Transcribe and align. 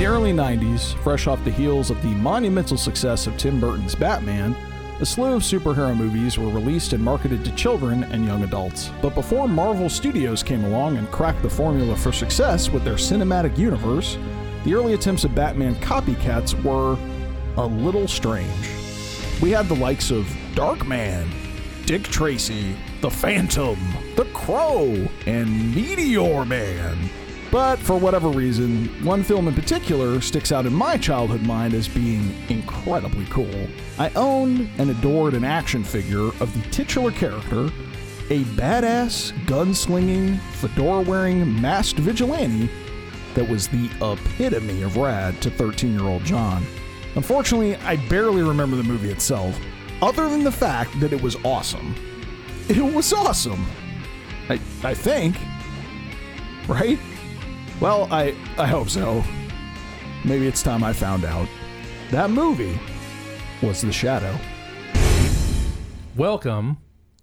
the 0.00 0.06
early 0.06 0.32
90s, 0.32 0.94
fresh 1.02 1.26
off 1.26 1.44
the 1.44 1.50
heels 1.50 1.90
of 1.90 2.02
the 2.02 2.14
monumental 2.14 2.78
success 2.78 3.26
of 3.26 3.36
Tim 3.36 3.60
Burton's 3.60 3.94
Batman, 3.94 4.56
a 4.98 5.04
slew 5.04 5.34
of 5.34 5.42
superhero 5.42 5.94
movies 5.94 6.38
were 6.38 6.48
released 6.48 6.94
and 6.94 7.04
marketed 7.04 7.44
to 7.44 7.54
children 7.54 8.04
and 8.04 8.24
young 8.24 8.42
adults. 8.42 8.90
But 9.02 9.14
before 9.14 9.46
Marvel 9.46 9.90
Studios 9.90 10.42
came 10.42 10.64
along 10.64 10.96
and 10.96 11.10
cracked 11.10 11.42
the 11.42 11.50
formula 11.50 11.94
for 11.96 12.12
success 12.12 12.70
with 12.70 12.82
their 12.82 12.94
cinematic 12.94 13.58
universe, 13.58 14.16
the 14.64 14.72
early 14.72 14.94
attempts 14.94 15.26
at 15.26 15.34
Batman 15.34 15.74
copycats 15.74 16.54
were 16.64 16.96
a 17.62 17.66
little 17.66 18.08
strange. 18.08 18.70
We 19.42 19.50
had 19.50 19.68
the 19.68 19.76
likes 19.76 20.10
of 20.10 20.24
Darkman, 20.54 21.28
Dick 21.84 22.04
Tracy, 22.04 22.74
The 23.02 23.10
Phantom, 23.10 23.76
The 24.16 24.24
Crow, 24.32 25.06
and 25.26 25.74
Meteor 25.74 26.46
Man. 26.46 27.10
But 27.50 27.80
for 27.80 27.98
whatever 27.98 28.28
reason, 28.28 28.86
one 29.04 29.24
film 29.24 29.48
in 29.48 29.54
particular 29.54 30.20
sticks 30.20 30.52
out 30.52 30.66
in 30.66 30.72
my 30.72 30.96
childhood 30.96 31.42
mind 31.42 31.74
as 31.74 31.88
being 31.88 32.32
incredibly 32.48 33.26
cool. 33.26 33.66
I 33.98 34.10
owned 34.14 34.70
and 34.78 34.90
adored 34.90 35.34
an 35.34 35.44
action 35.44 35.82
figure 35.82 36.28
of 36.40 36.54
the 36.54 36.70
titular 36.70 37.10
character, 37.10 37.66
a 38.30 38.44
badass, 38.54 39.32
gunslinging, 39.46 40.38
fedora 40.52 41.00
wearing, 41.00 41.60
masked 41.60 41.98
vigilante 41.98 42.70
that 43.34 43.48
was 43.48 43.66
the 43.68 43.90
epitome 44.00 44.82
of 44.82 44.96
rad 44.96 45.40
to 45.42 45.50
13 45.50 45.92
year 45.92 46.08
old 46.08 46.22
John. 46.22 46.64
Unfortunately, 47.16 47.74
I 47.76 47.96
barely 48.08 48.42
remember 48.42 48.76
the 48.76 48.84
movie 48.84 49.10
itself, 49.10 49.58
other 50.00 50.28
than 50.28 50.44
the 50.44 50.52
fact 50.52 50.98
that 51.00 51.12
it 51.12 51.20
was 51.20 51.36
awesome. 51.44 51.96
It 52.68 52.78
was 52.78 53.12
awesome. 53.12 53.66
I, 54.48 54.60
I 54.84 54.94
think. 54.94 55.36
Right? 56.68 57.00
Well, 57.80 58.08
I, 58.12 58.36
I 58.58 58.66
hope 58.66 58.90
so. 58.90 59.24
Maybe 60.22 60.46
it's 60.46 60.62
time 60.62 60.84
I 60.84 60.92
found 60.92 61.24
out. 61.24 61.48
That 62.10 62.28
movie 62.28 62.78
was 63.62 63.80
The 63.80 63.90
Shadow. 63.90 64.36
Welcome 66.14 66.76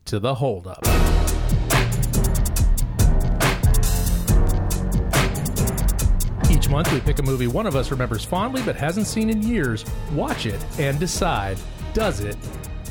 to 0.05 0.19
the 0.19 0.33
holdup. 0.33 0.79
Each 6.49 6.67
month, 6.69 6.91
we 6.91 7.01
pick 7.01 7.19
a 7.19 7.23
movie 7.23 7.45
one 7.45 7.67
of 7.67 7.75
us 7.75 7.91
remembers 7.91 8.25
fondly 8.25 8.63
but 8.65 8.75
hasn't 8.75 9.05
seen 9.05 9.29
in 9.29 9.43
years, 9.43 9.85
watch 10.13 10.47
it, 10.47 10.65
and 10.79 10.99
decide 10.99 11.59
does 11.93 12.21
it 12.21 12.35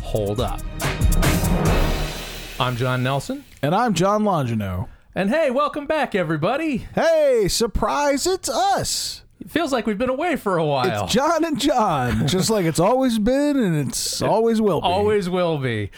hold 0.03 0.39
up? 0.39 0.61
I'm 2.61 2.77
John 2.77 3.03
Nelson. 3.03 3.45
And 3.61 3.75
I'm 3.75 3.93
John 3.93 4.23
Longino. 4.23 4.87
And 5.17 5.31
hey, 5.31 5.51
welcome 5.51 5.87
back, 5.87 6.15
everybody. 6.15 6.89
Hey, 6.95 7.47
surprise, 7.49 8.27
it's 8.27 8.51
us. 8.51 9.23
It 9.41 9.51
feels 9.51 9.73
like 9.73 9.87
we've 9.87 9.97
been 9.97 10.11
away 10.11 10.37
for 10.37 10.59
a 10.59 10.65
while. 10.67 11.05
It's 11.05 11.15
John 11.15 11.43
and 11.43 11.59
John, 11.59 12.29
just 12.29 12.51
like 12.51 12.67
it's 12.67 12.79
always 12.79 13.19
been 13.19 13.57
and 13.57 13.89
it's 13.89 14.21
always 14.21 14.61
will 14.61 14.83
be. 14.83 14.87
Always 14.87 15.31
will 15.31 15.57
be. 15.57 15.91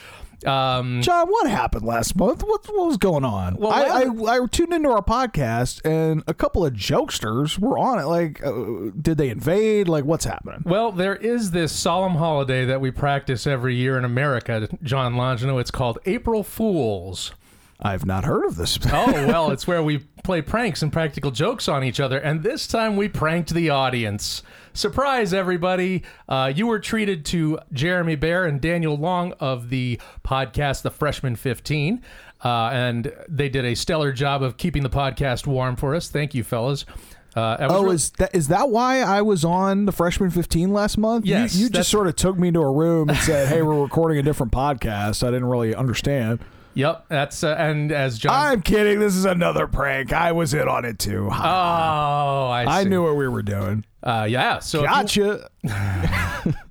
Um, 0.47 1.03
John, 1.03 1.27
what 1.27 1.51
happened 1.51 1.85
last 1.85 2.15
month? 2.15 2.45
What, 2.45 2.65
what 2.69 2.87
was 2.87 2.97
going 2.97 3.25
on? 3.25 3.57
Well, 3.57 3.73
I, 3.73 4.05
I, 4.05 4.37
I 4.37 4.47
tuned 4.47 4.73
into 4.73 4.89
our 4.91 5.03
podcast 5.03 5.85
and 5.85 6.23
a 6.29 6.33
couple 6.33 6.65
of 6.65 6.75
jokesters 6.75 7.59
were 7.59 7.77
on 7.77 7.99
it. 7.99 8.05
Like, 8.05 8.41
uh, 8.47 8.93
did 9.03 9.19
they 9.19 9.31
invade? 9.31 9.89
Like, 9.89 10.05
what's 10.05 10.27
happening? 10.27 10.63
Well, 10.65 10.93
there 10.93 11.17
is 11.17 11.51
this 11.51 11.73
solemn 11.73 12.15
holiday 12.15 12.67
that 12.67 12.81
we 12.81 12.93
practice 12.93 13.49
every 13.49 13.75
year 13.75 13.99
in 13.99 14.05
America, 14.05 14.69
John 14.85 15.15
Longino. 15.15 15.61
It's 15.61 15.73
called 15.73 15.99
April 16.07 16.45
Fools. 16.45 17.33
I've 17.81 18.05
not 18.05 18.25
heard 18.25 18.45
of 18.45 18.57
this. 18.57 18.79
Oh, 18.93 19.13
well, 19.13 19.51
it's 19.51 19.67
where 19.67 19.83
we 19.83 19.99
play 20.25 20.43
pranks 20.43 20.83
and 20.83 20.93
practical 20.93 21.31
jokes 21.31 21.69
on 21.69 21.85
each 21.85 22.01
other. 22.01 22.19
And 22.19 22.43
this 22.43 22.67
time 22.67 22.97
we 22.97 23.09
pranked 23.09 23.55
the 23.55 23.71
audience. 23.71 24.43
Surprise, 24.73 25.33
everybody. 25.33 26.03
Uh, 26.29 26.53
you 26.55 26.67
were 26.67 26.79
treated 26.81 27.25
to 27.27 27.59
Jeremy 27.73 28.17
Bear 28.17 28.45
and 28.47 28.61
Daniel 28.61 28.97
Long 28.97 29.33
of 29.41 29.71
the 29.71 30.01
podcast, 30.25 30.83
The 30.83 30.91
Freshman 30.91 31.37
15. 31.37 32.03
Uh, 32.45 32.49
and 32.73 33.13
they 33.29 33.49
did 33.49 33.65
a 33.65 33.75
stellar 33.75 34.13
job 34.13 34.43
of 34.43 34.57
keeping 34.57 34.83
the 34.83 34.91
podcast 34.91 35.47
warm 35.47 35.77
for 35.77 35.95
us. 35.95 36.09
Thank 36.09 36.35
you, 36.35 36.45
fellas. 36.45 36.85
Uh, 37.37 37.57
Oh, 37.71 37.83
real- 37.85 37.93
is 37.93 38.11
that 38.19 38.35
is 38.35 38.49
that 38.49 38.71
why 38.71 39.01
I 39.01 39.23
was 39.23 39.45
on 39.45 39.85
the 39.87 39.93
freshman 39.93 40.31
fifteen 40.31 40.73
last 40.73 40.97
month? 40.99 41.27
Yes, 41.27 41.55
you, 41.55 41.67
that's- 41.69 41.81
just 41.81 41.91
sort 41.91 42.07
of 42.07 42.17
took 42.17 42.39
me 42.39 42.51
to 42.53 42.61
a 42.61 42.73
room 42.73 43.11
and 43.11 43.19
said, 43.19 43.49
"Hey, 43.49 43.63
we're 43.63 43.81
recording 43.81 44.19
a 44.19 44.23
different 44.23 44.51
podcast." 44.53 45.23
I 45.27 45.31
didn't 45.31 45.45
really 45.47 45.75
understand. 45.75 46.41
Yep, 46.79 47.07
that's 47.09 47.43
uh, 47.43 47.57
and 47.59 47.91
as 47.91 48.21
John. 48.21 48.33
I'm 48.33 48.63
kidding. 48.63 49.01
This 49.01 49.17
is 49.17 49.25
another 49.25 49.67
prank. 49.67 50.13
I 50.13 50.31
was 50.31 50.55
in 50.55 50.69
on 50.69 50.85
it 50.85 51.01
too. 51.01 51.29
oh, 51.33 51.35
I, 51.35 52.65
I 52.69 52.85
see. 52.85 52.89
knew 52.89 53.03
what 53.03 53.17
we 53.17 53.27
were 53.27 53.43
doing. 53.43 53.85
Uh, 54.01 54.29
yeah. 54.31 54.61
So 54.61 54.85
if 54.85 55.17
you- 55.17 55.41
Gotcha. 55.67 56.55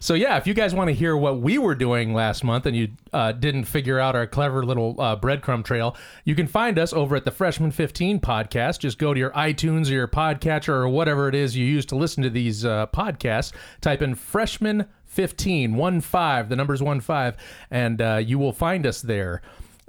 So 0.00 0.14
yeah, 0.14 0.36
if 0.36 0.48
you 0.48 0.54
guys 0.54 0.74
want 0.74 0.88
to 0.88 0.94
hear 0.94 1.16
what 1.16 1.40
we 1.40 1.56
were 1.56 1.76
doing 1.76 2.12
last 2.12 2.42
month 2.42 2.66
and 2.66 2.74
you 2.76 2.88
uh, 3.12 3.30
didn't 3.32 3.64
figure 3.64 4.00
out 4.00 4.16
our 4.16 4.26
clever 4.26 4.64
little 4.64 4.96
uh, 4.98 5.14
breadcrumb 5.16 5.64
trail, 5.64 5.96
you 6.24 6.34
can 6.34 6.48
find 6.48 6.76
us 6.76 6.92
over 6.92 7.14
at 7.14 7.24
the 7.24 7.30
Freshman 7.30 7.70
15 7.70 8.18
podcast. 8.18 8.80
Just 8.80 8.98
go 8.98 9.14
to 9.14 9.20
your 9.20 9.30
iTunes 9.30 9.88
or 9.88 9.92
your 9.92 10.08
podcatcher 10.08 10.70
or 10.70 10.88
whatever 10.88 11.28
it 11.28 11.36
is 11.36 11.56
you 11.56 11.64
use 11.64 11.86
to 11.86 11.94
listen 11.96 12.22
to 12.24 12.30
these 12.30 12.64
uh, 12.64 12.86
podcasts. 12.88 13.52
Type 13.80 14.02
in 14.02 14.16
Freshman 14.16 14.86
15, 15.10 15.74
one 15.74 16.00
five, 16.00 16.48
the 16.48 16.56
number's 16.56 16.82
one 16.82 17.00
five, 17.00 17.36
and 17.70 18.00
uh, 18.00 18.16
you 18.16 18.38
will 18.38 18.52
find 18.52 18.86
us 18.86 19.02
there. 19.02 19.42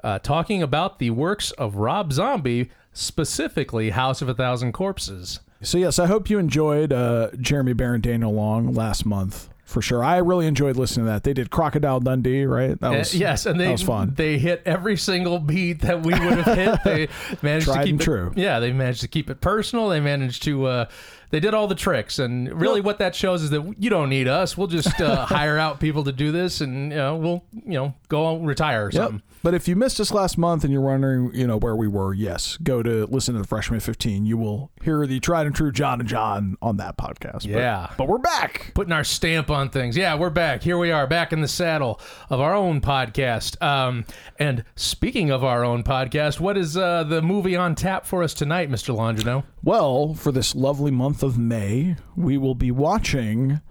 Uh, 0.04 0.18
talking 0.20 0.64
about 0.64 0.98
the 0.98 1.12
works 1.12 1.52
of 1.52 1.76
Rob 1.76 2.12
Zombie, 2.12 2.72
specifically 2.92 3.92
House 3.92 4.22
of 4.24 4.30
a 4.30 4.34
Thousand 4.34 4.72
Corpses. 4.72 5.40
So 5.62 5.78
yes, 5.78 6.00
I 6.00 6.08
hope 6.08 6.28
you 6.30 6.40
enjoyed 6.40 6.92
uh, 6.92 7.30
Jeremy 7.40 7.74
Bear 7.74 7.94
and 7.94 8.02
Daniel 8.02 8.34
Long 8.34 8.74
last 8.74 9.06
month 9.06 9.48
for 9.64 9.80
sure. 9.82 10.04
I 10.04 10.18
really 10.18 10.48
enjoyed 10.48 10.76
listening 10.76 11.06
to 11.06 11.12
that. 11.12 11.24
They 11.24 11.34
did 11.34 11.52
Crocodile 11.52 12.00
Dundee, 12.00 12.46
right? 12.46 12.78
That 12.82 12.88
Uh, 12.94 12.98
was 12.98 13.14
yes, 13.16 13.46
and 13.46 13.60
they 13.60 13.66
that 13.66 13.72
was 13.74 13.84
fun. 13.84 14.14
They 14.16 14.40
hit 14.40 14.64
every 14.66 14.98
single 14.98 15.38
beat 15.38 15.82
that 15.82 16.02
we 16.02 16.14
would 16.14 16.40
have 16.40 16.58
hit. 16.58 16.80
They 16.84 17.08
managed 17.44 17.68
Tried 17.68 17.78
to 17.78 17.84
keep 17.84 17.92
and 17.94 18.02
it 18.02 18.04
true. 18.04 18.34
Yeah, 18.36 18.60
they 18.60 18.72
managed 18.74 19.02
to 19.02 19.08
keep 19.08 19.30
it 19.30 19.40
personal. 19.40 19.88
They 19.90 20.00
managed 20.00 20.42
to. 20.44 20.66
Uh, 20.66 20.86
they 21.32 21.40
did 21.40 21.54
all 21.54 21.68
the 21.68 21.76
tricks, 21.76 22.20
and 22.20 22.52
really, 22.62 22.82
what 22.82 23.00
that 23.00 23.16
shows 23.16 23.42
is 23.44 23.50
that 23.50 23.76
you 23.80 23.90
don't 23.90 24.10
need 24.10 24.28
us. 24.28 24.58
We'll 24.58 24.68
just 24.68 25.00
uh, 25.02 25.26
hire 25.26 25.58
out 25.58 25.80
people 25.80 26.04
to 26.04 26.12
do 26.12 26.32
this, 26.32 26.62
and 26.62 26.92
you 26.92 26.98
know, 26.98 27.16
we'll 27.18 27.44
you 27.52 27.74
know 27.74 27.94
go 28.10 28.38
retire 28.38 28.86
or 28.86 28.90
Yep. 28.92 28.94
something. 28.94 29.22
But 29.44 29.56
if 29.56 29.68
you 29.68 29.76
missed 29.76 30.00
us 30.00 30.12
last 30.14 30.38
month 30.38 30.64
and 30.64 30.72
you're 30.72 30.84
wondering, 30.84 31.32
you 31.34 31.48
know, 31.48 31.58
where 31.58 31.76
we 31.76 31.88
were, 31.88 32.14
yes, 32.14 32.58
go 32.58 32.84
to 32.84 33.08
listen 33.08 33.34
to 33.34 33.42
the 33.42 33.48
Freshman 33.48 33.80
15. 33.80 34.24
You 34.24 34.38
will 34.38 34.70
hear 34.84 35.08
the 35.08 35.20
tried 35.20 35.48
and 35.48 35.56
true 35.56 35.72
John 35.72 36.00
and 36.00 36.08
John 36.08 36.58
on 36.62 36.78
that 36.78 36.96
podcast. 36.96 37.34
But- 37.42 37.46
Yeah. 37.46 37.88
But, 37.98 38.08
we're 38.08 38.20
back. 38.20 38.72
Putting 38.76 38.94
our 38.94 39.04
stamp 39.04 39.50
on 39.50 39.70
things. 39.70 39.98
Yeah, 39.98 40.14
we're 40.14 40.30
back. 40.30 40.62
Here 40.62 40.78
we 40.78 40.92
are, 40.92 41.08
back 41.08 41.34
in 41.34 41.42
the 41.42 41.48
saddle 41.48 42.00
of 42.30 42.40
our 42.40 42.54
own 42.54 42.82
podcast. 42.82 43.60
Um, 43.64 44.06
and 44.38 44.64
speaking 44.76 45.32
of 45.32 45.44
our 45.44 45.64
own 45.66 45.82
podcast, 45.84 46.40
what 46.40 46.56
is 46.56 46.78
uh, 46.78 47.04
the 47.06 47.24
movie 47.24 47.56
on 47.56 47.74
tap 47.74 48.06
for 48.06 48.22
us 48.22 48.36
tonight, 48.36 48.70
Mr. 48.70 48.96
Longino? 48.96 49.44
Well, 49.64 50.14
for 50.14 50.32
this 50.32 50.54
lovely 50.54 50.92
month 50.92 51.21
of 51.24 51.38
May, 51.38 51.96
we 52.16 52.38
will 52.38 52.56
be 52.56 52.72
watching 52.72 53.62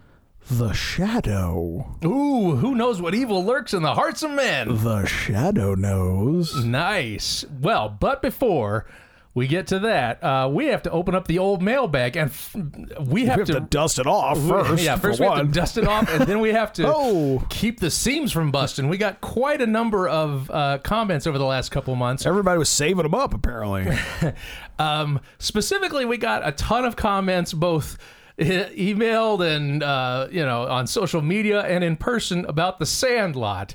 The 0.50 0.72
Shadow. 0.72 1.96
Ooh, 2.04 2.56
who 2.56 2.74
knows 2.74 3.00
what 3.00 3.14
evil 3.14 3.44
lurks 3.44 3.74
in 3.74 3.82
the 3.82 3.94
hearts 3.94 4.22
of 4.22 4.30
men? 4.32 4.82
The 4.82 5.06
Shadow 5.06 5.74
knows. 5.74 6.64
Nice. 6.64 7.44
Well, 7.60 7.88
but 7.88 8.22
before 8.22 8.86
we 9.32 9.46
get 9.46 9.68
to 9.68 9.78
that, 9.78 10.22
uh, 10.24 10.48
we 10.52 10.66
have 10.66 10.82
to 10.82 10.90
open 10.90 11.14
up 11.14 11.28
the 11.28 11.38
old 11.38 11.62
mailbag, 11.62 12.16
and 12.16 12.30
f- 12.30 12.52
we 12.54 13.26
have, 13.26 13.36
We 13.38 13.40
have 13.42 13.46
to, 13.46 13.60
dust 13.60 14.00
it 14.00 14.06
off 14.08 14.40
first. 14.44 14.82
yeah, 14.82 14.96
first 14.96 15.20
we 15.20 15.26
have 15.26 15.38
to 15.46 15.52
dust 15.52 15.78
it 15.78 15.86
off, 15.86 16.10
and 16.10 16.22
then 16.26 16.40
we 16.40 16.50
have 16.52 16.72
to 16.74 16.84
Oh. 16.92 17.44
keep 17.48 17.78
the 17.78 17.92
seams 17.92 18.32
from 18.32 18.50
busting. 18.50 18.88
We 18.88 18.98
got 18.98 19.20
quite 19.20 19.60
a 19.62 19.68
number 19.68 20.08
of 20.08 20.50
uh, 20.50 20.78
comments 20.82 21.28
over 21.28 21.38
the 21.38 21.44
last 21.44 21.70
couple 21.70 21.94
months. 21.94 22.26
Everybody 22.26 22.58
was 22.58 22.68
saving 22.68 23.04
them 23.04 23.14
up, 23.14 23.32
apparently. 23.32 23.96
Um, 24.80 25.20
specifically, 25.38 26.06
we 26.06 26.16
got 26.16 26.46
a 26.46 26.52
ton 26.52 26.86
of 26.86 26.96
comments, 26.96 27.52
both 27.52 27.98
emailed 28.38 29.46
and 29.46 29.82
uh, 29.82 30.28
you 30.30 30.42
know 30.42 30.62
on 30.66 30.86
social 30.86 31.20
media 31.20 31.60
and 31.60 31.84
in 31.84 31.96
person 31.96 32.46
about 32.46 32.78
the 32.78 32.86
Sandlot. 32.86 33.74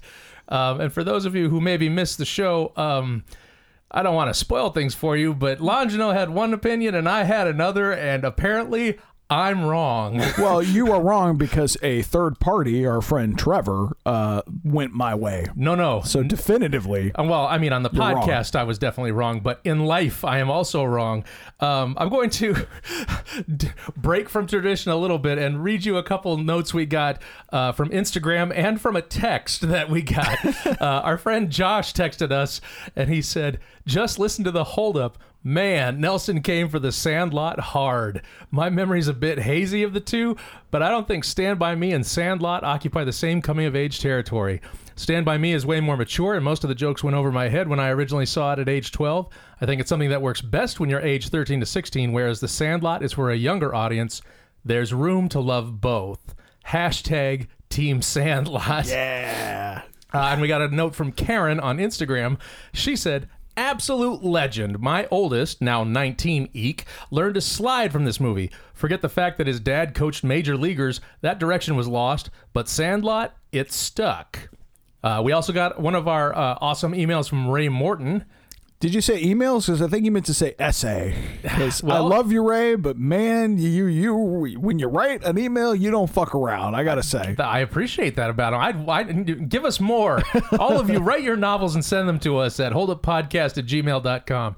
Um, 0.49 0.81
and 0.81 0.91
for 0.91 1.03
those 1.03 1.25
of 1.25 1.35
you 1.35 1.49
who 1.49 1.61
maybe 1.61 1.89
missed 1.89 2.17
the 2.17 2.25
show, 2.25 2.73
um, 2.75 3.23
I 3.91 4.01
don't 4.01 4.15
want 4.15 4.31
to 4.31 4.33
spoil 4.33 4.71
things 4.71 4.95
for 4.95 5.15
you, 5.15 5.35
but 5.35 5.59
Longino 5.59 6.11
had 6.13 6.31
one 6.31 6.53
opinion 6.53 6.95
and 6.95 7.07
I 7.07 7.23
had 7.23 7.47
another, 7.47 7.91
and 7.91 8.23
apparently 8.23 8.97
I'm 9.27 9.65
wrong. 9.65 10.17
well, 10.37 10.61
you 10.61 10.91
are 10.91 11.01
wrong 11.01 11.37
because 11.37 11.77
a 11.81 12.03
third 12.03 12.39
party, 12.39 12.85
our 12.85 13.01
friend 13.01 13.37
Trevor, 13.37 13.97
uh, 14.05 14.43
went 14.63 14.93
my 14.93 15.15
way. 15.15 15.47
No, 15.55 15.73
no. 15.73 16.01
So 16.01 16.21
definitively, 16.21 17.11
Uh, 17.15 17.23
Well, 17.23 17.45
I 17.47 17.57
mean, 17.57 17.73
on 17.73 17.81
the 17.83 17.89
wrong. 17.89 18.15
podcast, 18.15 18.55
I 18.55 18.63
was 18.63 18.77
definitely 18.77 19.13
wrong, 19.13 19.39
but 19.39 19.61
in 19.63 19.85
life, 19.85 20.23
I 20.23 20.37
am 20.37 20.51
also 20.51 20.83
wrong. 20.83 21.23
Um, 21.59 21.95
I'm 21.97 22.09
going 22.09 22.29
to 22.31 22.67
break 23.97 24.29
from 24.29 24.47
tradition 24.47 24.91
a 24.91 24.95
little 24.95 25.17
bit 25.19 25.37
and 25.37 25.63
read 25.63 25.85
you 25.85 25.97
a 25.97 26.03
couple 26.03 26.37
notes 26.37 26.73
we 26.73 26.85
got 26.85 27.21
uh, 27.51 27.71
from 27.71 27.89
Instagram 27.89 28.51
and 28.55 28.79
from 28.79 28.95
a 28.95 29.01
text 29.01 29.61
that 29.67 29.89
we 29.89 30.01
got. 30.01 30.37
uh, 30.81 31.01
our 31.03 31.17
friend 31.17 31.49
Josh 31.49 31.93
texted 31.93 32.31
us, 32.31 32.61
and 32.95 33.09
he 33.09 33.21
said, 33.21 33.59
"Just 33.85 34.19
listen 34.19 34.43
to 34.45 34.51
the 34.51 34.63
holdup." 34.63 35.17
Man, 35.47 36.01
Nelson 36.01 36.41
came 36.41 36.69
for 36.69 36.79
the 36.79 36.91
Sandlot 36.91 37.59
hard. 37.59 38.23
My 38.49 38.71
memory's 38.71 39.07
a 39.07 39.13
bit 39.13 39.37
hazy 39.37 39.83
of 39.83 39.93
the 39.93 39.99
two, 39.99 40.35
but 40.71 40.81
I 40.81 40.89
don't 40.89 41.07
think 41.07 41.23
Stand 41.23 41.59
By 41.59 41.75
Me 41.75 41.91
and 41.91 42.03
Sandlot 42.03 42.63
occupy 42.63 43.03
the 43.03 43.11
same 43.13 43.43
coming 43.43 43.67
of 43.67 43.75
age 43.75 43.99
territory. 43.99 44.59
Stand 44.95 45.23
By 45.23 45.37
Me 45.37 45.53
is 45.53 45.63
way 45.63 45.81
more 45.81 45.97
mature, 45.97 46.33
and 46.33 46.43
most 46.43 46.63
of 46.63 46.67
the 46.67 46.73
jokes 46.73 47.03
went 47.03 47.15
over 47.15 47.31
my 47.31 47.47
head 47.47 47.67
when 47.67 47.79
I 47.79 47.89
originally 47.89 48.25
saw 48.25 48.53
it 48.53 48.59
at 48.59 48.67
age 48.67 48.91
12. 48.91 49.29
I 49.61 49.67
think 49.67 49.79
it's 49.79 49.87
something 49.87 50.09
that 50.09 50.23
works 50.23 50.41
best 50.41 50.79
when 50.79 50.89
you're 50.89 50.99
age 50.99 51.29
13 51.29 51.59
to 51.59 51.65
16, 51.67 52.11
whereas 52.11 52.39
The 52.39 52.47
Sandlot 52.47 53.03
is 53.03 53.13
for 53.13 53.29
a 53.29 53.35
younger 53.35 53.75
audience. 53.75 54.23
There's 54.63 54.95
room 54.95 55.29
to 55.29 55.39
love 55.39 55.79
both. 55.79 56.33
Hashtag 56.69 57.49
Team 57.69 58.01
Sandlot. 58.01 58.87
Yeah. 58.87 59.83
Uh, 60.11 60.29
and 60.31 60.39
we 60.39 60.47
got 60.47 60.61
a 60.61 60.69
note 60.69 60.95
from 60.95 61.11
Karen 61.11 61.59
on 61.59 61.77
Instagram. 61.77 62.39
She 62.73 62.95
said, 62.95 63.27
Absolute 63.57 64.23
legend. 64.23 64.79
My 64.79 65.07
oldest, 65.09 65.61
now 65.61 65.83
19 65.83 66.49
eek, 66.53 66.85
learned 67.09 67.35
to 67.35 67.41
slide 67.41 67.91
from 67.91 68.03
this 68.03 68.19
movie. 68.19 68.51
Forget 68.73 69.01
the 69.01 69.09
fact 69.09 69.37
that 69.37 69.47
his 69.47 69.61
dad 69.61 69.93
coached 69.93 70.23
major 70.23 70.57
leaguers. 70.57 70.99
That 71.21 71.39
direction 71.39 71.75
was 71.75 71.87
lost, 71.87 72.29
but 72.51 72.67
Sandlot, 72.67 73.33
it 73.51 73.71
stuck. 73.71 74.49
Uh, 75.03 75.21
we 75.23 75.31
also 75.31 75.53
got 75.53 75.79
one 75.79 75.95
of 75.95 76.07
our 76.07 76.35
uh, 76.35 76.57
awesome 76.59 76.93
emails 76.93 77.29
from 77.29 77.47
Ray 77.47 77.69
Morton. 77.69 78.25
Did 78.81 78.93
you 78.93 79.01
say 79.01 79.23
emails? 79.23 79.65
Because 79.65 79.81
I 79.81 79.87
think 79.87 80.03
you 80.05 80.11
meant 80.11 80.25
to 80.27 80.33
say 80.33 80.53
essay. 80.59 81.15
'Cause 81.47 81.83
I 81.83 81.99
love 81.99 82.31
you, 82.31 82.47
Ray, 82.47 82.75
but 82.75 82.97
man, 82.97 83.57
you 83.57 83.85
you 83.85 84.13
when 84.59 84.79
you 84.79 84.87
write 84.87 85.23
an 85.23 85.37
email, 85.37 85.73
you 85.73 85.91
don't 85.91 86.09
fuck 86.09 86.35
around. 86.35 86.75
I 86.75 86.83
gotta 86.83 87.01
say. 87.03 87.35
I 87.39 87.59
appreciate 87.59 88.17
that 88.17 88.29
about 88.29 88.53
him. 88.53 88.59
I'd, 88.59 88.89
I'd 88.89 89.49
give 89.49 89.63
us 89.65 89.79
more. 89.79 90.21
All 90.59 90.79
of 90.79 90.89
you, 90.89 90.99
write 90.99 91.23
your 91.23 91.37
novels 91.37 91.73
and 91.75 91.83
send 91.85 92.07
them 92.09 92.19
to 92.19 92.37
us 92.37 92.59
at 92.59 92.73
holduppodcast 92.73 93.57
at 93.57 93.65
gmail.com. 93.65 94.55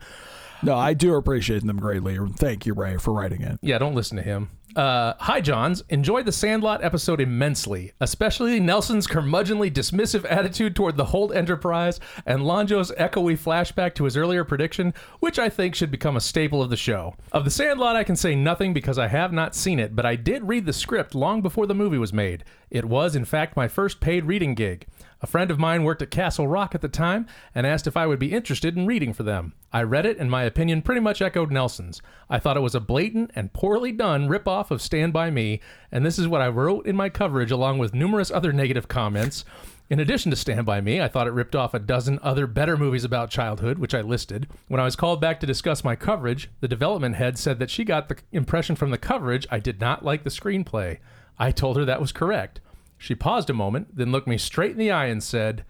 No, 0.63 0.75
I 0.75 0.95
do 0.95 1.13
appreciate 1.13 1.63
them 1.65 1.77
greatly. 1.77 2.17
Thank 2.37 2.65
you, 2.65 2.73
Ray, 2.73 2.97
for 2.97 3.13
writing 3.13 3.41
it. 3.43 3.59
Yeah, 3.61 3.77
don't 3.77 3.93
listen 3.93 4.17
to 4.17 4.23
him. 4.23 4.49
Uh, 4.77 5.15
hi, 5.21 5.41
Johns. 5.41 5.83
Enjoyed 5.89 6.27
the 6.27 6.31
Sandlot 6.31 6.83
episode 6.83 7.19
immensely, 7.19 7.93
especially 7.99 8.59
Nelson's 8.59 9.07
curmudgeonly 9.07 9.71
dismissive 9.73 10.23
attitude 10.29 10.75
toward 10.75 10.97
the 10.97 11.05
Holt 11.05 11.35
Enterprise 11.35 11.99
and 12.27 12.43
Lonjo's 12.43 12.91
echoey 12.91 13.35
flashback 13.35 13.95
to 13.95 14.03
his 14.03 14.15
earlier 14.15 14.43
prediction, 14.43 14.93
which 15.19 15.39
I 15.39 15.49
think 15.49 15.73
should 15.73 15.89
become 15.89 16.15
a 16.15 16.21
staple 16.21 16.61
of 16.61 16.69
the 16.69 16.77
show. 16.77 17.15
Of 17.31 17.43
the 17.43 17.49
Sandlot, 17.49 17.95
I 17.95 18.03
can 18.03 18.15
say 18.15 18.35
nothing 18.35 18.71
because 18.71 18.99
I 18.99 19.07
have 19.07 19.33
not 19.33 19.55
seen 19.55 19.79
it, 19.79 19.95
but 19.95 20.05
I 20.05 20.15
did 20.15 20.47
read 20.47 20.67
the 20.67 20.73
script 20.73 21.15
long 21.15 21.41
before 21.41 21.65
the 21.65 21.73
movie 21.73 21.97
was 21.97 22.13
made. 22.13 22.43
It 22.69 22.85
was, 22.85 23.15
in 23.15 23.25
fact, 23.25 23.57
my 23.57 23.67
first 23.67 23.99
paid 23.99 24.25
reading 24.25 24.53
gig. 24.53 24.85
A 25.19 25.27
friend 25.27 25.49
of 25.49 25.57
mine 25.57 25.83
worked 25.83 26.03
at 26.03 26.11
Castle 26.11 26.47
Rock 26.47 26.75
at 26.75 26.81
the 26.81 26.87
time 26.87 27.25
and 27.55 27.65
asked 27.65 27.87
if 27.87 27.97
I 27.97 28.05
would 28.05 28.19
be 28.19 28.33
interested 28.33 28.77
in 28.77 28.85
reading 28.85 29.13
for 29.13 29.23
them. 29.23 29.53
I 29.73 29.81
read 29.81 30.05
it, 30.05 30.17
and 30.19 30.29
my 30.29 30.43
opinion 30.43 30.83
pretty 30.83 31.01
much 31.01 31.21
echoed 31.21 31.51
Nelson's. 31.51 32.01
I 32.29 32.37
thought 32.37 32.57
it 32.57 32.61
was 32.61 32.75
a 32.75 32.79
blatant 32.79 33.31
and 33.33 33.51
poorly 33.51 33.91
done 33.91 34.29
ripoff 34.29 34.69
of 34.69 34.81
Stand 34.81 35.13
By 35.13 35.31
Me, 35.31 35.59
and 35.91 36.05
this 36.05 36.19
is 36.19 36.27
what 36.27 36.41
I 36.41 36.49
wrote 36.49 36.85
in 36.85 36.95
my 36.95 37.09
coverage 37.09 37.49
along 37.49 37.79
with 37.79 37.95
numerous 37.95 38.29
other 38.29 38.53
negative 38.53 38.87
comments. 38.87 39.43
In 39.89 39.99
addition 39.99 40.29
to 40.31 40.37
Stand 40.37 40.65
By 40.65 40.81
Me, 40.81 41.01
I 41.01 41.07
thought 41.07 41.27
it 41.27 41.33
ripped 41.33 41.55
off 41.55 41.73
a 41.73 41.79
dozen 41.79 42.19
other 42.21 42.45
better 42.45 42.77
movies 42.77 43.03
about 43.03 43.31
childhood, 43.31 43.79
which 43.79 43.95
I 43.95 44.01
listed. 44.01 44.47
When 44.67 44.81
I 44.81 44.85
was 44.85 44.97
called 44.97 45.19
back 45.19 45.39
to 45.39 45.47
discuss 45.47 45.83
my 45.83 45.95
coverage, 45.95 46.49
the 46.59 46.67
development 46.67 47.15
head 47.15 47.37
said 47.39 47.57
that 47.59 47.71
she 47.71 47.85
got 47.85 48.09
the 48.09 48.17
impression 48.31 48.75
from 48.75 48.91
the 48.91 48.97
coverage 48.97 49.47
I 49.49 49.59
did 49.59 49.79
not 49.79 50.05
like 50.05 50.23
the 50.23 50.29
screenplay. 50.29 50.99
I 51.39 51.51
told 51.51 51.77
her 51.77 51.85
that 51.85 52.01
was 52.01 52.11
correct. 52.11 52.59
She 52.97 53.15
paused 53.15 53.49
a 53.49 53.53
moment, 53.53 53.95
then 53.95 54.11
looked 54.11 54.27
me 54.27 54.37
straight 54.37 54.71
in 54.71 54.77
the 54.77 54.91
eye 54.91 55.05
and 55.05 55.21
said, 55.21 55.65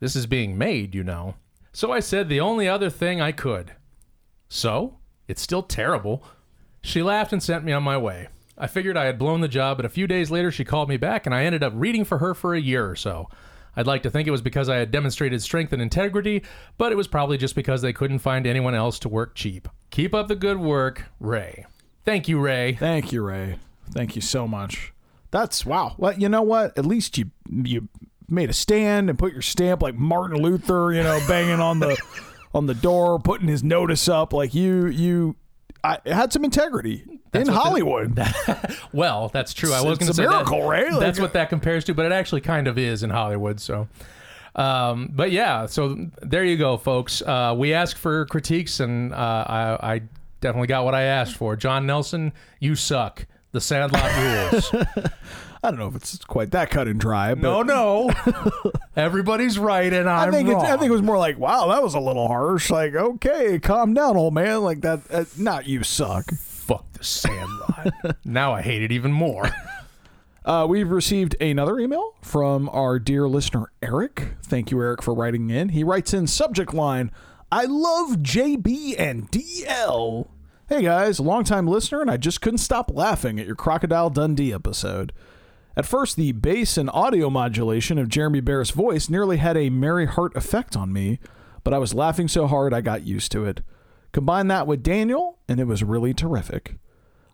This 0.00 0.16
is 0.16 0.26
being 0.26 0.56
made, 0.56 0.94
you 0.94 1.04
know. 1.04 1.34
So 1.72 1.92
I 1.92 2.00
said 2.00 2.28
the 2.28 2.40
only 2.40 2.68
other 2.68 2.90
thing 2.90 3.20
I 3.20 3.32
could. 3.32 3.72
So? 4.48 4.98
It's 5.26 5.42
still 5.42 5.62
terrible. 5.62 6.24
She 6.82 7.02
laughed 7.02 7.32
and 7.32 7.42
sent 7.42 7.64
me 7.64 7.72
on 7.72 7.82
my 7.82 7.96
way. 7.96 8.28
I 8.56 8.66
figured 8.66 8.96
I 8.96 9.06
had 9.06 9.18
blown 9.18 9.40
the 9.40 9.48
job, 9.48 9.78
but 9.78 9.86
a 9.86 9.90
few 9.90 10.06
days 10.06 10.30
later 10.30 10.50
she 10.50 10.64
called 10.64 10.88
me 10.88 10.96
back 10.96 11.26
and 11.26 11.34
I 11.34 11.44
ended 11.44 11.64
up 11.64 11.72
reading 11.74 12.04
for 12.04 12.18
her 12.18 12.34
for 12.34 12.54
a 12.54 12.60
year 12.60 12.88
or 12.88 12.94
so. 12.94 13.28
I'd 13.76 13.86
like 13.86 14.04
to 14.04 14.10
think 14.10 14.28
it 14.28 14.32
was 14.32 14.42
because 14.42 14.68
I 14.68 14.76
had 14.76 14.92
demonstrated 14.92 15.42
strength 15.42 15.72
and 15.72 15.82
integrity, 15.82 16.44
but 16.78 16.92
it 16.92 16.96
was 16.96 17.08
probably 17.08 17.36
just 17.36 17.56
because 17.56 17.82
they 17.82 17.92
couldn't 17.92 18.20
find 18.20 18.46
anyone 18.46 18.74
else 18.74 18.98
to 19.00 19.08
work 19.08 19.34
cheap. 19.34 19.68
Keep 19.90 20.14
up 20.14 20.28
the 20.28 20.36
good 20.36 20.58
work, 20.58 21.06
Ray. 21.18 21.66
Thank 22.04 22.28
you, 22.28 22.38
Ray. 22.38 22.74
Thank 22.74 23.10
you, 23.10 23.22
Ray. 23.22 23.58
Thank 23.90 24.14
you 24.14 24.22
so 24.22 24.46
much. 24.46 24.93
That's 25.34 25.66
wow. 25.66 25.96
Well, 25.98 26.12
you 26.14 26.28
know 26.28 26.42
what? 26.42 26.78
At 26.78 26.86
least 26.86 27.18
you 27.18 27.32
you 27.52 27.88
made 28.28 28.50
a 28.50 28.52
stand 28.52 29.10
and 29.10 29.18
put 29.18 29.32
your 29.32 29.42
stamp 29.42 29.82
like 29.82 29.96
Martin 29.96 30.40
Luther, 30.40 30.92
you 30.92 31.02
know, 31.02 31.18
banging 31.26 31.58
on 31.58 31.80
the 31.80 32.00
on 32.54 32.66
the 32.66 32.74
door, 32.74 33.18
putting 33.18 33.48
his 33.48 33.64
notice 33.64 34.08
up. 34.08 34.32
Like 34.32 34.54
you 34.54 34.86
you 34.86 35.34
I 35.82 35.98
had 36.06 36.32
some 36.32 36.44
integrity 36.44 37.02
in 37.08 37.18
what 37.32 37.46
the- 37.46 37.52
Hollywood. 37.52 38.20
Well, 38.92 39.28
that's 39.28 39.52
true. 39.52 39.72
I 39.72 39.80
was 39.80 39.98
going 39.98 40.06
to 40.06 40.10
it's 40.10 40.16
say 40.18 40.22
miracle, 40.26 40.60
that, 40.60 40.68
Ray. 40.68 40.90
Like- 40.92 41.00
that's 41.00 41.18
what 41.18 41.32
that 41.32 41.48
compares 41.48 41.84
to, 41.86 41.94
but 41.94 42.06
it 42.06 42.12
actually 42.12 42.42
kind 42.42 42.68
of 42.68 42.78
is 42.78 43.02
in 43.02 43.10
Hollywood. 43.10 43.58
So, 43.60 43.88
um, 44.54 45.10
but 45.12 45.32
yeah, 45.32 45.66
so 45.66 45.98
there 46.22 46.44
you 46.44 46.56
go, 46.56 46.76
folks. 46.76 47.22
Uh, 47.22 47.56
we 47.58 47.74
asked 47.74 47.98
for 47.98 48.24
critiques, 48.26 48.78
and 48.78 49.12
uh, 49.12 49.16
I, 49.48 49.94
I 49.94 50.02
definitely 50.40 50.68
got 50.68 50.84
what 50.84 50.94
I 50.94 51.02
asked 51.02 51.34
for. 51.36 51.56
John 51.56 51.86
Nelson, 51.86 52.32
you 52.60 52.76
suck. 52.76 53.26
The 53.54 53.60
Sandlot 53.60 54.52
rules. 54.52 54.74
I 55.62 55.70
don't 55.70 55.78
know 55.78 55.86
if 55.86 55.94
it's 55.94 56.18
quite 56.24 56.50
that 56.50 56.70
cut 56.70 56.88
and 56.88 56.98
dry, 56.98 57.34
but 57.34 57.42
no, 57.42 57.62
no, 57.62 58.10
everybody's 58.96 59.60
right, 59.60 59.92
and 59.92 60.10
I 60.10 60.24
I'm 60.26 60.32
think 60.32 60.48
it's, 60.48 60.56
wrong. 60.56 60.66
I 60.66 60.76
think 60.76 60.88
it 60.88 60.92
was 60.92 61.02
more 61.02 61.18
like, 61.18 61.38
wow, 61.38 61.68
that 61.68 61.80
was 61.80 61.94
a 61.94 62.00
little 62.00 62.26
harsh. 62.26 62.68
Like, 62.68 62.96
okay, 62.96 63.60
calm 63.60 63.94
down, 63.94 64.16
old 64.16 64.34
man. 64.34 64.62
Like 64.62 64.80
that. 64.80 65.02
Uh, 65.08 65.24
not 65.38 65.68
you 65.68 65.84
suck. 65.84 66.32
Fuck 66.34 66.92
the 66.94 67.04
Sandlot. 67.04 67.92
now 68.24 68.52
I 68.52 68.60
hate 68.60 68.82
it 68.82 68.90
even 68.90 69.12
more. 69.12 69.48
Uh, 70.46 70.66
we've 70.68 70.90
received 70.90 71.34
another 71.40 71.78
email 71.78 72.16
from 72.20 72.68
our 72.68 72.98
dear 72.98 73.26
listener, 73.26 73.72
Eric. 73.80 74.34
Thank 74.42 74.70
you, 74.70 74.78
Eric, 74.78 75.02
for 75.02 75.14
writing 75.14 75.48
in. 75.48 75.70
He 75.70 75.82
writes 75.82 76.12
in 76.12 76.26
subject 76.26 76.74
line 76.74 77.10
I 77.50 77.64
love 77.64 78.18
JB 78.18 78.96
and 78.98 79.30
DL. 79.30 80.28
Hey 80.66 80.80
guys, 80.80 81.18
a 81.18 81.22
longtime 81.22 81.66
listener, 81.66 82.00
and 82.00 82.10
I 82.10 82.16
just 82.16 82.40
couldn't 82.40 82.56
stop 82.56 82.90
laughing 82.90 83.38
at 83.38 83.44
your 83.44 83.54
Crocodile 83.54 84.08
Dundee 84.08 84.50
episode. 84.50 85.12
At 85.76 85.84
first, 85.84 86.16
the 86.16 86.32
bass 86.32 86.78
and 86.78 86.88
audio 86.88 87.28
modulation 87.28 87.98
of 87.98 88.08
Jeremy 88.08 88.40
Bear's 88.40 88.70
voice 88.70 89.10
nearly 89.10 89.36
had 89.36 89.58
a 89.58 89.68
merry 89.68 90.06
heart 90.06 90.34
effect 90.34 90.74
on 90.74 90.90
me, 90.90 91.18
but 91.64 91.74
I 91.74 91.78
was 91.78 91.92
laughing 91.92 92.28
so 92.28 92.46
hard 92.46 92.72
I 92.72 92.80
got 92.80 93.06
used 93.06 93.30
to 93.32 93.44
it. 93.44 93.60
Combine 94.12 94.48
that 94.48 94.66
with 94.66 94.82
Daniel, 94.82 95.38
and 95.46 95.60
it 95.60 95.66
was 95.66 95.84
really 95.84 96.14
terrific. 96.14 96.76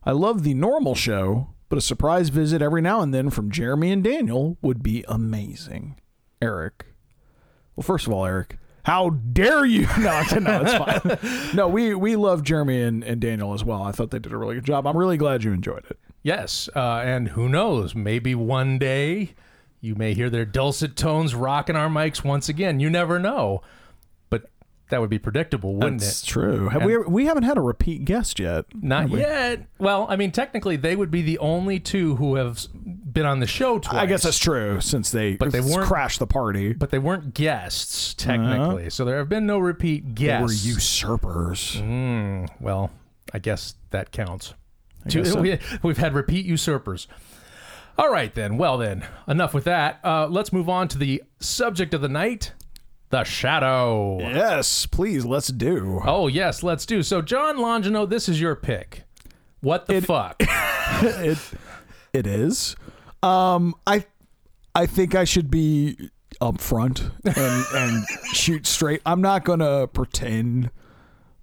I 0.03 0.11
love 0.11 0.43
the 0.43 0.55
normal 0.55 0.97
show, 0.97 1.51
but 1.69 1.79
a 1.79 1.83
surprise 1.83 2.31
visit 2.31 2.61
every 2.61 2.83
now 2.83 3.01
and 3.01 3.15
then 3.15 3.31
from 3.31 3.53
Jeremy 3.53 3.93
and 3.93 4.03
Daniel 4.03 4.59
would 4.61 4.83
be 4.83 5.05
amazing. 5.07 6.01
Eric. 6.43 6.85
Well, 7.77 7.85
first 7.85 8.09
of 8.09 8.13
all, 8.13 8.27
Eric, 8.27 8.59
how 8.85 9.11
dare 9.11 9.65
you? 9.65 9.87
No, 9.99 10.23
no, 10.41 10.63
it's 10.63 10.75
fine. 10.75 11.51
No, 11.55 11.69
we 11.69 11.95
we 11.95 12.17
love 12.17 12.43
Jeremy 12.43 12.83
and, 12.83 13.05
and 13.05 13.21
Daniel 13.21 13.53
as 13.53 13.65
well. 13.65 13.83
I 13.83 13.93
thought 13.93 14.11
they 14.11 14.19
did 14.19 14.33
a 14.33 14.37
really 14.37 14.55
good 14.57 14.65
job. 14.65 14.87
I'm 14.87 14.97
really 14.97 15.17
glad 15.17 15.45
you 15.45 15.53
enjoyed 15.53 15.85
it. 15.91 15.99
Yes, 16.23 16.69
uh, 16.77 17.03
and 17.05 17.29
who 17.29 17.49
knows? 17.49 17.95
Maybe 17.95 18.35
one 18.35 18.79
day 18.79 19.35
you 19.81 19.95
may 19.95 20.15
hear 20.15 20.29
their 20.31 20.45
dulcet 20.45 20.97
tones 20.97 21.35
rocking 21.35 21.77
our 21.77 21.89
mics 21.89 22.23
once 22.23 22.49
again. 22.49 22.81
You 22.81 22.91
never 22.91 23.19
know, 23.19 23.63
that 24.91 25.01
would 25.01 25.11
be 25.11 25.19
predictable, 25.19 25.75
wouldn't 25.75 26.01
That's 26.01 26.23
it? 26.23 26.27
true. 26.27 26.69
Have 26.69 26.85
we 26.85 26.97
we 26.99 27.27
haven't 27.27 27.43
had 27.45 27.57
a 27.57 27.61
repeat 27.61 28.05
guest 28.05 28.39
yet. 28.39 28.67
Not 28.75 29.11
we? 29.11 29.21
yet. 29.21 29.67
Well, 29.79 30.07
I 30.09 30.17
mean, 30.17 30.31
technically, 30.33 30.77
they 30.77 30.95
would 30.97 31.11
be 31.11 31.23
the 31.23 31.39
only 31.39 31.81
two 31.81 32.17
who 32.17 32.35
have 32.37 32.67
been 32.75 33.27
on 33.27 33.41
the 33.41 33.47
show 33.47 33.79
twice. 33.79 33.95
I 33.95 34.07
guess 34.07 34.23
that's 34.23 34.39
true 34.39 34.81
since 34.81 35.11
they 35.11 35.37
But 35.37 35.53
they 35.53 35.61
weren't- 35.61 35.87
crashed 35.89 36.19
the 36.21 36.27
party. 36.27 36.73
but 36.75 36.91
they 36.91 36.99
weren't 36.99 37.35
guests 37.35 38.15
technically, 38.15 38.91
so 38.91 39.05
there 39.05 39.19
have 39.19 39.29
been 39.29 39.47
no 39.47 39.59
repeat 39.59 40.03
Uh-huh. 40.05 40.15
They 40.17 40.43
were 40.43 40.49
guests. 40.49 40.65
usurpers. 40.67 41.77
Mm, 41.81 42.49
well, 42.61 42.91
I 43.33 43.39
guess 43.39 43.75
that 43.91 44.13
counts. 44.13 44.55
guess 45.09 45.33
so. 45.33 45.41
we, 45.41 45.59
we've 45.83 45.99
had 45.99 46.15
repeat 46.15 46.47
usurpers. 46.47 47.07
All 47.99 48.11
right, 48.11 48.33
then. 48.35 48.57
Well, 48.57 48.79
then, 48.79 49.05
enough 49.29 49.53
with 49.53 49.65
that. 49.65 50.01
Uh, 50.05 50.27
let's 50.27 50.53
move 50.53 50.69
on 50.71 50.89
to 50.89 50.97
the 50.99 51.23
subject 51.39 51.93
of 51.93 52.01
the 52.01 52.09
night 52.09 52.53
the 53.11 53.25
shadow. 53.25 54.19
Yes, 54.21 54.87
please, 54.87 55.25
let's 55.25 55.49
do. 55.49 56.01
Oh, 56.05 56.29
yes, 56.29 56.63
let's 56.63 56.87
do. 56.87 57.03
So, 57.03 57.21
John 57.23 57.57
Longino, 57.59 58.09
this 58.09 58.29
is 58.29 58.41
your 58.41 58.55
pick. 58.57 59.03
What 59.61 59.87
the 59.87 60.01
fuck? 60.01 60.37
it 60.41 61.39
it 62.15 62.27
is. 62.27 62.77
Um, 63.23 63.75
I 63.87 64.07
I 64.75 64.87
think 64.87 65.15
I 65.15 65.25
should 65.25 65.51
be 65.51 66.11
upfront 66.41 67.11
and 67.25 67.65
and 67.75 68.07
shoot 68.33 68.67
straight. 68.67 69.03
I'm 69.05 69.21
not 69.21 69.45
gonna 69.45 69.87
pretend 69.89 70.71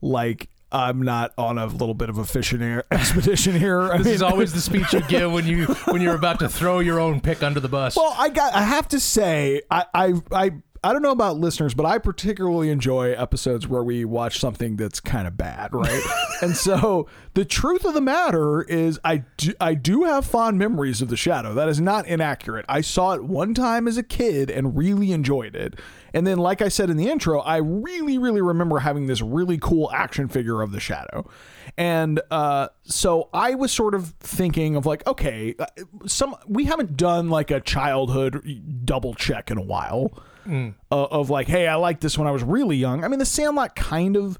like 0.02 0.50
I'm 0.72 1.02
not 1.04 1.32
on 1.38 1.58
a 1.60 1.66
little 1.68 1.94
bit 1.94 2.10
of 2.10 2.18
a 2.18 2.26
fishing 2.26 2.62
air 2.64 2.84
expedition 2.92 3.54
here. 3.58 3.84
I 3.92 3.98
This 4.00 4.06
mean, 4.06 4.16
is 4.16 4.22
always 4.24 4.52
the 4.54 4.62
speech 4.70 4.92
you 4.94 5.02
give 5.02 5.32
when 5.32 5.46
you 5.46 5.66
when 5.86 6.02
you're 6.02 6.16
about 6.16 6.40
to 6.40 6.50
throw 6.50 6.80
your 6.80 7.00
own 7.00 7.22
pick 7.22 7.44
under 7.44 7.60
the 7.60 7.70
bus. 7.70 7.96
well, 7.96 8.16
I 8.18 8.30
got. 8.30 8.54
I 8.56 8.64
have 8.64 8.88
to 8.90 9.00
say, 9.00 9.62
I 9.70 9.86
I 9.94 10.14
I. 10.32 10.52
I 10.88 10.94
don't 10.94 11.02
know 11.02 11.12
about 11.12 11.36
listeners, 11.36 11.74
but 11.74 11.86
I 11.86 11.98
particularly 11.98 12.70
enjoy 12.70 13.12
episodes 13.12 13.68
where 13.68 13.84
we 13.84 14.06
watch 14.06 14.40
something 14.40 14.78
that's 14.78 15.02
kind 15.02 15.28
of 15.28 15.36
bad, 15.36 15.74
right? 15.74 16.02
and 16.42 16.56
so 16.56 17.10
the 17.34 17.44
truth 17.44 17.84
of 17.84 17.94
the 17.94 18.00
matter 18.00 18.62
is, 18.62 18.98
I 19.04 19.26
do, 19.36 19.52
I 19.60 19.74
do 19.74 20.06
have 20.06 20.26
fond 20.26 20.58
memories 20.58 21.02
of 21.02 21.10
The 21.10 21.18
Shadow. 21.18 21.54
That 21.54 21.68
is 21.68 21.82
not 21.82 22.08
inaccurate. 22.08 22.64
I 22.70 22.80
saw 22.80 23.12
it 23.16 23.26
one 23.26 23.54
time 23.54 23.86
as 23.86 23.98
a 23.98 24.02
kid 24.02 24.50
and 24.50 24.78
really 24.78 25.12
enjoyed 25.12 25.58
it. 25.58 25.78
And 26.14 26.26
then, 26.26 26.38
like 26.38 26.62
I 26.62 26.70
said 26.70 26.90
in 26.90 26.96
the 26.96 27.10
intro, 27.10 27.42
I 27.42 27.58
really, 27.58 28.18
really 28.18 28.42
remember 28.42 28.80
having 28.80 29.08
this 29.08 29.22
really 29.22 29.58
cool 29.58 29.92
action 29.92 30.30
figure 30.30 30.62
of 30.62 30.72
The 30.72 30.80
Shadow. 30.80 31.30
And 31.78 32.22
uh, 32.32 32.70
so 32.86 33.28
I 33.34 33.56
was 33.56 33.74
sort 33.74 33.94
of 33.94 34.14
thinking 34.22 34.78
of 34.78 34.86
like, 34.86 35.06
okay, 35.06 35.54
uh, 35.60 35.66
some 36.06 36.34
we 36.48 36.64
haven't 36.64 36.96
done 36.96 37.30
like 37.30 37.52
a 37.52 37.60
childhood 37.60 38.86
double 38.86 39.16
check 39.16 39.52
in 39.52 39.58
a 39.58 39.62
while 39.62 40.18
uh, 40.48 40.72
of 41.06 41.30
like, 41.30 41.48
hey, 41.48 41.68
I 41.68 41.76
liked 41.76 42.02
this 42.02 42.18
when 42.18 42.28
I 42.28 42.32
was 42.32 42.44
really 42.44 42.78
young. 42.78 43.04
I 43.04 43.08
mean, 43.08 43.20
The 43.20 43.26
Sandlot 43.26 43.76
kind 43.76 44.16
of 44.16 44.38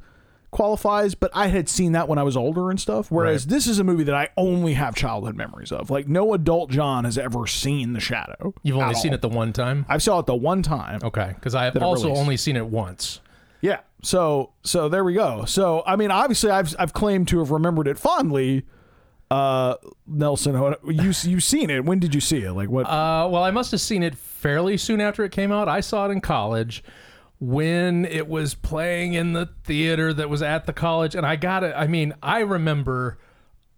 qualifies, 0.52 1.14
but 1.14 1.30
I 1.34 1.48
had 1.48 1.68
seen 1.68 1.92
that 1.92 2.08
when 2.08 2.18
I 2.18 2.24
was 2.24 2.38
older 2.38 2.70
and 2.70 2.80
stuff. 2.80 3.12
Whereas 3.12 3.46
Right. 3.46 3.50
this 3.54 3.68
is 3.68 3.80
a 3.80 3.84
movie 3.84 4.06
that 4.06 4.16
I 4.16 4.30
only 4.38 4.74
have 4.74 4.96
childhood 4.96 5.36
memories 5.36 5.72
of. 5.72 5.90
Like, 5.90 6.08
no 6.08 6.34
adult 6.34 6.70
John 6.72 7.04
has 7.04 7.18
ever 7.18 7.46
seen 7.48 7.94
The 7.94 8.00
Shadow. 8.00 8.54
You've 8.64 8.78
only 8.78 8.96
seen 8.96 9.12
all. 9.12 9.16
it 9.16 9.22
the 9.22 9.30
one 9.30 9.52
time. 9.54 9.86
I 9.90 9.98
saw 9.98 10.20
it 10.20 10.26
the 10.26 10.36
one 10.36 10.64
time. 10.64 11.00
Okay, 11.04 11.34
because 11.36 11.54
I 11.54 11.66
have 11.66 11.78
also 11.78 12.14
only 12.16 12.38
seen 12.38 12.56
it 12.56 12.68
once. 12.68 13.20
Yeah. 13.62 13.80
So 14.04 14.52
so 14.64 14.88
there 14.88 15.04
we 15.04 15.14
go. 15.16 15.44
So 15.46 15.84
I 15.86 15.96
mean, 15.96 16.12
obviously, 16.12 16.52
I've 16.52 16.74
I've 16.80 16.94
claimed 16.94 17.28
to 17.30 17.40
have 17.40 17.50
remembered 17.52 17.88
it 17.88 17.98
fondly. 17.98 18.64
Uh, 19.30 19.76
Nelson, 20.06 20.56
you 20.88 21.12
you 21.24 21.40
seen 21.42 21.70
it? 21.70 21.84
When 21.84 22.00
did 22.00 22.16
you 22.16 22.22
see 22.22 22.44
it? 22.44 22.54
Like 22.54 22.70
what? 22.70 22.86
Uh, 22.86 23.28
well, 23.30 23.44
I 23.44 23.52
must 23.52 23.72
have 23.72 23.82
seen 23.82 24.04
it 24.04 24.16
fairly 24.38 24.78
soon 24.78 25.02
after 25.02 25.24
it 25.24 25.32
came 25.32 25.52
out. 25.52 25.68
I 25.68 25.80
saw 25.80 26.08
it 26.08 26.12
in 26.12 26.22
college 26.22 26.84
when 27.40 28.06
it 28.06 28.28
was 28.28 28.56
playing 28.56 29.14
in 29.14 29.34
the 29.34 29.50
theater 29.64 30.14
that 30.14 30.30
was 30.30 30.42
at 30.42 30.66
the 30.66 30.74
college, 30.74 31.16
and 31.16 31.26
I 31.26 31.36
got 31.36 31.64
it. 31.64 31.74
I 31.76 31.88
mean, 31.88 32.14
I 32.22 32.40
remember 32.40 33.18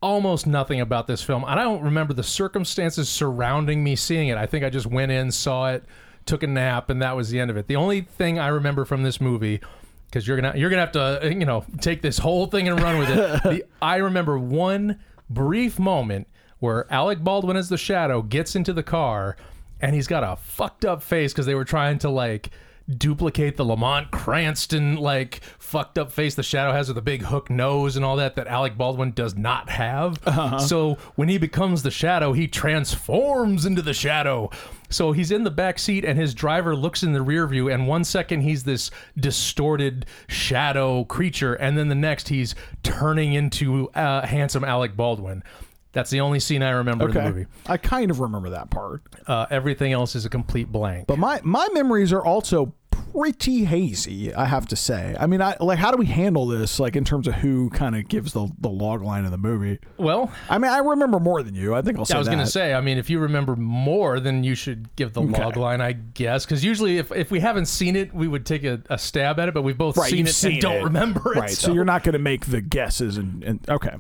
almost 0.02 0.48
nothing 0.48 0.80
about 0.80 1.08
this 1.08 1.22
film. 1.22 1.44
And 1.44 1.60
I 1.60 1.64
don't 1.64 1.84
remember 1.84 2.14
the 2.14 2.24
circumstances 2.24 3.10
surrounding 3.10 3.84
me 3.84 3.96
seeing 3.96 4.30
it. 4.30 4.38
I 4.38 4.46
think 4.46 4.64
I 4.64 4.70
just 4.70 4.86
went 4.86 5.12
in, 5.12 5.32
saw 5.32 5.72
it, 5.72 5.84
took 6.26 6.44
a 6.44 6.48
nap, 6.48 6.90
and 6.90 7.02
that 7.02 7.16
was 7.16 7.30
the 7.30 7.40
end 7.40 7.52
of 7.52 7.58
it. 7.58 7.68
The 7.68 7.76
only 7.76 8.02
thing 8.02 8.40
I 8.40 8.48
remember 8.48 8.86
from 8.86 9.04
this 9.04 9.20
movie. 9.20 9.62
Because 10.06 10.28
you're 10.28 10.42
gonna 10.42 10.58
you're 10.58 10.72
gonna 10.72 10.82
have 10.82 10.94
to 10.94 11.32
you 11.32 11.46
know 11.46 11.64
take 11.82 12.02
this 12.02 12.18
whole 12.18 12.48
thing 12.48 12.68
and 12.68 12.82
run 12.82 12.98
with 12.98 13.10
it. 13.12 13.18
the, 13.44 13.64
I 13.80 13.98
remember 13.98 14.40
one 14.40 15.00
brief 15.30 15.78
moment 15.78 16.28
where 16.58 16.92
Alec 16.92 17.24
Baldwin 17.24 17.56
as 17.56 17.70
the 17.70 17.78
Shadow 17.78 18.24
gets 18.24 18.56
into 18.56 18.74
the 18.74 18.82
car 18.82 19.38
and 19.82 19.96
he's 19.96 20.08
got 20.08 20.24
a 20.24 20.36
fucked 20.36 20.86
up 20.86 21.02
face 21.04 21.34
because 21.34 21.46
they 21.46 21.56
were 21.56 21.66
trying 21.66 22.00
to 22.00 22.10
like 22.10 22.50
duplicate 22.98 23.56
the 23.56 23.64
Lamont 23.64 24.10
Cranston 24.10 24.96
like 24.96 25.42
fucked 25.60 26.00
up 26.00 26.12
face 26.12 26.34
the 26.34 26.42
shadow 26.42 26.72
has 26.72 26.88
with 26.88 26.96
the 26.96 27.04
big 27.04 27.22
hook 27.22 27.50
nose 27.52 27.96
and 27.96 28.04
all 28.04 28.16
that 28.16 28.36
that 28.36 28.48
Alec 28.48 28.78
Baldwin 28.78 29.12
does 29.12 29.36
not 29.36 29.70
have. 29.70 30.20
So 30.60 30.96
when 31.16 31.30
he 31.30 31.38
becomes 31.38 31.84
the 31.84 31.92
shadow, 31.92 32.34
he 32.34 32.48
transforms 32.48 33.66
into 33.66 33.84
the 33.84 33.94
shadow. 33.94 34.50
So 34.90 35.12
he's 35.12 35.30
in 35.30 35.44
the 35.44 35.52
back 35.52 35.78
seat 35.78 36.04
and 36.04 36.18
his 36.18 36.34
driver 36.34 36.76
looks 36.76 37.04
in 37.04 37.14
the 37.14 37.22
rear 37.22 37.46
view 37.46 37.70
and 37.70 37.88
one 37.88 38.04
second 38.04 38.42
he's 38.42 38.64
this 38.64 38.90
distorted 39.16 40.08
shadow 40.28 41.04
creature 41.04 41.54
and 41.54 41.78
then 41.78 41.90
the 41.90 41.96
next 41.96 42.30
he's 42.30 42.56
turning 42.82 43.34
into 43.34 43.90
uh, 43.90 44.26
handsome 44.26 44.64
Alec 44.64 44.96
Baldwin. 44.96 45.44
That's 45.92 46.10
the 46.12 46.20
only 46.22 46.40
scene 46.40 46.62
I 46.62 46.70
remember 46.72 47.08
in 47.10 47.14
the 47.14 47.22
movie. 47.24 47.46
I 47.68 47.78
kind 47.78 48.12
of 48.12 48.20
remember 48.20 48.52
that 48.52 48.70
part, 48.70 49.02
Uh, 49.28 49.46
everything 49.50 49.92
else 49.92 50.16
is 50.16 50.26
a 50.26 50.30
complete 50.30 50.72
blank. 50.72 51.08
but 51.08 51.18
my 51.18 51.40
my 51.44 51.68
memories 51.74 52.14
are 52.14 52.24
also 52.24 52.74
pretty 53.12 53.64
hazy. 53.66 54.32
I 54.34 54.46
have 54.46 54.68
to 54.68 54.76
say. 54.76 55.16
I 55.20 55.26
mean, 55.26 55.42
I 55.42 55.56
like 55.60 55.80
how 55.80 55.90
do 55.90 55.98
we 55.98 56.06
handle 56.06 56.46
this? 56.46 56.80
Like 56.80 56.96
in 56.96 57.04
terms 57.04 57.28
of 57.28 57.34
who 57.36 57.70
kind 57.72 57.96
of 57.96 58.08
gives 58.08 58.34
the 58.34 58.50
the 58.60 58.70
log 58.70 59.02
line 59.02 59.26
of 59.26 59.32
the 59.32 59.38
movie. 59.38 59.80
well, 59.98 60.32
I 60.48 60.60
mean, 60.60 60.72
I 60.72 60.78
remember 60.78 61.20
more 61.20 61.42
than 61.42 61.56
you. 61.56 61.74
I 61.74 61.82
think 61.82 61.98
I'll 61.98 62.06
say 62.06 62.16
I 62.16 62.20
was 62.20 62.28
going 62.28 62.40
to 62.40 62.46
say, 62.46 62.74
I 62.76 62.82
mean, 62.82 63.00
if 63.00 63.10
you 63.10 63.18
remember 63.20 63.56
more, 63.56 64.20
then 64.20 64.44
you 64.44 64.54
should 64.54 64.96
give 64.96 65.14
the 65.14 65.22
log 65.24 65.58
line, 65.58 65.82
I 65.82 65.94
guess. 65.94 66.46
Because 66.46 66.64
usually, 66.64 66.98
if, 67.00 67.12
if 67.12 67.32
we 67.32 67.40
haven't 67.40 67.66
seen 67.66 67.96
it, 67.96 68.14
we 68.14 68.28
would 68.28 68.46
take 68.46 68.64
a, 68.64 68.80
a 68.92 68.98
stab 69.00 69.40
at 69.40 69.48
it, 69.48 69.54
but 69.56 69.64
we've 69.64 69.78
both 69.78 69.98
Right, 69.98 70.12
seen 70.12 70.28
it 70.28 70.34
seen 70.34 70.52
and 70.54 70.62
don't 70.62 70.84
remember 70.84 71.34
it. 71.34 71.40
Right, 71.40 71.50
so, 71.50 71.74
you're 71.74 71.86
not 71.86 72.04
going 72.04 72.14
to 72.14 72.20
make 72.20 72.46
the 72.46 72.62
guesses 72.62 73.18
and, 73.18 73.44
and 73.44 73.70
okay. 73.70 73.96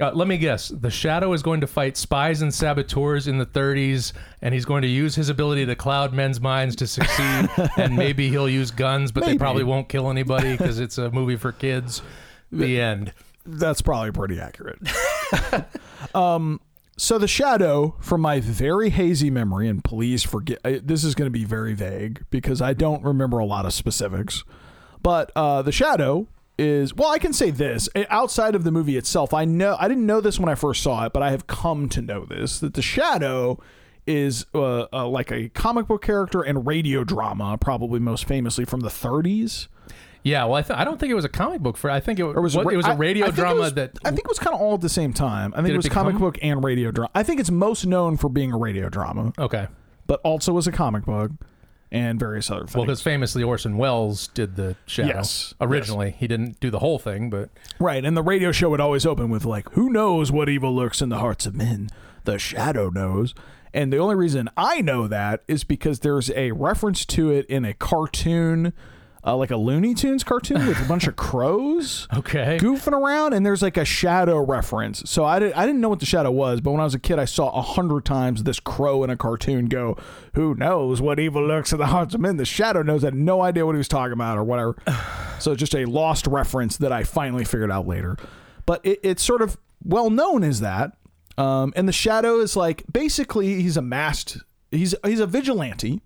Uh, 0.00 0.12
let 0.14 0.28
me 0.28 0.38
guess. 0.38 0.68
The 0.68 0.90
Shadow 0.90 1.32
is 1.32 1.42
going 1.42 1.60
to 1.60 1.66
fight 1.66 1.96
spies 1.96 2.40
and 2.42 2.54
saboteurs 2.54 3.26
in 3.26 3.38
the 3.38 3.46
30s, 3.46 4.12
and 4.42 4.54
he's 4.54 4.64
going 4.64 4.82
to 4.82 4.88
use 4.88 5.14
his 5.14 5.28
ability 5.28 5.66
to 5.66 5.74
cloud 5.74 6.12
men's 6.12 6.40
minds 6.40 6.76
to 6.76 6.86
succeed. 6.86 7.48
and 7.76 7.96
maybe 7.96 8.28
he'll 8.28 8.48
use 8.48 8.70
guns, 8.70 9.10
but 9.10 9.24
they 9.24 9.36
probably 9.36 9.64
won't 9.64 9.88
kill 9.88 10.08
anybody 10.08 10.56
because 10.56 10.78
it's 10.78 10.98
a 10.98 11.10
movie 11.10 11.36
for 11.36 11.50
kids. 11.50 12.02
The 12.52 12.80
end. 12.80 13.12
That's 13.44 13.82
probably 13.82 14.12
pretty 14.12 14.40
accurate. 14.40 14.78
um, 16.14 16.60
so 16.96 17.18
the 17.18 17.28
shadow, 17.28 17.96
from 18.00 18.20
my 18.20 18.40
very 18.40 18.90
hazy 18.90 19.30
memory, 19.30 19.68
and 19.68 19.82
please 19.82 20.22
forget 20.22 20.58
I, 20.64 20.80
this 20.82 21.04
is 21.04 21.14
going 21.14 21.26
to 21.26 21.30
be 21.30 21.44
very 21.44 21.74
vague 21.74 22.24
because 22.30 22.60
I 22.60 22.72
don't 22.72 23.02
remember 23.02 23.38
a 23.38 23.46
lot 23.46 23.66
of 23.66 23.72
specifics. 23.72 24.44
But 25.02 25.32
uh, 25.34 25.62
the 25.62 25.72
shadow 25.72 26.26
is 26.58 26.94
well, 26.94 27.10
I 27.10 27.18
can 27.18 27.32
say 27.32 27.50
this 27.50 27.88
eh, 27.94 28.04
outside 28.10 28.54
of 28.54 28.64
the 28.64 28.72
movie 28.72 28.96
itself. 28.96 29.32
I 29.32 29.44
know 29.44 29.76
I 29.78 29.88
didn't 29.88 30.06
know 30.06 30.20
this 30.20 30.38
when 30.38 30.48
I 30.48 30.54
first 30.54 30.82
saw 30.82 31.04
it, 31.06 31.12
but 31.12 31.22
I 31.22 31.30
have 31.30 31.46
come 31.46 31.88
to 31.90 32.02
know 32.02 32.24
this 32.24 32.58
that 32.60 32.74
the 32.74 32.82
shadow 32.82 33.58
is 34.06 34.46
uh, 34.54 34.86
uh, 34.92 35.06
like 35.06 35.30
a 35.30 35.50
comic 35.50 35.86
book 35.86 36.02
character 36.02 36.42
and 36.42 36.66
radio 36.66 37.04
drama, 37.04 37.58
probably 37.60 38.00
most 38.00 38.24
famously 38.24 38.64
from 38.64 38.80
the 38.80 38.88
30s. 38.88 39.68
Yeah, 40.24 40.44
well, 40.46 40.54
I, 40.54 40.62
th- 40.62 40.78
I 40.78 40.84
don't 40.84 40.98
think 40.98 41.10
it 41.10 41.14
was 41.14 41.24
a 41.26 41.28
comic 41.28 41.60
book 41.60 41.76
for. 41.76 41.90
I 41.90 42.00
think 42.00 42.18
it, 42.18 42.24
was 42.24 42.56
what- 42.56 42.72
it 42.72 42.76
was 42.76 42.86
a 42.86 42.90
I- 42.90 42.94
radio 42.96 43.26
I 43.26 43.28
it 43.28 43.34
drama 43.34 43.60
was- 43.60 43.74
that 43.74 43.92
I 44.04 44.08
think 44.08 44.20
it 44.20 44.28
was 44.28 44.38
kind 44.38 44.54
of 44.54 44.60
all 44.60 44.74
at 44.74 44.80
the 44.80 44.88
same 44.88 45.12
time. 45.12 45.52
I 45.54 45.58
think 45.58 45.68
it 45.68 45.74
it 45.74 45.76
was 45.76 45.88
comic 45.88 46.16
book 46.18 46.38
and 46.42 46.64
radio 46.64 46.90
drama. 46.90 47.10
I 47.14 47.22
think 47.22 47.38
it's 47.38 47.50
most 47.50 47.86
known 47.86 48.16
for 48.16 48.28
being 48.28 48.50
a 48.52 48.58
radio 48.58 48.88
drama, 48.88 49.32
okay. 49.38 49.68
but 50.06 50.20
also 50.24 50.52
was 50.52 50.66
a 50.66 50.72
comic 50.72 51.04
book 51.04 51.30
and 51.90 52.18
various 52.18 52.50
other 52.50 52.60
things. 52.60 52.74
Well, 52.74 52.84
because 52.84 53.02
famously 53.02 53.42
Orson 53.42 53.76
Welles 53.76 54.28
did 54.28 54.56
the 54.56 54.76
Shadow 54.86 55.08
Yes, 55.08 55.54
originally. 55.60 56.14
He 56.18 56.26
didn't 56.26 56.60
do 56.60 56.70
the 56.70 56.80
whole 56.80 56.98
thing, 56.98 57.30
but 57.30 57.50
right, 57.78 58.04
and 58.04 58.16
the 58.16 58.22
radio 58.22 58.52
show 58.52 58.70
would 58.70 58.80
always 58.80 59.06
open 59.06 59.30
with 59.30 59.44
like, 59.44 59.68
"Who 59.70 59.90
knows 59.90 60.30
what 60.30 60.48
evil 60.48 60.74
lurks 60.74 61.00
in 61.00 61.08
the 61.08 61.18
hearts 61.18 61.46
of 61.46 61.54
men? 61.54 61.88
The 62.24 62.38
shadow 62.38 62.90
knows." 62.90 63.34
And 63.74 63.92
the 63.92 63.98
only 63.98 64.14
reason 64.14 64.48
I 64.56 64.80
know 64.80 65.06
that 65.08 65.42
is 65.46 65.62
because 65.62 66.00
there's 66.00 66.30
a 66.30 66.52
reference 66.52 67.04
to 67.06 67.30
it 67.30 67.44
in 67.46 67.64
a 67.64 67.74
cartoon, 67.74 68.72
uh, 69.28 69.36
like 69.36 69.50
a 69.50 69.56
Looney 69.56 69.92
Tunes 69.94 70.24
cartoon 70.24 70.66
with 70.66 70.80
a 70.80 70.88
bunch 70.88 71.06
of 71.06 71.16
crows. 71.28 72.08
okay. 72.16 72.56
goofing 72.60 72.92
around 72.92 73.34
and 73.34 73.44
there's 73.44 73.60
like 73.62 73.76
a 73.76 73.84
shadow 73.84 74.38
reference 74.42 75.02
so 75.04 75.24
i 75.24 75.38
didn't 75.38 75.54
i 75.54 75.66
didn't 75.66 75.80
know 75.80 75.88
what 75.88 76.00
the 76.00 76.06
shadow 76.06 76.30
was 76.30 76.60
but 76.60 76.70
when 76.70 76.80
i 76.80 76.84
was 76.84 76.94
a 76.94 76.98
kid 76.98 77.18
i 77.18 77.24
saw 77.24 77.50
a 77.50 77.60
hundred 77.60 78.04
times 78.04 78.44
this 78.44 78.58
crow 78.60 79.04
in 79.04 79.10
a 79.10 79.16
cartoon 79.16 79.66
go 79.66 79.96
who 80.34 80.54
knows 80.54 81.00
what 81.02 81.20
evil 81.20 81.46
lurks 81.46 81.72
in 81.72 81.78
the 81.78 81.86
hearts 81.86 82.14
of 82.14 82.20
men 82.20 82.36
the 82.38 82.44
shadow 82.44 82.82
knows 82.82 83.04
i 83.04 83.08
had 83.08 83.14
no 83.14 83.42
idea 83.42 83.66
what 83.66 83.74
he 83.74 83.78
was 83.78 83.88
talking 83.88 84.12
about 84.12 84.38
or 84.38 84.44
whatever 84.44 84.76
so 85.38 85.54
just 85.54 85.74
a 85.74 85.84
lost 85.84 86.26
reference 86.26 86.76
that 86.78 86.92
i 86.92 87.02
finally 87.02 87.44
figured 87.44 87.70
out 87.70 87.86
later 87.86 88.16
but 88.66 88.80
it, 88.84 88.98
it's 89.02 89.22
sort 89.22 89.42
of 89.42 89.58
well 89.84 90.10
known 90.10 90.42
as 90.42 90.60
that 90.60 90.92
um, 91.36 91.72
and 91.76 91.86
the 91.86 91.92
shadow 91.92 92.40
is 92.40 92.56
like 92.56 92.82
basically 92.90 93.60
he's 93.60 93.76
a 93.76 93.82
masked 93.82 94.38
he's 94.70 94.94
he's 95.04 95.20
a 95.20 95.26
vigilante 95.26 96.00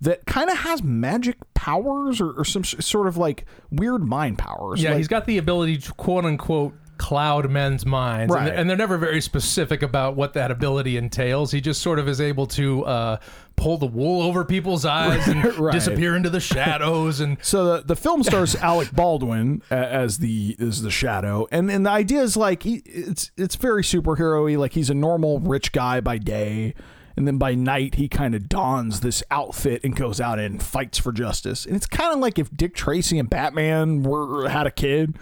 that 0.00 0.26
kind 0.26 0.50
of 0.50 0.58
has 0.58 0.82
magic 0.82 1.36
powers 1.54 2.20
or, 2.20 2.32
or 2.32 2.44
some 2.44 2.64
sort 2.64 3.06
of 3.06 3.16
like 3.16 3.46
weird 3.70 4.04
mind 4.04 4.38
powers 4.38 4.82
Yeah, 4.82 4.90
like, 4.90 4.98
he's 4.98 5.08
got 5.08 5.24
the 5.26 5.38
ability 5.38 5.78
to 5.78 5.92
quote 5.94 6.24
unquote 6.24 6.74
cloud 6.98 7.50
men's 7.50 7.84
minds, 7.84 8.34
and, 8.34 8.46
they're, 8.46 8.54
and 8.54 8.70
they're 8.70 8.76
never 8.76 8.96
very 8.96 9.20
specific 9.20 9.82
about 9.82 10.16
what 10.16 10.32
that 10.32 10.50
ability 10.50 10.96
entails. 10.96 11.52
He 11.52 11.60
just 11.60 11.82
sort 11.82 11.98
of 11.98 12.08
is 12.08 12.22
able 12.22 12.46
to 12.48 12.84
uh, 12.86 13.16
pull 13.56 13.76
the 13.76 13.86
wool 13.86 14.22
over 14.22 14.46
people's 14.46 14.86
eyes 14.86 15.26
and 15.28 15.44
Right. 15.58 15.74
disappear 15.74 16.16
into 16.16 16.30
the 16.30 16.40
shadows. 16.40 17.20
And 17.20 17.36
So 17.42 17.76
the, 17.76 17.82
the 17.82 17.96
film 17.96 18.22
stars 18.22 18.54
Alec 18.62 18.92
Baldwin 18.92 19.60
as 19.70 20.18
the 20.18 20.56
as 20.58 20.80
the 20.80 20.90
shadow, 20.90 21.46
and 21.52 21.70
and 21.70 21.84
the 21.84 21.90
idea 21.90 22.22
is 22.22 22.34
like 22.34 22.62
he, 22.62 22.76
it's 22.86 23.30
it's 23.36 23.56
very 23.56 23.82
superhero-y. 23.82 24.56
Like 24.56 24.72
he's 24.72 24.88
a 24.88 24.94
normal 24.94 25.38
rich 25.40 25.72
guy 25.72 26.00
by 26.00 26.16
day, 26.16 26.74
and 27.16 27.26
then 27.26 27.38
by 27.38 27.54
night 27.54 27.94
he 27.96 28.08
kind 28.08 28.34
of 28.34 28.48
dons 28.48 29.00
this 29.00 29.22
outfit 29.30 29.82
and 29.84 29.96
goes 29.96 30.20
out 30.20 30.38
and 30.38 30.62
fights 30.62 30.98
for 30.98 31.12
justice. 31.12 31.64
And 31.66 31.74
it's 31.74 31.86
kind 31.86 32.12
of 32.12 32.18
like 32.20 32.38
if 32.38 32.50
Dick 32.54 32.74
Tracy 32.74 33.18
and 33.18 33.28
Batman 33.30 34.02
were 34.02 34.48
had 34.48 34.66
a 34.66 34.70
kid. 34.70 35.16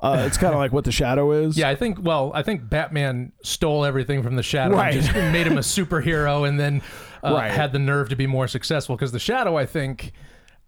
Uh, 0.00 0.24
it's 0.26 0.36
kind 0.36 0.52
of 0.52 0.58
like 0.58 0.72
what 0.72 0.84
the 0.84 0.90
shadow 0.90 1.30
is. 1.30 1.56
yeah, 1.56 1.68
I 1.68 1.76
think 1.76 1.98
well, 2.02 2.32
I 2.34 2.42
think 2.42 2.68
Batman 2.68 3.30
stole 3.44 3.84
everything 3.84 4.20
from 4.24 4.34
the 4.34 4.42
shadow 4.42 4.74
Right. 4.74 4.96
and 4.96 5.02
just 5.04 5.14
made 5.14 5.46
him 5.46 5.56
a 5.56 5.60
superhero, 5.60 6.48
and 6.48 6.58
then 6.58 6.82
uh, 7.22 7.32
Right. 7.32 7.52
had 7.52 7.72
the 7.72 7.78
nerve 7.78 8.08
to 8.08 8.16
be 8.16 8.26
more 8.26 8.48
successful. 8.48 8.96
Because 8.96 9.12
the 9.12 9.20
shadow, 9.20 9.56
I 9.56 9.64
think. 9.64 10.12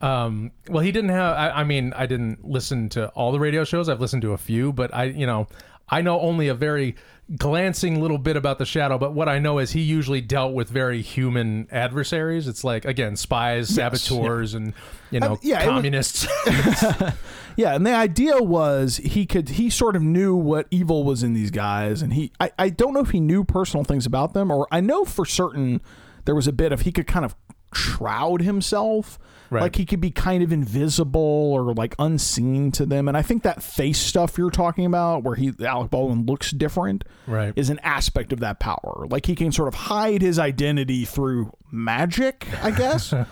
Um, 0.00 0.52
well, 0.68 0.84
he 0.84 0.92
didn't 0.92 1.10
have. 1.10 1.34
I, 1.36 1.50
I 1.50 1.64
mean, 1.64 1.92
I 1.96 2.06
didn't 2.06 2.44
listen 2.48 2.88
to 2.90 3.08
all 3.08 3.32
the 3.32 3.40
radio 3.40 3.64
shows. 3.64 3.88
I've 3.88 4.00
listened 4.00 4.22
to 4.22 4.34
a 4.34 4.38
few, 4.38 4.72
but 4.72 4.94
I, 4.94 5.04
you 5.04 5.26
know, 5.26 5.48
I 5.88 6.00
know 6.02 6.20
only 6.20 6.48
a 6.48 6.54
very 6.54 6.96
glancing 7.36 8.00
little 8.02 8.18
bit 8.18 8.36
about 8.36 8.58
the 8.58 8.66
shadow. 8.66 8.98
But 8.98 9.14
what 9.14 9.28
I 9.28 9.38
know 9.38 9.58
is 9.58 9.72
he 9.72 9.80
usually 9.80 10.20
dealt 10.20 10.52
with 10.52 10.68
very 10.68 11.00
human 11.02 11.68
adversaries. 11.70 12.46
It's 12.48 12.64
like 12.64 12.84
again, 12.84 13.16
spies, 13.16 13.68
saboteurs, 13.68 14.54
and 14.54 14.74
you 15.10 15.20
know, 15.20 15.38
yeah, 15.42 15.62
it 15.62 15.66
was- 15.66 15.74
communists. 15.74 16.26
Yeah, 17.56 17.74
and 17.76 17.86
the 17.86 17.94
idea 17.94 18.38
was 18.42 18.96
he 18.96 19.26
could 19.26 19.50
he 19.50 19.70
sort 19.70 19.94
of 19.94 20.02
knew 20.02 20.34
what 20.34 20.66
evil 20.72 21.04
was 21.04 21.22
in 21.22 21.34
these 21.34 21.52
guys, 21.52 22.02
and 22.02 22.12
he 22.12 22.32
I, 22.40 22.50
I 22.58 22.68
don't 22.68 22.92
know 22.94 23.00
if 23.00 23.10
he 23.10 23.20
knew 23.20 23.44
personal 23.44 23.84
things 23.84 24.06
about 24.06 24.34
them, 24.34 24.50
or 24.50 24.66
I 24.72 24.80
know 24.80 25.04
for 25.04 25.24
certain 25.24 25.80
there 26.24 26.34
was 26.34 26.48
a 26.48 26.52
bit 26.52 26.72
of 26.72 26.80
he 26.80 26.90
could 26.90 27.06
kind 27.06 27.24
of 27.24 27.36
shroud 27.72 28.42
himself. 28.42 29.20
Right. 29.54 29.62
Like 29.62 29.76
he 29.76 29.86
could 29.86 30.00
be 30.00 30.10
kind 30.10 30.42
of 30.42 30.52
invisible 30.52 31.20
or 31.20 31.72
like 31.74 31.94
unseen 31.98 32.72
to 32.72 32.84
them. 32.84 33.06
And 33.08 33.16
I 33.16 33.22
think 33.22 33.42
that 33.44 33.62
face 33.62 33.98
stuff 33.98 34.36
you're 34.36 34.50
talking 34.50 34.84
about, 34.84 35.22
where 35.22 35.36
he 35.36 35.52
Alec 35.64 35.90
Baldwin 35.90 36.26
looks 36.26 36.50
different, 36.50 37.04
Right. 37.26 37.52
is 37.56 37.70
an 37.70 37.78
aspect 37.84 38.32
of 38.32 38.40
that 38.40 38.58
power. 38.58 39.06
Like 39.08 39.26
he 39.26 39.34
can 39.34 39.52
sort 39.52 39.68
of 39.68 39.74
hide 39.74 40.22
his 40.22 40.38
identity 40.38 41.04
through 41.04 41.52
magic, 41.70 42.46
I 42.62 42.70
guess. 42.70 43.14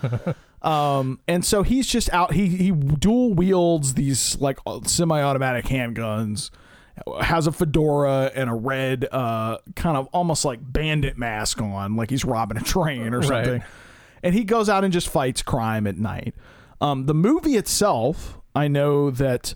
Um, 0.61 1.19
and 1.27 1.43
so 1.43 1.61
he's 1.63 1.85
just 1.87 2.09
out. 2.13 2.31
He 2.31 2.47
he 2.47 2.71
dual 2.71 3.33
wields 3.33 3.95
these 3.95 4.37
like 4.39 4.59
semi-automatic 4.85 5.65
handguns, 5.65 6.51
has 7.19 7.47
a 7.47 7.51
fedora 7.51 8.31
and 8.33 8.49
a 8.49 8.53
red, 8.53 9.05
uh, 9.11 9.57
kind 9.75 9.97
of 9.97 10.07
almost 10.13 10.45
like 10.45 10.59
bandit 10.63 11.17
mask 11.17 11.61
on, 11.61 11.97
like 11.97 12.09
he's 12.09 12.23
robbing 12.23 12.57
a 12.57 12.61
train 12.63 13.13
or 13.13 13.19
Right. 13.19 13.61
And 14.23 14.33
he 14.33 14.43
goes 14.43 14.69
out 14.69 14.83
and 14.83 14.91
just 14.91 15.09
fights 15.09 15.41
crime 15.41 15.85
at 15.85 15.97
night. 15.97 16.33
Um, 16.81 17.05
the 17.05 17.13
movie 17.13 17.55
itself, 17.55 18.39
I 18.55 18.67
know 18.67 19.11
that 19.11 19.53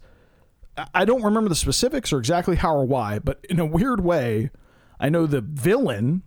I 0.93 1.05
don't 1.05 1.24
remember 1.24 1.50
the 1.50 1.55
specifics 1.55 2.13
or 2.13 2.19
exactly 2.19 2.57
how 2.57 2.75
or 2.75 2.86
why, 2.86 3.19
but 3.19 3.43
in 3.50 3.59
a 3.59 3.65
weird 3.65 4.03
way, 4.03 4.51
I 5.00 5.09
know 5.09 5.25
the 5.25 5.41
villain 5.41 6.24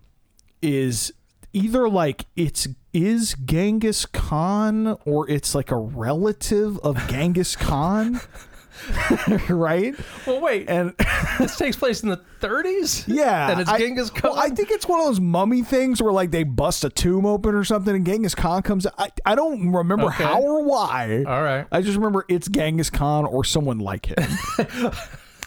is 0.61 1.13
either 1.53 1.87
like 1.87 2.25
it's 2.35 2.67
is 2.93 3.35
Genghis 3.45 4.05
Khan 4.05 4.97
or 5.05 5.29
it's 5.29 5.55
like 5.55 5.71
a 5.71 5.77
relative 5.77 6.77
of 6.79 6.97
Genghis 7.07 7.55
Khan. 7.55 8.19
right? 9.49 9.95
well, 10.25 10.41
wait, 10.41 10.69
And 10.69 10.93
this 11.39 11.55
takes 11.57 11.75
place 11.75 12.03
in 12.03 12.09
the 12.09 12.21
30s. 12.39 13.05
yeah, 13.07 13.51
and 13.51 13.61
it's 13.61 13.69
I- 13.69 13.77
Genghis 13.79 14.09
Khan. 14.09 14.31
Well, 14.31 14.39
I 14.39 14.49
think 14.49 14.71
it's 14.71 14.87
one 14.87 14.99
of 14.99 15.05
those 15.05 15.19
mummy 15.19 15.63
things 15.63 16.01
where 16.01 16.11
like 16.13 16.31
they 16.31 16.43
bust 16.43 16.83
a 16.83 16.89
tomb 16.89 17.25
open 17.25 17.53
or 17.55 17.63
something, 17.63 17.95
and 17.95 18.05
Genghis 18.05 18.35
Khan 18.35 18.61
comes. 18.61 18.85
out. 18.85 18.93
I 18.97 19.09
I 19.25 19.35
don't 19.35 19.71
remember 19.71 20.05
Okay. 20.07 20.23
how 20.23 20.41
or 20.41 20.63
why. 20.63 21.23
All 21.27 21.41
right. 21.43 21.67
I 21.71 21.81
just 21.81 21.95
remember 21.97 22.25
it's 22.27 22.47
Genghis 22.47 22.89
Khan 22.89 23.25
or 23.25 23.43
someone 23.43 23.79
like 23.79 24.07
him. 24.07 24.17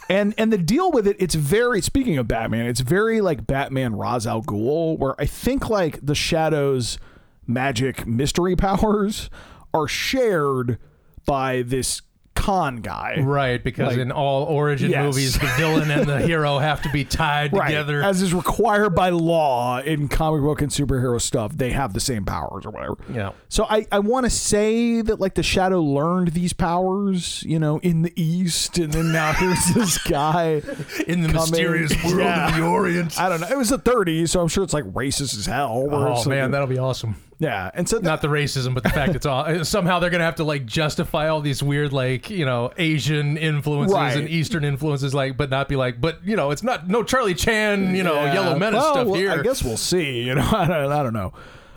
and 0.09 0.35
and 0.39 0.53
the 0.53 0.59
deal 0.59 0.91
with 0.93 1.07
it, 1.07 1.17
it's 1.19 1.35
very 1.35 1.81
speaking 1.81 2.19
of 2.19 2.29
Batman, 2.29 2.67
it's 2.67 2.81
very 2.81 3.21
like 3.21 3.47
Batman 3.47 3.97
Ra's 3.97 4.27
al 4.27 4.43
Ghul, 4.43 4.99
where 4.99 5.15
I 5.19 5.27
think 5.27 5.69
like 5.71 5.99
the 6.05 6.15
Shadow's 6.15 6.99
magic 7.47 8.07
mystery 8.07 8.57
powers 8.57 9.29
are 9.73 9.89
shared 9.89 10.79
by 11.27 11.63
this 11.63 12.01
Khan 12.45 12.77
guy. 12.77 13.17
Right, 13.23 13.63
because 13.65 13.89
Like- 13.93 13.99
in 13.99 14.13
all 14.13 14.43
origin 14.45 14.91
Yes. 14.91 15.03
movies, 15.05 15.39
the 15.39 15.47
villain 15.57 15.91
and 15.91 16.07
the 16.07 16.19
hero 16.21 16.59
have 16.59 16.83
to 16.83 16.91
be 16.91 17.03
tied 17.05 17.53
Right. 17.57 17.69
together. 17.69 18.03
As 18.03 18.21
is 18.21 18.35
required 18.35 18.95
by 18.95 19.09
law 19.09 19.81
in 19.81 20.09
comic 20.09 20.43
book 20.43 20.61
and 20.61 20.71
superhero 20.71 21.19
stuff, 21.21 21.53
they 21.57 21.71
have 21.71 21.95
the 21.95 22.01
same 22.01 22.25
powers 22.27 22.67
or 22.67 22.71
whatever. 22.71 22.97
yeah. 23.13 23.31
So 23.49 23.65
I, 23.71 23.87
I 23.91 24.01
want 24.01 24.25
to 24.27 24.31
say 24.31 25.01
that 25.01 25.21
like 25.21 25.35
the 25.37 25.43
Shadow 25.43 25.81
learned 25.81 26.29
these 26.33 26.53
powers, 26.53 27.43
you 27.47 27.59
know, 27.59 27.79
in 27.79 28.03
the 28.03 28.13
East, 28.21 28.77
and 28.79 28.93
then 28.93 29.11
now 29.13 29.33
here's 29.33 29.65
this 29.75 29.97
guy. 30.07 30.61
In 31.07 31.23
the 31.23 31.29
mysterious 31.29 31.93
world 32.05 32.19
Yeah. 32.19 32.49
of 32.51 32.57
the 32.57 32.63
Orient. 32.63 33.19
I 33.19 33.29
don't 33.31 33.41
know. 33.41 33.49
It 33.49 33.57
was 33.57 33.71
the 33.71 33.79
30s, 33.79 34.29
so 34.29 34.41
I'm 34.43 34.49
sure 34.49 34.65
it's 34.65 34.75
like 34.75 34.85
racist 34.85 35.39
as 35.39 35.47
hell. 35.47 35.89
Oh 35.91 36.29
man, 36.29 36.51
that'll 36.51 36.67
be 36.67 36.79
awesome. 36.79 37.17
Yeah. 37.45 37.71
And 37.75 37.89
so 37.89 37.99
Not 37.99 38.23
the 38.23 38.29
racism, 38.29 38.75
but 38.75 38.83
the 38.83 38.89
fact 38.91 39.15
it's 39.15 39.27
all 39.27 39.45
uh, 39.45 39.65
somehow 39.65 39.99
they're 39.99 40.11
gonna 40.11 40.25
have 40.25 40.37
to 40.37 40.45
like 40.45 40.67
justify 40.67 41.29
all 41.29 41.41
these 41.41 41.63
weird 41.63 41.93
like 41.93 42.31
you 42.31 42.45
know 42.45 42.73
Asian 42.79 43.37
influences 43.37 43.95
Right. 43.95 44.17
and 44.17 44.29
Eastern 44.29 44.65
influences, 44.65 45.15
like, 45.15 45.37
but 45.37 45.51
not 45.51 45.69
be 45.69 45.77
like, 45.77 46.01
but 46.01 46.25
you 46.25 46.37
know, 46.37 46.51
it's 46.51 46.63
not 46.63 46.89
no 46.89 47.03
Charlie 47.03 47.35
Chan, 47.35 47.95
you 47.95 48.03
know, 48.03 48.15
Yeah. 48.15 48.33
Yellow 48.35 48.59
Menace 48.59 48.81
Well, 48.83 48.95
stuff 48.95 49.07
well, 49.09 49.15
here. 49.17 49.31
I 49.33 49.43
guess 49.43 49.63
we'll 49.63 49.77
see. 49.77 50.23
You 50.23 50.35
know, 50.35 50.43
I 50.53 50.67
don't, 50.67 50.93
I 50.93 51.03
don't 51.03 51.13
know. 51.15 51.33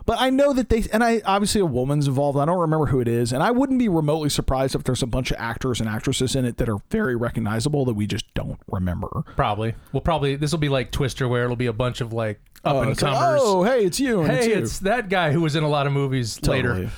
But 0.06 0.22
I 0.22 0.30
know 0.30 0.54
that 0.54 0.70
they, 0.70 0.86
and 0.94 1.04
I 1.04 1.22
obviously 1.26 1.60
a 1.60 1.66
woman's 1.66 2.08
involved. 2.08 2.40
I 2.40 2.46
don't 2.46 2.60
remember 2.60 2.86
who 2.86 3.02
it 3.02 3.10
is, 3.10 3.34
and 3.34 3.44
I 3.44 3.52
wouldn't 3.52 3.78
be 3.78 3.90
remotely 3.90 4.30
surprised 4.30 4.74
if 4.74 4.86
there's 4.86 5.04
a 5.04 5.06
bunch 5.06 5.32
of 5.32 5.38
actors 5.38 5.82
and 5.82 5.90
actresses 5.90 6.34
in 6.34 6.46
it 6.46 6.56
that 6.60 6.70
are 6.70 6.78
very 6.90 7.18
recognizable 7.18 7.84
that 7.84 7.94
we 7.96 8.08
just 8.08 8.24
don't 8.34 8.58
remember. 8.72 9.26
Probably. 9.36 9.76
Well, 9.92 10.00
probably 10.00 10.38
this 10.38 10.54
will 10.54 10.60
be 10.60 10.70
like 10.70 10.92
Twister, 10.92 11.28
where 11.28 11.44
it'll 11.44 11.58
be 11.58 11.66
a 11.66 11.74
bunch 11.74 12.00
of 12.00 12.14
like 12.14 12.40
up 12.68 12.76
Oh, 12.76 12.82
and 12.82 12.92
it's 12.92 13.00
comers. 13.00 13.40
oh, 13.44 13.64
hey, 13.64 13.84
it's 13.86 14.00
you. 14.00 14.22
And 14.22 14.32
hey, 14.32 14.38
it's, 14.40 14.48
you. 14.48 14.54
it's 14.56 14.80
that 14.80 15.10
guy 15.10 15.32
who 15.32 15.42
was 15.42 15.56
in 15.56 15.64
a 15.64 15.70
lot 15.70 15.88
of 15.88 15.94
movies 15.94 16.40
later. 16.46 16.70
Totally. 16.70 16.90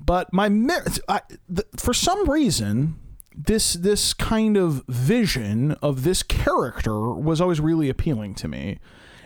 But 0.00 0.32
my 0.32 0.48
mer- 0.48 0.84
I, 1.08 1.20
th- 1.28 1.66
for 1.76 1.92
some 1.92 2.30
reason, 2.30 2.96
this 3.34 3.74
this 3.74 4.14
kind 4.14 4.56
of 4.56 4.84
vision 4.88 5.72
of 5.82 6.02
this 6.04 6.22
character 6.22 7.10
was 7.12 7.40
always 7.40 7.60
really 7.60 7.88
appealing 7.88 8.34
to 8.36 8.48
me, 8.48 8.78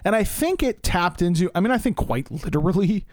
and 0.04 0.16
I 0.16 0.24
think 0.24 0.62
it 0.62 0.82
tapped 0.82 1.20
into. 1.22 1.50
I 1.54 1.60
mean, 1.60 1.70
I 1.70 1.78
think 1.78 1.96
quite 1.96 2.30
literally. 2.30 3.04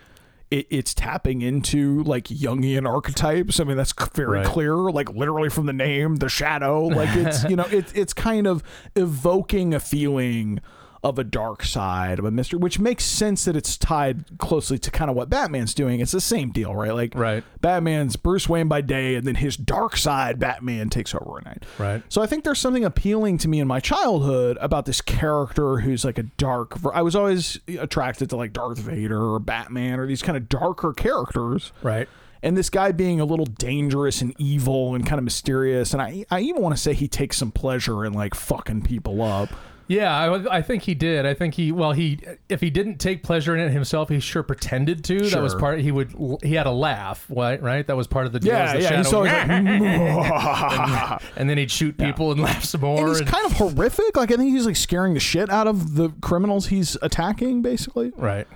It, 0.52 0.66
it's 0.72 0.96
tapping 0.96 1.44
into 1.44 2.02
like 2.06 2.24
Jungian 2.24 2.90
archetypes. 2.90 3.60
I 3.60 3.66
mean, 3.66 3.78
that's 3.78 3.94
very 4.16 4.40
Right. 4.40 4.46
clear. 4.48 4.74
Like 4.76 5.12
literally 5.12 5.50
from 5.50 5.68
the 5.68 5.74
name, 5.74 6.16
the 6.16 6.28
shadow. 6.28 6.86
Like 6.86 7.16
it's 7.16 7.44
you 7.50 7.56
know, 7.56 7.68
it's 7.70 7.94
it's 7.94 8.14
kind 8.16 8.48
of 8.48 8.64
evoking 8.96 9.76
a 9.76 9.80
feeling 9.80 10.60
of 11.04 11.18
a 11.18 11.24
dark 11.24 11.64
side 11.64 12.20
of 12.20 12.26
a 12.26 12.32
mystery, 12.32 12.60
which 12.60 12.78
makes 12.80 13.06
sense 13.06 13.46
that 13.46 13.56
it's 13.56 13.78
tied 13.78 14.38
closely 14.38 14.78
to 14.78 14.92
kind 14.92 15.10
of 15.10 15.16
what 15.16 15.30
Batman's 15.30 15.74
doing. 15.74 16.00
It's 16.02 16.12
the 16.12 16.20
same 16.20 16.52
deal, 16.52 16.76
right? 16.76 16.94
Like 16.94 17.14
Right. 17.16 17.44
Batman's 17.62 18.16
Bruce 18.18 18.50
Wayne 18.50 18.68
by 18.68 18.82
day, 18.82 19.16
and 19.16 19.26
then 19.26 19.36
his 19.36 19.56
dark 19.56 19.96
side, 19.96 20.40
Batman, 20.40 20.90
takes 20.90 21.16
over 21.16 21.38
at 21.38 21.46
night. 21.46 21.64
Right. 21.78 22.04
So 22.10 22.22
I 22.22 22.26
think 22.26 22.44
there's 22.44 22.60
something 22.60 22.84
appealing 22.84 23.38
to 23.40 23.48
me 23.48 23.60
in 23.60 23.68
my 23.68 23.80
childhood 23.80 24.58
about 24.60 24.86
this 24.86 25.00
character 25.02 25.78
who's 25.78 26.04
like 26.04 26.18
a 26.18 26.24
dark. 26.24 26.76
I 26.94 27.02
was 27.02 27.16
always 27.16 27.60
attracted 27.68 28.30
to 28.32 28.36
like 28.36 28.52
Darth 28.52 28.80
Vader 28.80 29.22
or 29.34 29.40
Batman 29.40 30.00
or 30.00 30.06
these 30.08 30.22
kind 30.22 30.36
of 30.38 30.50
darker 30.50 30.92
characters. 30.94 31.72
Right. 31.82 32.10
And 32.42 32.56
this 32.56 32.70
guy 32.70 32.94
being 32.94 33.20
a 33.20 33.26
little 33.26 33.46
dangerous 33.46 34.22
and 34.22 34.34
evil 34.38 34.96
and 34.96 35.06
kind 35.06 35.18
of 35.20 35.26
mysterious, 35.26 35.92
and 35.92 36.02
I, 36.02 36.26
I 36.32 36.40
even 36.40 36.62
want 36.62 36.74
to 36.76 36.82
say 36.82 36.94
he 36.94 37.10
takes 37.10 37.36
some 37.38 37.52
pleasure 37.52 38.06
in 38.06 38.14
like 38.14 38.34
fucking 38.34 38.84
people 38.84 39.22
up. 39.22 39.50
Yeah, 39.90 40.16
I, 40.16 40.58
I 40.58 40.62
think 40.62 40.84
he 40.84 40.94
did. 40.94 41.26
I 41.26 41.34
think 41.34 41.56
he 41.56 41.72
well 41.72 41.94
he 41.94 42.20
if 42.48 42.62
he 42.62 42.70
didn't 42.70 43.00
take 43.00 43.24
pleasure 43.24 43.56
in 43.56 43.60
it 43.60 43.72
himself, 43.72 44.10
he 44.10 44.20
sure 44.20 44.44
pretended 44.44 45.04
to. 45.06 45.20
That 45.32 45.42
was 45.42 45.56
part. 45.56 45.80
He 45.80 45.92
would 45.92 46.14
he 46.44 46.54
had 46.54 46.68
a 46.68 46.72
laugh, 46.72 47.26
right? 47.28 47.60
Right. 47.60 47.86
That 47.88 47.98
was 47.98 48.06
part 48.06 48.28
of 48.28 48.32
the 48.32 48.40
deal. 48.40 48.54
Yeah, 48.54 48.74
the 48.74 48.82
yeah. 48.84 48.98
He's 48.98 49.12
always 49.12 49.32
like, 49.32 49.48
and 51.36 51.50
then 51.50 51.58
he'd 51.58 51.72
shoot 51.72 51.98
people 51.98 52.32
and 52.32 52.40
laugh 52.40 52.64
some 52.64 52.82
more. 52.82 53.00
and 53.00 53.08
he's 53.10 53.20
and- 53.22 53.30
kind 53.30 53.46
of 53.48 53.54
horrific. 53.54 54.16
Like 54.16 54.32
I 54.32 54.36
think 54.36 54.54
he's 54.54 54.68
like 54.68 54.76
scaring 54.76 55.16
the 55.16 55.20
shit 55.20 55.50
out 55.50 55.66
of 55.66 55.96
the 55.96 56.10
criminals 56.22 56.68
he's 56.68 56.96
attacking. 57.02 57.64
Basically, 57.64 58.12
right. 58.16 58.48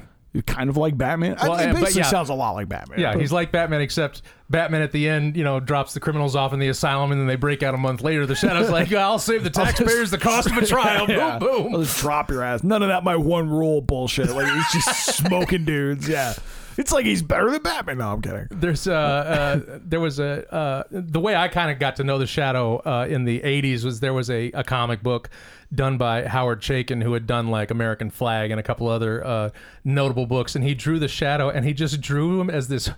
Kind 0.41 0.69
of 0.69 0.77
like 0.77 0.97
Batman. 0.97 1.37
Well, 1.41 1.53
I, 1.53 1.65
it 1.65 1.73
basically 1.73 2.01
yeah. 2.01 2.07
sounds 2.07 2.29
a 2.29 2.33
lot 2.33 2.51
like 2.51 2.67
Batman. 2.67 2.99
Yeah, 2.99 3.13
but- 3.13 3.21
he's 3.21 3.31
like 3.31 3.51
Batman, 3.51 3.81
except 3.81 4.23
Batman 4.49 4.81
at 4.81 4.91
the 4.91 5.07
end, 5.07 5.37
you 5.37 5.43
know, 5.43 5.59
drops 5.59 5.93
the 5.93 5.99
criminals 5.99 6.35
off 6.35 6.53
in 6.53 6.59
the 6.59 6.69
asylum, 6.69 7.11
and 7.11 7.21
then 7.21 7.27
they 7.27 7.35
break 7.35 7.61
out 7.61 7.75
a 7.75 7.77
month 7.77 8.01
later. 8.01 8.25
The 8.25 8.35
Shadow's 8.35 8.69
like, 8.69 8.91
"I'll 8.93 9.19
save 9.19 9.43
the 9.43 9.49
taxpayers 9.49 10.11
the 10.11 10.17
cost 10.17 10.49
of 10.49 10.57
a 10.57 10.65
trial." 10.65 11.09
Yeah. 11.09 11.37
Boom, 11.37 11.63
boom. 11.63 11.75
I'll 11.75 11.81
just 11.81 11.99
drop 11.99 12.29
your 12.31 12.43
ass. 12.43 12.63
None 12.63 12.81
of 12.81 12.89
that 12.89 13.03
my 13.03 13.15
one 13.15 13.49
rule 13.49 13.81
bullshit. 13.81 14.29
Like 14.29 14.51
he's 14.51 14.83
just 14.83 15.17
smoking 15.17 15.65
dudes. 15.65 16.07
Yeah. 16.07 16.33
It's 16.75 16.91
like 16.91 17.05
he's 17.05 17.21
better 17.21 17.51
than 17.51 17.61
Batman. 17.61 17.99
No, 17.99 18.11
I'm 18.11 18.21
kidding. 18.21 18.47
There's 18.49 18.87
uh, 18.87 18.93
uh 18.93 19.79
there 19.83 19.99
was 19.99 20.17
a 20.19 20.51
uh 20.51 20.83
the 20.89 21.19
way 21.19 21.35
I 21.35 21.47
kind 21.47 21.69
of 21.69 21.77
got 21.77 21.97
to 21.97 22.03
know 22.03 22.17
the 22.17 22.25
Shadow 22.25 22.77
uh 22.77 23.05
in 23.07 23.25
the 23.25 23.41
80s 23.41 23.83
was 23.83 23.99
there 23.99 24.13
was 24.13 24.31
a, 24.31 24.49
a 24.53 24.63
comic 24.63 25.03
book 25.03 25.29
done 25.75 25.97
by 25.97 26.27
Howard 26.27 26.61
Chaykin 26.61 27.03
who 27.03 27.13
had 27.13 27.27
done 27.27 27.47
like 27.47 27.71
American 27.71 28.09
Flagg 28.09 28.51
and 28.51 28.59
a 28.59 28.63
couple 28.63 28.87
other 28.87 29.25
uh 29.25 29.49
notable 29.83 30.25
books 30.25 30.55
and 30.55 30.63
he 30.63 30.73
drew 30.73 30.99
the 30.99 31.07
Shadow 31.07 31.49
and 31.49 31.65
he 31.65 31.73
just 31.73 32.01
drew 32.01 32.39
him 32.39 32.49
as 32.49 32.67
this 32.67 32.89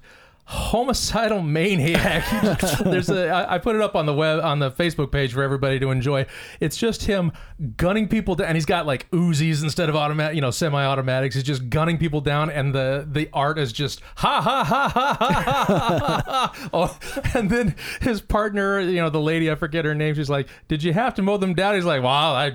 homicidal 0.47 1.41
maniac. 1.41 2.23
There's 2.83 3.09
a 3.09 3.29
I, 3.29 3.55
I 3.55 3.57
put 3.57 3.75
it 3.75 3.81
up 3.81 3.95
on 3.95 4.05
the 4.05 4.13
web 4.13 4.43
on 4.43 4.59
the 4.59 4.71
Facebook 4.71 5.11
page 5.11 5.33
for 5.33 5.41
everybody 5.41 5.79
to 5.79 5.89
enjoy. 5.89 6.25
It's 6.59 6.77
just 6.77 7.03
him 7.03 7.31
gunning 7.77 8.07
people 8.07 8.35
down, 8.35 8.47
and 8.47 8.55
he's 8.55 8.65
got 8.65 8.85
like 8.85 9.09
Uzis 9.11 9.63
instead 9.63 9.89
of 9.89 9.95
automatic, 9.95 10.35
you 10.35 10.41
know, 10.41 10.51
semi-automatics. 10.51 11.35
He's 11.35 11.43
just 11.43 11.69
gunning 11.69 11.97
people 11.97 12.21
down, 12.21 12.49
and 12.49 12.73
the 12.75 13.07
the 13.09 13.29
art 13.33 13.57
is 13.57 13.73
just 13.73 14.01
ha 14.17 14.41
ha 14.41 14.63
ha 14.63 14.89
ha 14.89 15.17
ha 15.19 15.65
ha 15.65 15.65
ha. 15.67 16.23
ha. 16.25 16.69
Oh, 16.73 16.97
and 17.33 17.49
then 17.49 17.75
his 18.01 18.21
partner, 18.21 18.79
you 18.79 18.97
know, 19.01 19.09
the 19.09 19.19
lady 19.19 19.49
I 19.49 19.55
forget 19.55 19.85
her 19.85 19.95
name. 19.95 20.15
She's 20.15 20.29
like, 20.29 20.47
"Did 20.67 20.83
you 20.83 20.93
have 20.93 21.15
to 21.15 21.21
mow 21.21 21.37
them 21.37 21.53
down?" 21.53 21.75
He's 21.75 21.85
like, 21.85 22.03
"Well, 22.03 22.35
I." 22.35 22.53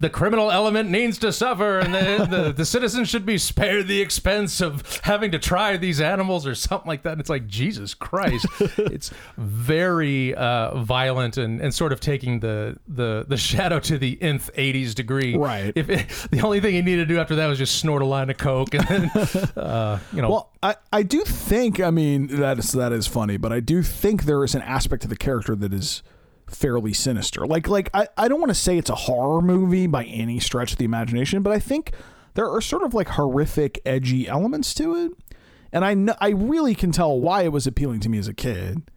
The 0.00 0.08
criminal 0.08 0.52
element 0.52 0.90
needs 0.90 1.18
to 1.18 1.32
suffer, 1.32 1.80
and 1.80 1.92
the, 1.92 2.24
the, 2.30 2.52
the 2.52 2.64
citizens 2.64 3.08
should 3.08 3.26
be 3.26 3.36
spared 3.36 3.88
the 3.88 4.00
expense 4.00 4.60
of 4.60 5.00
having 5.02 5.32
to 5.32 5.40
try 5.40 5.76
these 5.76 6.00
animals 6.00 6.46
or 6.46 6.54
something 6.54 6.77
something 6.78 6.88
like 6.88 7.02
that. 7.02 7.12
And 7.12 7.20
it's 7.20 7.30
like 7.30 7.46
Jesus 7.46 7.94
Christ. 7.94 8.46
it's 8.60 9.10
very 9.36 10.34
uh, 10.34 10.78
violent 10.78 11.36
and, 11.36 11.60
and 11.60 11.74
sort 11.74 11.92
of 11.92 12.00
taking 12.00 12.40
the 12.40 12.78
the 12.86 13.24
the 13.28 13.36
shadow 13.36 13.80
to 13.80 13.98
the 13.98 14.20
nth 14.22 14.50
80s 14.54 14.94
degree. 14.94 15.36
Right. 15.36 15.72
If 15.74 15.90
it, 15.90 16.08
the 16.30 16.40
only 16.42 16.60
thing 16.60 16.74
he 16.74 16.82
needed 16.82 17.08
to 17.08 17.14
do 17.14 17.20
after 17.20 17.36
that 17.36 17.46
was 17.46 17.58
just 17.58 17.76
snort 17.76 18.02
a 18.02 18.06
line 18.06 18.30
of 18.30 18.38
coke 18.38 18.74
and 18.74 18.86
then 18.86 19.10
uh, 19.56 19.98
you 20.12 20.22
know 20.22 20.30
Well, 20.30 20.52
I, 20.62 20.76
I 20.92 21.02
do 21.02 21.22
think 21.22 21.80
I 21.80 21.90
mean 21.90 22.28
that 22.38 22.58
is 22.58 22.72
that 22.72 22.92
is 22.92 23.06
funny, 23.06 23.36
but 23.36 23.52
I 23.52 23.60
do 23.60 23.82
think 23.82 24.24
there 24.24 24.44
is 24.44 24.54
an 24.54 24.62
aspect 24.62 25.02
to 25.02 25.08
the 25.08 25.16
character 25.16 25.54
that 25.56 25.72
is 25.72 26.02
fairly 26.46 26.92
sinister. 26.92 27.46
Like 27.46 27.68
like 27.68 27.90
I, 27.92 28.08
I 28.16 28.28
don't 28.28 28.40
want 28.40 28.50
to 28.50 28.54
say 28.54 28.78
it's 28.78 28.90
a 28.90 28.94
horror 28.94 29.42
movie 29.42 29.86
by 29.86 30.04
any 30.04 30.40
stretch 30.40 30.72
of 30.72 30.78
the 30.78 30.84
imagination, 30.84 31.42
but 31.42 31.52
I 31.52 31.58
think 31.58 31.92
there 32.34 32.48
are 32.48 32.60
sort 32.60 32.82
of 32.84 32.94
like 32.94 33.08
horrific, 33.08 33.80
edgy 33.84 34.28
elements 34.28 34.72
to 34.74 34.94
it. 34.94 35.12
And 35.72 35.84
I 35.84 35.94
know, 35.94 36.14
I 36.20 36.30
really 36.30 36.74
can 36.74 36.92
tell 36.92 37.18
why 37.18 37.42
it 37.42 37.52
was 37.52 37.66
appealing 37.66 38.00
to 38.00 38.08
me 38.08 38.18
as 38.18 38.28
a 38.28 38.34
kid. 38.34 38.90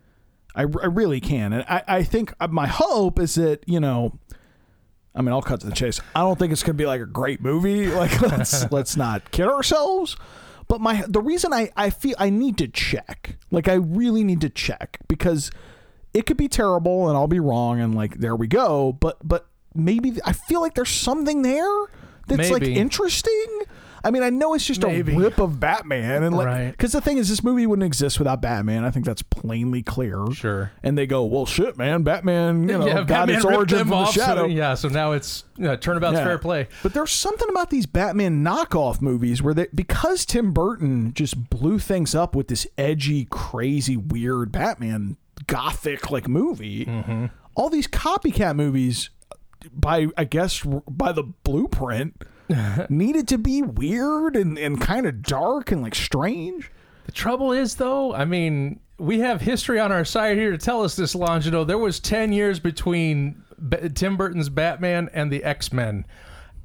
I, 0.56 0.62
I 0.62 0.64
really 0.64 1.22
can. 1.22 1.54
And 1.54 1.66
I, 1.68 1.84
I 1.88 2.04
think 2.04 2.34
uh, 2.40 2.48
my 2.48 2.68
hope 2.68 3.20
is 3.20 3.36
that, 3.36 3.64
you 3.68 3.80
know, 3.80 4.18
I 5.14 5.22
mean, 5.22 5.34
I'll 5.34 5.42
cut 5.42 5.62
to 5.62 5.68
the 5.68 5.74
chase. 5.76 6.00
I 6.16 6.22
don't 6.22 6.40
think 6.40 6.52
it's 6.52 6.64
going 6.64 6.76
to 6.78 6.82
be 6.82 6.86
like 6.86 7.02
a 7.02 7.06
great 7.06 7.42
movie. 7.42 7.88
Like, 7.92 8.22
let's 8.22 8.72
let's 8.72 8.96
not 8.96 9.32
kid 9.32 9.48
ourselves. 9.48 10.16
But 10.68 10.80
my 10.80 11.04
the 11.08 11.22
reason 11.22 11.52
I 11.54 11.70
I 11.76 11.90
feel 11.90 12.16
I 12.18 12.30
need 12.30 12.58
to 12.60 12.68
check, 12.68 13.38
like, 13.52 13.68
I 13.68 13.74
really 13.74 14.24
need 14.24 14.42
to 14.42 14.50
check 14.50 15.00
because 15.10 15.52
it 16.14 16.26
could 16.26 16.38
be 16.38 16.48
terrible 16.48 17.10
and 17.10 17.18
I'll 17.18 17.28
be 17.28 17.40
wrong 17.40 17.80
and 17.80 17.94
like 17.94 18.20
there 18.20 18.36
we 18.36 18.48
go. 18.48 18.94
But 18.94 19.18
but 19.28 19.48
maybe 19.76 20.14
I 20.26 20.34
feel 20.34 20.62
like 20.62 20.76
there's 20.76 20.90
something 20.90 21.42
there 21.42 21.86
that's 22.28 22.50
like 22.50 22.64
interesting. 22.64 23.62
I 24.04 24.12
mean, 24.12 24.24
I 24.24 24.30
know 24.30 24.54
it's 24.54 24.66
just 24.66 24.82
Maybe. 24.84 25.14
a 25.14 25.18
rip 25.18 25.38
of 25.40 25.60
Batman, 25.60 26.24
and 26.24 26.36
like, 26.36 26.48
Right. 26.48 26.72
because 26.72 26.92
the 26.92 27.02
thing 27.02 27.18
is, 27.18 27.30
this 27.30 27.44
movie 27.44 27.68
wouldn't 27.68 27.86
exist 27.86 28.18
without 28.20 28.42
Batman. 28.42 28.84
I 28.84 28.92
think 28.92 29.06
that's 29.06 29.22
plainly 29.22 29.84
clear. 29.84 30.26
Sure. 30.34 30.72
And 30.84 30.98
they 30.98 31.06
go, 31.06 31.24
well, 31.26 31.46
shit, 31.46 31.78
man, 31.78 32.04
Batman, 32.04 32.68
you 32.68 32.78
know, 32.80 32.86
yeah, 32.88 32.94
got 32.96 33.08
Batman 33.28 33.36
its 33.38 33.46
origin 33.46 33.80
from 33.80 33.90
the 33.90 33.96
off, 33.96 34.14
so- 34.14 34.22
shadow. 34.22 34.46
yeah, 34.46 34.74
so 34.74 34.88
now 34.88 35.12
it's 35.12 35.44
you 35.58 35.66
know, 35.66 35.76
turnabout's 35.76 36.18
Yeah. 36.18 36.24
fair 36.26 36.38
play. 36.40 36.68
But 36.82 36.94
there's 36.94 37.12
something 37.12 37.48
about 37.50 37.70
these 37.70 37.86
Batman 37.86 38.44
knockoff 38.44 39.02
movies 39.02 39.42
where 39.44 39.54
they 39.54 39.68
because 39.76 40.26
Tim 40.26 40.52
Burton 40.54 41.14
just 41.14 41.50
blew 41.52 41.78
things 41.78 42.16
up 42.16 42.36
with 42.36 42.48
this 42.48 42.66
edgy, 42.80 43.26
crazy, 43.30 43.96
weird 43.98 44.52
Batman 44.52 45.18
gothic 45.48 46.10
like 46.10 46.28
movie. 46.28 46.86
Mm-hmm. 46.86 47.26
All 47.56 47.70
these 47.70 47.88
copycat 47.88 48.56
movies 48.56 49.10
by 49.72 50.08
I 50.18 50.24
guess 50.24 50.64
by 50.64 51.12
the 51.12 51.24
blueprint 51.44 52.24
needed 52.90 53.28
to 53.30 53.38
be 53.38 53.62
weird 53.62 54.36
and, 54.36 54.58
and 54.58 54.80
kind 54.80 55.06
of 55.06 55.22
dark 55.22 55.72
and 55.72 55.82
like 55.82 55.96
strange. 55.96 56.72
The 57.06 57.12
trouble 57.12 57.52
is, 57.52 57.76
though, 57.76 58.14
I 58.14 58.26
mean, 58.26 58.80
we 58.98 59.20
have 59.20 59.42
history 59.42 59.80
on 59.80 59.92
our 59.92 60.06
side 60.06 60.38
here 60.38 60.52
to 60.52 60.58
tell 60.58 60.84
us 60.84 60.96
this, 60.96 61.16
Longino. 61.16 61.66
There 61.66 61.78
was 61.78 62.00
10 62.00 62.32
years 62.34 62.60
between 62.60 63.42
B- 63.68 63.90
Tim 63.94 64.18
Burton's 64.18 64.50
Batman 64.50 65.10
and 65.14 65.32
the 65.32 65.44
X 65.44 65.74
Men, 65.74 66.06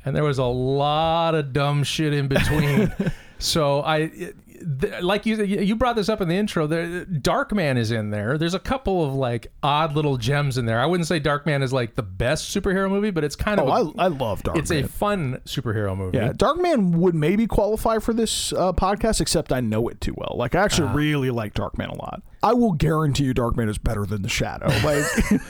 and 0.04 0.14
there 0.14 0.24
was 0.24 0.38
a 0.38 0.44
lot 0.44 1.34
of 1.34 1.52
dumb 1.52 1.82
shit 1.84 2.12
in 2.12 2.28
between. 2.28 2.92
so 3.38 3.80
I. 3.80 3.96
it- 3.98 4.36
th- 4.80 5.02
like 5.02 5.26
you, 5.26 5.42
you 5.44 5.76
brought 5.76 5.96
this 5.96 6.08
up 6.08 6.20
in 6.20 6.28
the 6.28 6.34
intro. 6.34 6.66
There, 6.66 7.04
Darkman 7.06 7.76
is 7.76 7.90
in 7.90 8.10
there. 8.10 8.38
There's 8.38 8.54
a 8.54 8.58
couple 8.58 9.04
of 9.04 9.14
like 9.14 9.52
odd 9.62 9.94
little 9.94 10.16
gems 10.16 10.58
in 10.58 10.66
there. 10.66 10.80
I 10.80 10.86
wouldn't 10.86 11.06
say 11.06 11.20
Darkman 11.20 11.62
is 11.62 11.72
like 11.72 11.94
the 11.94 12.02
best 12.02 12.54
superhero 12.54 12.88
movie, 12.90 13.10
but 13.10 13.24
it's 13.24 13.36
kind 13.36 13.60
of 13.60 13.68
Oh, 13.68 13.72
a- 13.72 14.00
I, 14.00 14.04
I 14.04 14.08
love 14.08 14.42
Dark 14.42 14.58
it's 14.58 14.70
a 14.70 14.82
fun 14.84 15.40
superhero 15.44 15.96
movie. 15.96 16.18
Yeah, 16.18 16.32
Darkman 16.32 16.96
would 16.96 17.14
maybe 17.14 17.46
qualify 17.46 17.98
for 17.98 18.12
this 18.12 18.52
uh, 18.52 18.72
podcast, 18.72 19.20
except 19.20 19.52
I 19.52 19.60
know 19.60 19.88
it 19.88 20.00
too 20.00 20.14
well. 20.16 20.34
Like, 20.36 20.54
I 20.54 20.62
actually 20.64 20.88
really 20.94 21.30
like 21.30 21.54
Darkman 21.54 21.88
a 21.88 21.94
lot. 21.96 22.22
I 22.42 22.52
will 22.54 22.72
guarantee 22.72 23.24
you 23.24 23.34
Darkman 23.34 23.68
is 23.68 23.78
better 23.78 24.06
than 24.06 24.22
The 24.22 24.28
Shadow. 24.28 24.66
Like, 24.84 25.04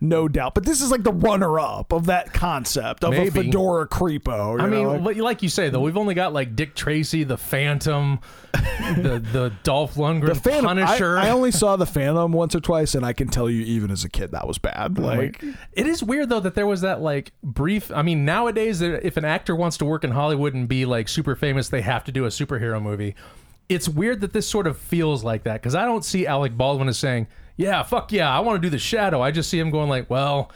no 0.00 0.28
doubt. 0.28 0.54
But 0.54 0.64
this 0.64 0.80
is 0.80 0.90
like 0.90 1.02
the 1.02 1.12
runner 1.12 1.58
up 1.58 1.92
of 1.92 2.06
that 2.06 2.32
concept 2.32 3.02
of 3.04 3.10
Maybe. 3.10 3.28
a 3.28 3.30
Fedora 3.30 3.88
creepo. 3.88 4.58
you 4.58 4.64
I 4.64 4.68
mean, 4.68 4.82
know, 4.84 4.92
like- 4.92 5.02
like, 5.02 5.16
like 5.16 5.42
you 5.42 5.48
say 5.48 5.70
though, 5.70 5.80
we've 5.80 5.96
only 5.96 6.14
got 6.14 6.32
like 6.32 6.54
Dick 6.54 6.74
Tracy, 6.74 7.24
the 7.24 7.36
Phantom, 7.36 8.20
the 8.52 9.22
the 9.32 9.52
Dolph 9.62 9.94
Lundgren 9.94 10.28
the 10.28 10.34
Phantom. 10.34 10.66
I, 10.78 10.84
Punisher. 10.84 11.18
I 11.18 11.30
only 11.30 11.50
saw 11.50 11.76
the 11.76 11.86
Phantom 11.86 12.32
once 12.32 12.54
or 12.54 12.60
twice, 12.60 12.94
and 12.94 13.04
I 13.04 13.12
can 13.12 13.28
tell 13.28 13.50
you, 13.50 13.62
even 13.62 13.90
as 13.90 14.04
a 14.04 14.08
kid, 14.08 14.30
that 14.32 14.46
was 14.46 14.58
bad. 14.58 14.98
Like, 14.98 15.42
it 15.72 15.86
is 15.86 16.02
weird 16.02 16.28
though 16.28 16.40
that 16.40 16.54
there 16.54 16.66
was 16.66 16.80
that 16.82 17.00
like 17.00 17.32
brief. 17.42 17.90
I 17.92 18.02
mean, 18.02 18.24
nowadays, 18.24 18.80
if 18.82 19.16
an 19.16 19.24
actor 19.24 19.54
wants 19.56 19.76
to 19.78 19.84
work 19.84 20.04
in 20.04 20.12
Hollywood 20.12 20.54
and 20.54 20.68
be 20.68 20.84
like 20.84 21.08
super 21.08 21.34
famous, 21.36 21.68
they 21.68 21.82
have 21.82 22.04
to 22.04 22.12
do 22.12 22.24
a 22.24 22.28
superhero 22.28 22.80
movie. 22.82 23.14
It's 23.68 23.88
weird 23.88 24.22
that 24.22 24.32
this 24.32 24.48
sort 24.48 24.66
of 24.66 24.78
feels 24.78 25.22
like 25.24 25.42
that 25.42 25.54
because 25.54 25.74
I 25.74 25.84
don't 25.84 26.04
see 26.04 26.26
Alec 26.26 26.56
Baldwin 26.56 26.88
as 26.88 26.98
saying, 26.98 27.26
"Yeah, 27.58 27.82
fuck 27.82 28.10
yeah, 28.12 28.34
I 28.34 28.40
want 28.40 28.56
to 28.62 28.66
do 28.66 28.70
the 28.70 28.78
Shadow." 28.78 29.20
I 29.20 29.30
just 29.30 29.50
see 29.50 29.58
him 29.58 29.70
going 29.70 29.90
like, 29.90 30.08
"Well." 30.08 30.50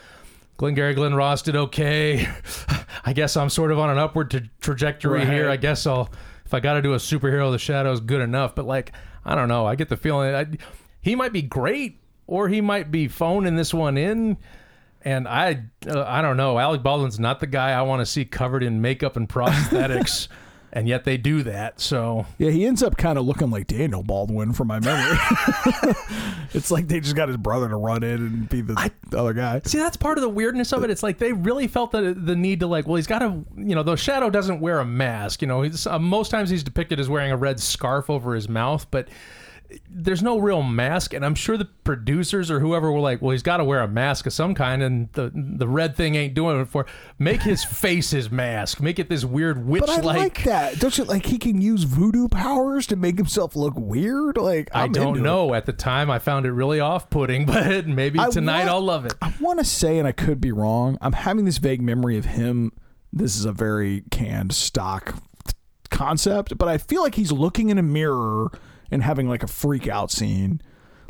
Glengarry 0.58 0.94
Glen 0.94 1.14
Ross 1.14 1.42
did 1.42 1.56
okay. 1.56 2.28
I 3.04 3.12
guess 3.14 3.36
I'm 3.36 3.48
sort 3.50 3.72
of 3.72 3.80
on 3.80 3.90
an 3.90 3.98
upward 3.98 4.30
tra- 4.30 4.42
trajectory 4.60 5.18
Right. 5.20 5.28
here. 5.28 5.48
I 5.50 5.56
guess 5.56 5.86
I'll, 5.88 6.08
if 6.44 6.54
I 6.54 6.60
got 6.60 6.74
to 6.74 6.82
do 6.82 6.92
a 6.92 6.98
superhero, 6.98 7.50
the 7.50 7.58
shadow 7.58 7.90
is 7.90 7.98
good 7.98 8.20
enough. 8.20 8.54
But 8.54 8.66
like, 8.66 8.92
I 9.24 9.34
don't 9.34 9.48
know. 9.48 9.66
I 9.66 9.74
get 9.74 9.88
the 9.88 9.96
feeling 9.96 10.32
I, 10.34 10.46
he 11.00 11.16
might 11.16 11.32
be 11.32 11.42
great, 11.42 11.98
or 12.28 12.48
he 12.48 12.60
might 12.60 12.92
be 12.92 13.08
phoning 13.08 13.56
this 13.56 13.74
one 13.74 13.96
in. 13.96 14.36
And 15.04 15.26
I, 15.26 15.64
uh, 15.88 16.04
I 16.06 16.22
don't 16.22 16.36
know. 16.36 16.60
Alec 16.60 16.84
Baldwin's 16.84 17.18
not 17.18 17.40
the 17.40 17.48
guy 17.48 17.70
I 17.72 17.82
want 17.82 17.98
to 18.00 18.06
see 18.06 18.24
covered 18.24 18.62
in 18.62 18.80
makeup 18.80 19.16
and 19.16 19.28
prosthetics, 19.28 20.28
and 20.72 20.88
yet 20.88 21.04
they 21.04 21.16
do 21.16 21.42
that. 21.42 21.80
So 21.80 22.26
yeah, 22.38 22.50
he 22.50 22.66
ends 22.66 22.82
up 22.82 22.96
kind 22.96 23.18
of 23.18 23.26
looking 23.26 23.50
like 23.50 23.66
Daniel 23.66 24.02
Baldwin 24.02 24.52
from 24.52 24.68
my 24.68 24.80
memory. 24.80 25.18
it's 26.54 26.70
like 26.70 26.88
they 26.88 27.00
just 27.00 27.14
got 27.14 27.28
his 27.28 27.36
brother 27.36 27.68
to 27.68 27.76
run 27.76 28.02
in 28.02 28.16
and 28.16 28.48
be 28.48 28.62
the, 28.62 28.90
the 29.10 29.18
other 29.18 29.34
guy. 29.34 29.60
See, 29.64 29.78
that's 29.78 29.96
part 29.96 30.18
of 30.18 30.22
the 30.22 30.28
weirdness 30.28 30.72
of 30.72 30.82
it. 30.84 30.90
It's 30.90 31.02
like 31.02 31.18
they 31.18 31.32
really 31.32 31.66
felt 31.66 31.92
the 31.92 32.14
the 32.14 32.34
need 32.34 32.60
to 32.60 32.66
like, 32.66 32.86
well, 32.86 32.96
he's 32.96 33.06
got 33.06 33.20
to, 33.20 33.44
you 33.56 33.74
know, 33.74 33.82
though 33.82 33.96
Shadow 33.96 34.30
doesn't 34.30 34.60
wear 34.60 34.80
a 34.80 34.84
mask. 34.84 35.42
You 35.42 35.48
know, 35.48 35.62
he's, 35.62 35.86
uh, 35.86 35.98
most 35.98 36.30
times 36.30 36.48
he's 36.48 36.64
depicted 36.64 36.98
as 36.98 37.08
wearing 37.08 37.32
a 37.32 37.36
red 37.36 37.60
scarf 37.60 38.08
over 38.08 38.34
his 38.34 38.48
mouth, 38.48 38.86
but 38.90 39.08
there's 39.88 40.22
no 40.22 40.38
real 40.38 40.62
mask. 40.62 41.12
And 41.14 41.24
I'm 41.24 41.34
sure 41.34 41.56
the 41.56 41.64
producers 41.84 42.50
or 42.50 42.60
whoever 42.60 42.90
were 42.92 43.00
like, 43.00 43.20
well, 43.22 43.30
he's 43.32 43.42
got 43.42 43.58
to 43.58 43.64
wear 43.64 43.80
a 43.80 43.88
mask 43.88 44.26
of 44.26 44.32
some 44.32 44.54
kind, 44.54 44.82
and 44.82 45.12
the 45.12 45.30
the 45.34 45.68
red 45.68 45.96
thing 45.96 46.14
ain't 46.14 46.34
doing 46.34 46.60
it 46.60 46.68
for. 46.68 46.86
Make 47.18 47.42
his 47.42 47.64
face 47.82 48.10
his 48.10 48.30
mask. 48.30 48.80
Make 48.80 48.98
it 48.98 49.08
this 49.08 49.24
weird 49.24 49.66
witch 49.66 49.80
But 49.80 49.90
I 49.90 50.00
like 50.00 50.44
that. 50.44 50.78
Don't 50.78 50.96
you 50.96 51.04
like 51.04 51.26
he 51.26 51.38
can 51.38 51.60
use 51.60 51.84
voodoo 51.84 52.28
powers 52.28 52.86
to 52.88 52.96
make 52.96 53.16
himself 53.16 53.54
look 53.56 53.74
weird? 53.76 54.36
Like 54.36 54.68
I 54.74 54.84
I'm 54.84 54.92
don't 54.92 55.08
into 55.08 55.20
it. 55.20 55.22
know. 55.22 55.54
At 55.54 55.66
the 55.66 55.72
time, 55.72 56.10
I 56.10 56.18
found 56.18 56.46
it 56.46 56.52
really 56.52 56.80
off-putting, 56.80 57.46
but 57.46 57.86
maybe 57.86 58.18
I 58.18 58.28
tonight 58.30 58.58
want- 58.60 58.70
I'll 58.70 58.80
love 58.82 59.06
it. 59.06 59.14
I 59.22 59.32
want 59.40 59.58
to 59.58 59.64
say, 59.64 59.98
and 59.98 60.06
I 60.08 60.12
could 60.12 60.40
be 60.40 60.52
wrong. 60.52 60.98
I'm 61.00 61.12
having 61.12 61.44
this 61.44 61.58
vague 61.58 61.80
memory 61.82 62.16
of 62.18 62.24
him. 62.26 62.72
This 63.12 63.36
is 63.36 63.44
a 63.44 63.52
very 63.52 64.04
canned 64.10 64.52
stock 64.54 65.22
concept, 65.90 66.56
but 66.56 66.68
I 66.68 66.78
feel 66.78 67.02
like 67.02 67.14
he's 67.14 67.32
looking 67.32 67.68
in 67.68 67.78
a 67.78 67.82
mirror 67.82 68.50
and 68.92 69.02
having 69.02 69.28
like 69.28 69.42
a 69.42 69.48
freak 69.48 69.88
out 69.88 70.12
scene. 70.12 70.60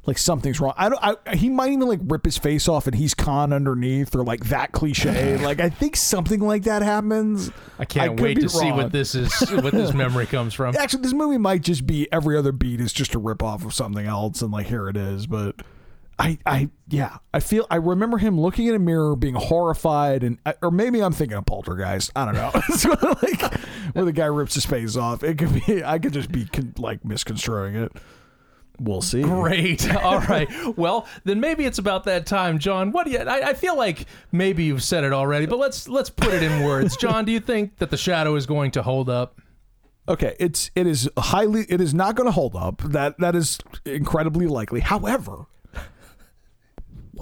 Like 0.05 0.19
something's 0.19 0.61
wrong. 0.61 0.75
I 0.77 0.89
don't. 0.89 0.99
I, 1.01 1.37
he 1.37 1.49
might 1.49 1.71
even 1.71 1.87
like 1.87 2.01
rip 2.03 2.25
his 2.25 2.37
face 2.37 2.67
off 2.67 2.89
and 2.89 2.97
he's 2.97 3.15
Khan 3.15 3.53
underneath, 3.53 4.17
or 4.17 4.25
like 4.25 4.47
that 4.47 4.73
cliche. 4.73 5.37
like 5.45 5.61
I 5.61 5.69
think 5.69 5.95
something 5.95 6.41
like 6.41 6.65
that 6.65 6.83
happens. 6.83 7.53
I 7.79 7.85
can't 7.85 8.17
could 8.17 8.21
wait 8.21 8.41
to 8.41 8.49
see 8.49 8.73
what 8.73 8.91
this 8.91 9.15
is, 9.15 9.31
what 9.53 9.73
this 9.73 9.93
memory 9.95 10.27
comes 10.27 10.55
from. 10.55 10.75
Actually, 10.79 11.03
this 11.03 11.13
movie 11.13 11.39
might 11.39 11.63
just 11.63 11.87
be 11.87 12.11
every 12.11 12.37
other 12.37 12.51
beat 12.51 12.81
is 12.81 12.93
just 12.93 13.15
a 13.15 13.21
rip 13.21 13.45
off 13.45 13.65
of 13.65 13.75
something 13.75 14.05
else, 14.05 14.43
and 14.43 14.51
like 14.51 14.67
here 14.67 14.89
it 14.89 14.97
is. 14.97 15.29
But 15.29 15.63
I, 16.23 16.39
I, 16.47 16.69
yeah, 16.89 17.17
I 17.35 17.41
feel 17.41 17.67
I 17.69 17.77
remember 17.77 18.17
him 18.17 18.41
looking 18.41 18.69
in 18.69 18.77
a 18.77 18.79
mirror, 18.79 19.17
being 19.17 19.35
horrified, 19.35 20.23
and 20.23 20.39
uh, 20.47 20.53
or 20.63 20.71
maybe 20.71 21.03
I'm 21.03 21.13
thinking 21.13 21.37
of 21.37 21.45
Poltergeist. 21.47 22.13
I 22.15 22.25
don't 22.25 22.35
know. 22.35 22.53
it's 22.69 22.85
like 22.85 23.55
where 23.93 24.05
the 24.05 24.13
guy 24.13 24.27
rips 24.27 24.55
his 24.55 24.65
face 24.65 24.97
off. 24.97 25.25
It 25.25 25.37
could 25.37 25.53
be. 25.67 25.83
I 25.83 25.99
could 25.99 26.13
just 26.13 26.31
be 26.31 26.45
con- 26.45 26.75
like 26.79 27.05
misconstruing 27.05 27.75
it. 27.75 27.93
We'll 28.79 29.03
see. 29.03 29.23
Great. 29.23 29.93
All 29.97 30.21
right. 30.21 30.49
Well, 30.77 31.09
then 31.25 31.41
maybe 31.41 31.65
it's 31.65 31.79
about 31.79 32.05
that 32.05 32.25
time, 32.25 32.61
John. 32.61 32.93
What 32.93 33.07
do 33.07 33.11
you? 33.11 33.19
I, 33.19 33.49
I 33.49 33.55
feel 33.55 33.77
like 33.77 34.07
maybe 34.31 34.63
you've 34.63 34.85
said 34.85 35.03
it 35.03 35.13
already, 35.13 35.47
but 35.47 35.59
let's 35.59 35.89
let's 35.89 36.09
put 36.09 36.33
it 36.33 36.45
in 36.45 36.63
words. 36.63 36.97
John, 36.97 37.25
do 37.25 37.33
you 37.33 37.41
think 37.41 37.79
that 37.79 37.91
the 37.91 37.97
shadow 37.97 38.37
is 38.37 38.47
going 38.47 38.71
to 38.73 38.83
hold 38.85 39.11
up? 39.11 39.41
Okay, 40.09 40.37
it's 40.39 40.71
it 40.77 40.87
is 40.87 41.11
highly 41.19 41.67
it 41.69 41.81
is 41.81 41.93
not 41.93 42.15
going 42.15 42.29
to 42.29 42.33
hold 42.33 42.55
up. 42.55 42.81
That 42.83 43.19
that 43.19 43.35
is 43.35 43.59
incredibly 43.85 44.47
likely. 44.47 44.79
However, 44.79 45.47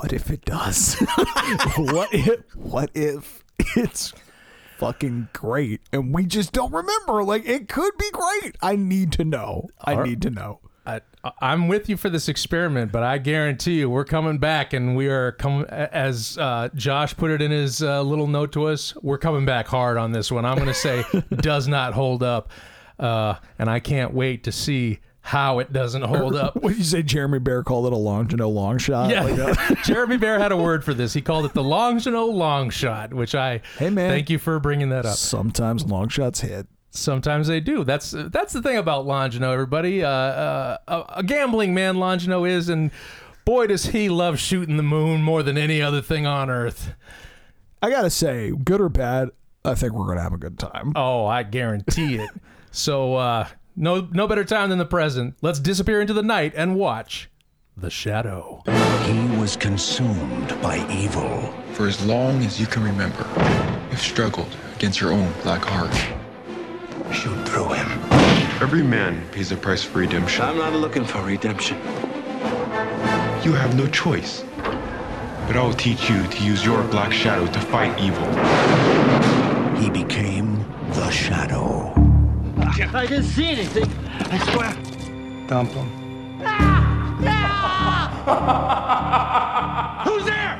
what 0.01 0.15
if 0.15 0.31
it 0.31 0.47
does? 0.47 0.95
what 1.77 2.09
if 2.15 2.41
what 2.55 2.91
if 2.95 3.45
it's 3.77 4.15
fucking 4.79 5.29
great 5.35 5.83
and 5.93 6.15
we 6.15 6.25
just 6.25 6.55
don't 6.55 6.73
remember? 6.73 7.23
Like 7.23 7.47
it 7.47 7.69
could 7.69 7.99
be 7.99 8.11
great. 8.11 8.57
I 8.63 8.77
need 8.77 9.13
to 9.13 9.25
know. 9.25 9.69
I 9.79 10.03
need 10.03 10.23
to 10.23 10.31
know. 10.31 10.61
I, 10.87 11.03
I'm 11.43 11.69
with 11.69 11.91
you 11.91 11.99
for 11.99 12.09
this 12.09 12.31
experiment, 12.31 12.93
but 12.93 13.03
I 13.03 13.19
guarantee 13.19 13.81
you 13.81 13.91
we're 13.91 14.07
coming 14.07 14.39
back, 14.39 14.73
and 14.73 14.97
we 14.97 15.09
are 15.09 15.33
coming. 15.33 15.67
As 15.67 16.39
uh, 16.39 16.71
Josh 16.75 17.15
put 17.15 17.31
it 17.31 17.43
in 17.43 17.51
his 17.51 17.83
uh, 17.83 18.01
little 18.01 18.27
note 18.27 18.53
to 18.53 18.69
us, 18.69 18.97
we're 19.03 19.19
coming 19.19 19.45
back 19.45 19.67
hard 19.67 19.99
on 19.99 20.13
this 20.13 20.33
one. 20.33 20.47
I'm 20.47 20.57
going 20.57 20.69
to 20.69 20.75
say 20.75 21.05
does 21.37 21.69
not 21.69 21.93
hold 21.93 22.23
up, 22.23 22.51
uh, 22.99 23.35
and 23.59 23.69
I 23.69 23.81
can't 23.81 24.15
wait 24.15 24.45
to 24.45 24.53
see 24.53 25.01
how 25.23 25.59
it 25.59 25.73
doesn't 25.73 26.03
hold 26.03 26.35
up. 26.35 26.57
What 26.63 26.71
did 26.71 26.79
you 26.79 26.85
say? 26.85 27.03
Jeremy 27.03 27.39
Bear 27.39 27.63
called 27.63 27.87
it 27.87 27.93
a 27.93 27.97
Longino 27.97 28.53
long 28.53 28.79
shot. 28.79 29.11
Yeah, 29.11 29.23
Like 29.25 29.37
that? 29.37 29.81
Jeremy 29.85 30.17
Bear 30.17 30.39
had 30.39 30.51
a 30.53 30.57
word 30.57 30.83
for 30.85 30.95
this. 30.95 31.13
He 31.13 31.21
called 31.21 31.45
it 31.45 31.53
the 31.53 31.63
Longino 31.63 32.33
long 32.33 32.71
shot, 32.71 33.13
which 33.13 33.35
I 33.35 33.61
Hey, 33.79 33.91
man. 33.91 34.11
thank 34.11 34.31
you 34.31 34.39
for 34.39 34.59
bringing 34.59 34.89
that 34.91 35.05
up. 35.07 35.17
Sometimes 35.17 35.85
long 35.87 36.09
shots 36.09 36.41
hit. 36.41 36.67
Sometimes 36.93 37.47
they 37.47 37.61
do. 37.61 37.85
That's 37.85 38.11
that's 38.17 38.53
the 38.53 38.61
thing 38.63 38.77
about 38.77 39.07
Longino, 39.07 39.53
everybody. 39.53 40.03
Uh, 40.03 40.09
uh, 40.09 40.77
a, 40.89 41.05
a 41.19 41.23
gambling 41.23 41.73
man 41.73 41.97
Longino 41.97 42.49
is, 42.51 42.69
and 42.69 42.91
boy, 43.45 43.69
does 43.69 43.87
he 43.87 44.09
love 44.09 44.41
shooting 44.41 44.77
the 44.77 44.83
moon 44.83 45.23
more 45.23 45.43
than 45.45 45.57
any 45.57 45.81
other 45.81 46.01
thing 46.03 46.27
on 46.27 46.51
earth. 46.51 46.95
I 47.83 47.91
gotta 47.91 48.11
say, 48.11 48.51
good 48.51 48.81
or 48.81 48.89
bad, 48.89 49.31
I 49.65 49.75
think 49.77 49.93
we're 49.93 50.07
gonna 50.07 50.21
have 50.23 50.33
a 50.33 50.37
good 50.39 50.59
time. 50.59 50.93
Oh, 50.97 51.27
I 51.27 51.43
guarantee 51.45 52.17
it. 52.17 52.31
So, 52.73 53.17
uh, 53.17 53.49
no, 53.81 54.07
no 54.12 54.29
better 54.29 54.45
time 54.45 54.69
than 54.69 54.79
the 54.79 54.85
present. 54.85 55.35
Let's 55.40 55.59
disappear 55.59 56.01
into 56.01 56.12
the 56.12 56.23
night 56.23 56.53
and 56.55 56.77
watch 56.77 57.31
The 57.77 57.90
Shadow. 57.90 58.62
He 59.05 59.38
was 59.38 59.57
consumed 59.57 60.49
by 60.61 60.87
evil. 60.90 61.53
For 61.73 61.87
as 61.87 62.05
long 62.05 62.45
as 62.45 62.61
you 62.61 62.66
can 62.66 62.85
remember, 62.85 63.27
you've 63.90 64.01
struggled 64.01 64.55
against 64.77 65.01
your 65.01 65.12
own 65.12 65.33
black 65.43 65.64
heart. 65.64 65.95
Shoot 67.12 67.49
through 67.49 67.71
him. 67.71 67.88
Every 68.61 68.83
man 68.83 69.27
pays 69.31 69.51
a 69.51 69.57
price 69.57 69.83
for 69.83 70.01
redemption. 70.01 70.45
I'm 70.45 70.59
not 70.59 70.75
looking 70.75 71.05
for 71.05 71.23
redemption. 71.23 71.79
You 73.43 73.55
have 73.55 73.75
no 73.77 73.87
choice. 73.87 74.45
But 75.47 75.57
I 75.57 75.62
will 75.64 75.73
teach 75.73 76.09
you 76.11 76.23
to 76.25 76.45
use 76.45 76.64
your 76.64 76.83
black 76.85 77.12
shadow 77.12 77.47
to 77.47 77.61
fight 77.61 77.99
evil. 77.99 78.27
He 79.81 79.88
became 79.88 80.59
the 80.93 81.11
Shadow. 81.11 81.89
I 82.79 83.07
didn't 83.07 83.25
see 83.25 83.49
anything. 83.49 83.91
I 84.31 84.39
swear. 84.53 84.73
Dump 85.49 85.71
him. 85.73 85.89
Ah! 86.43 87.97
Who's 90.05 90.25
there? 90.25 90.57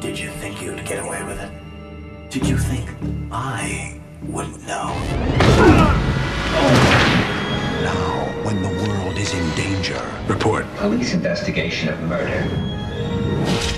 Did 0.00 0.18
you 0.18 0.30
think 0.30 0.62
you'd 0.62 0.84
get 0.86 1.04
away 1.04 1.22
with 1.24 1.38
it? 1.38 1.50
Did 2.30 2.46
you 2.46 2.56
think 2.56 2.88
I 3.30 4.00
wouldn't 4.22 4.66
know? 4.66 4.88
Now, 7.82 8.24
when 8.42 8.62
the 8.62 8.70
world 8.88 9.18
is 9.18 9.34
in 9.34 9.50
danger, 9.54 10.00
report. 10.26 10.64
Police 10.76 11.12
investigation 11.12 11.90
of 11.90 12.00
murder. 12.02 12.42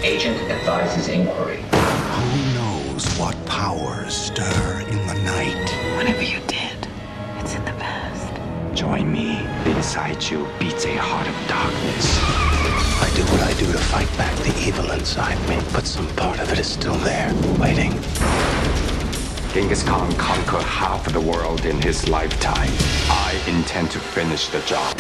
Agent 0.05 0.39
advises 0.51 1.09
inquiry. 1.09 1.63
Who 1.73 2.55
knows 2.55 3.05
what 3.19 3.37
powers 3.47 4.15
stir 4.15 4.85
in 4.89 5.07
the 5.09 5.15
night? 5.25 5.69
Whatever 5.97 6.23
you 6.23 6.39
did, 6.47 6.56
Inside 9.97 10.31
you 10.31 10.47
beats 10.59 10.85
a 10.85 10.95
heart 10.95 11.27
of 11.27 11.35
darkness. 11.49 12.21
I 13.01 13.09
do 13.17 13.23
what 13.33 13.41
I 13.41 13.55
do 13.59 13.65
to 13.73 13.79
fight 13.79 14.11
back 14.19 14.37
the 14.45 14.53
evil 14.61 14.91
inside 14.91 15.39
me, 15.49 15.57
but 15.73 15.87
some 15.87 16.07
part 16.17 16.39
of 16.39 16.53
it 16.53 16.59
is 16.59 16.67
still 16.67 16.97
there, 16.97 17.33
waiting. 17.59 17.93
Genghis 19.55 19.83
Khan 19.83 20.13
conquered 20.17 20.65
half 20.65 21.07
of 21.07 21.15
the 21.15 21.21
world 21.21 21.65
in 21.65 21.81
his 21.81 22.11
lifetime. 22.11 22.69
I 23.09 23.43
intend 23.49 23.91
to 23.93 23.99
finish 23.99 24.49
the 24.49 24.61
job. 24.69 24.95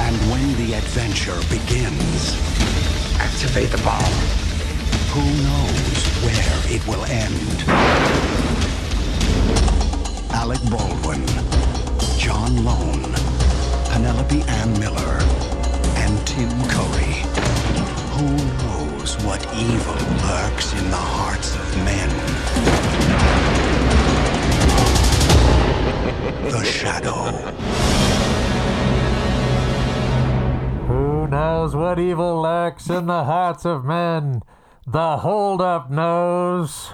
And 0.00 0.16
when 0.32 0.56
the 0.56 0.76
adventure 0.76 1.38
begins, 1.50 2.32
Activate 3.20 3.68
the 3.68 3.82
bomb. 3.84 4.16
who 5.12 5.24
knows 5.44 6.00
where 6.24 6.74
it 6.74 6.80
will 6.88 7.04
end? 7.04 7.68
Alec 10.32 10.60
Baldwin, 10.70 11.26
John 12.16 12.64
Lone, 12.64 13.01
Penelope 13.92 14.42
Ann 14.48 14.72
Miller, 14.80 15.18
and 16.02 16.26
Tim 16.26 16.48
Curry. 16.68 17.14
Who 18.16 18.36
knows 18.64 19.16
what 19.24 19.40
evil 19.54 19.94
lurks 20.26 20.72
in 20.72 20.90
the 20.90 20.96
hearts 20.96 21.54
of 21.54 21.76
men? 21.84 22.08
The 26.50 26.64
Shadow. 26.64 27.30
Who 30.86 31.26
knows 31.28 31.76
what 31.76 31.98
evil 31.98 32.40
lurks 32.42 32.88
in 32.88 33.06
the 33.06 33.24
hearts 33.24 33.64
of 33.64 33.84
men? 33.84 34.42
The 34.86 35.18
holdup 35.18 35.90
knows. 35.90 36.92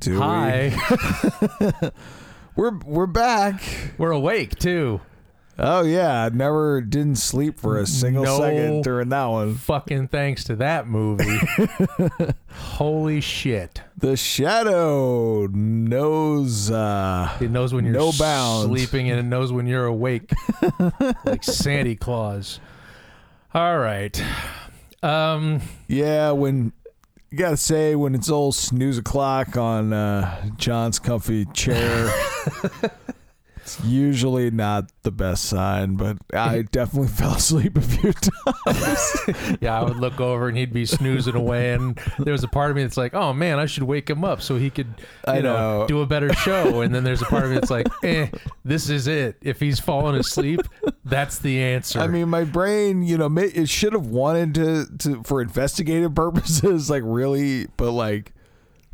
Do 0.00 0.14
we? 0.14 0.18
Hi, 0.20 0.72
We're 2.56 2.76
we're 2.84 3.06
back. 3.06 3.62
we're 3.98 4.10
awake 4.10 4.58
too. 4.58 5.00
Oh 5.60 5.82
yeah, 5.82 6.24
I 6.24 6.28
never 6.28 6.80
didn't 6.80 7.16
sleep 7.16 7.58
for 7.58 7.78
a 7.78 7.86
single 7.86 8.22
No. 8.22 8.38
second 8.38 8.84
during 8.84 9.08
that 9.08 9.24
one. 9.26 9.56
Fucking 9.56 10.06
thanks 10.08 10.44
to 10.44 10.56
that 10.56 10.86
movie. 10.86 11.36
Holy 12.52 13.20
shit. 13.20 13.82
The 13.96 14.16
shadow 14.16 15.46
knows 15.48 16.70
uh 16.70 17.36
It 17.40 17.50
knows 17.50 17.74
when 17.74 17.84
you're 17.84 17.94
No 17.94 18.12
bounds. 18.18 18.66
sleeping 18.66 19.10
and 19.10 19.18
it 19.18 19.24
knows 19.24 19.52
when 19.52 19.66
you're 19.66 19.86
awake. 19.86 20.30
like 21.24 21.42
Santa 21.42 21.96
Claus. 21.96 22.60
All 23.52 23.78
right. 23.78 24.22
Um 25.02 25.60
yeah, 25.88 26.30
when 26.30 26.72
you 27.30 27.38
gotta 27.38 27.56
say 27.56 27.96
when 27.96 28.14
it's 28.14 28.30
old 28.30 28.54
snooze 28.54 28.98
o'clock 28.98 29.56
on 29.56 29.92
uh 29.92 30.50
John's 30.56 31.00
comfy 31.00 31.46
chair. 31.46 32.12
it's 33.68 33.84
usually 33.84 34.50
not 34.50 34.90
the 35.02 35.10
best 35.10 35.44
sign, 35.44 35.96
but 35.96 36.16
I 36.32 36.62
definitely 36.62 37.08
fell 37.16 37.34
asleep 37.34 37.76
a 37.76 37.82
few 37.82 38.12
times. 38.12 39.58
yeah, 39.60 39.78
I 39.78 39.84
would 39.84 39.96
look 39.96 40.20
over 40.20 40.48
and 40.48 40.56
he'd 40.56 40.72
be 40.72 40.86
snoozing 40.86 41.34
away 41.34 41.74
and 41.74 42.00
there 42.18 42.32
was 42.32 42.42
a 42.42 42.48
part 42.48 42.70
of 42.70 42.76
me 42.76 42.82
that's 42.82 42.96
like, 42.96 43.14
"Oh 43.14 43.32
man, 43.32 43.58
I 43.58 43.66
should 43.66 43.82
wake 43.82 44.08
him 44.08 44.24
up 44.24 44.40
so 44.40 44.56
he 44.56 44.70
could 44.70 44.86
you 44.98 45.04
I 45.26 45.40
know, 45.40 45.80
know. 45.80 45.86
do 45.86 46.00
a 46.00 46.06
better 46.06 46.32
show." 46.32 46.80
And 46.80 46.94
then 46.94 47.04
there's 47.04 47.20
a 47.20 47.26
part 47.26 47.44
of 47.44 47.50
me 47.50 47.56
that's 47.56 47.70
like, 47.70 47.88
"Eh, 48.02 48.28
this 48.64 48.88
is 48.88 49.06
it. 49.06 49.36
If 49.42 49.60
he's 49.60 49.78
falling 49.78 50.16
asleep, 50.16 50.60
that's 51.04 51.38
the 51.38 51.62
answer." 51.62 52.00
I 52.00 52.06
mean, 52.06 52.28
my 52.30 52.44
brain, 52.44 53.02
you 53.02 53.18
know, 53.18 53.28
it 53.36 53.68
should 53.68 53.92
have 53.92 54.06
wanted 54.06 54.54
to, 54.54 54.86
to 54.98 55.22
for 55.24 55.42
investigative 55.42 56.14
purposes, 56.14 56.88
like 56.88 57.02
really, 57.04 57.66
but 57.76 57.92
like, 57.92 58.32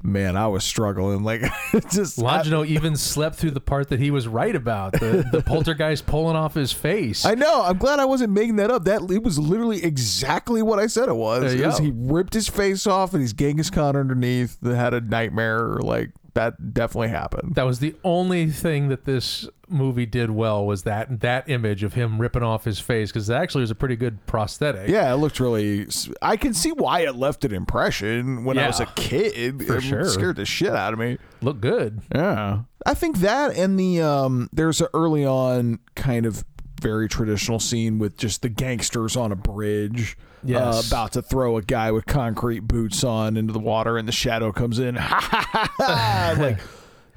man, 0.04 0.36
I 0.36 0.46
was 0.46 0.62
struggling. 0.62 1.24
Like, 1.24 1.40
just 1.90 2.18
Longino 2.18 2.66
even 2.66 2.96
slept 2.96 3.36
through 3.36 3.52
the 3.52 3.60
part 3.60 3.88
that 3.88 3.98
he 3.98 4.10
was 4.10 4.28
right 4.28 4.54
about 4.54 4.92
the 4.92 5.26
the 5.32 5.42
poltergeist 5.46 6.06
pulling 6.06 6.36
off 6.36 6.54
his 6.54 6.72
face. 6.72 7.24
I 7.24 7.34
know. 7.34 7.62
I'm 7.62 7.78
glad 7.78 7.98
I 7.98 8.04
wasn't 8.04 8.32
making 8.32 8.56
that 8.56 8.70
up. 8.70 8.84
That 8.84 9.10
it 9.10 9.22
was 9.22 9.38
literally 9.38 9.82
exactly 9.82 10.62
what 10.62 10.78
I 10.78 10.86
said 10.86 11.08
it 11.08 11.16
was. 11.16 11.54
It 11.54 11.64
was 11.64 11.78
he 11.78 11.92
ripped 11.94 12.34
his 12.34 12.48
face 12.48 12.86
off, 12.86 13.14
and 13.14 13.22
he's 13.22 13.32
Genghis 13.32 13.70
Khan 13.70 13.96
underneath 13.96 14.60
that 14.60 14.76
had 14.76 14.94
a 14.94 15.00
nightmare. 15.00 15.78
Like 15.80 16.10
that 16.34 16.74
definitely 16.74 17.08
happened. 17.08 17.54
that 17.54 17.64
was 17.64 17.78
the 17.78 17.94
only 18.04 18.48
thing 18.50 18.88
that 18.88 19.04
this 19.04 19.48
movie 19.68 20.04
did 20.06 20.30
well 20.30 20.66
was 20.66 20.82
that 20.82 21.20
that 21.20 21.48
image 21.48 21.82
of 21.82 21.94
him 21.94 22.20
ripping 22.20 22.42
off 22.42 22.64
his 22.64 22.78
face 22.78 23.10
because 23.10 23.30
it 23.30 23.34
actually 23.34 23.62
was 23.62 23.70
a 23.70 23.74
pretty 23.74 23.96
good 23.96 24.24
prosthetic. 24.26 24.88
Yeah, 24.88 25.12
it 25.12 25.16
looked 25.16 25.40
really. 25.40 25.86
I 26.20 26.36
can 26.36 26.52
see 26.52 26.70
why 26.72 27.00
it 27.00 27.16
left 27.16 27.44
an 27.44 27.54
impression 27.54 28.44
when 28.44 28.58
I 28.58 28.66
was 28.66 28.80
a 28.80 28.86
kid. 28.86 29.64
for 29.66 29.76
it 29.78 29.82
sure. 29.82 30.04
scared 30.04 30.36
the 30.36 30.44
shit 30.44 30.74
out 30.74 30.92
of 30.92 30.98
me. 30.98 31.18
looked 31.40 31.60
good. 31.62 32.02
Yeah. 32.14 32.62
I 32.84 32.94
think 32.94 33.18
that 33.18 33.56
and 33.56 33.78
the 33.80 34.02
um 34.02 34.48
there's 34.52 34.80
a 34.80 34.88
early 34.92 35.24
on 35.24 35.78
kind 35.94 36.26
of 36.26 36.44
very 36.82 37.08
traditional 37.08 37.58
scene 37.58 37.98
with 37.98 38.18
just 38.18 38.42
the 38.42 38.48
gangsters 38.50 39.16
on 39.16 39.32
a 39.32 39.36
bridge 39.36 40.18
Yes. 40.44 40.60
uh, 40.62 40.82
about 40.94 41.12
to 41.12 41.22
throw 41.22 41.56
a 41.56 41.62
guy 41.62 41.90
with 41.90 42.06
concrete 42.06 42.60
boots 42.60 43.02
on 43.04 43.36
into 43.36 43.52
the 43.52 43.58
water 43.58 43.96
and 43.98 44.06
the 44.06 44.12
shadow 44.12 44.52
comes 44.52 44.78
in 44.78 44.94
like 45.78 46.58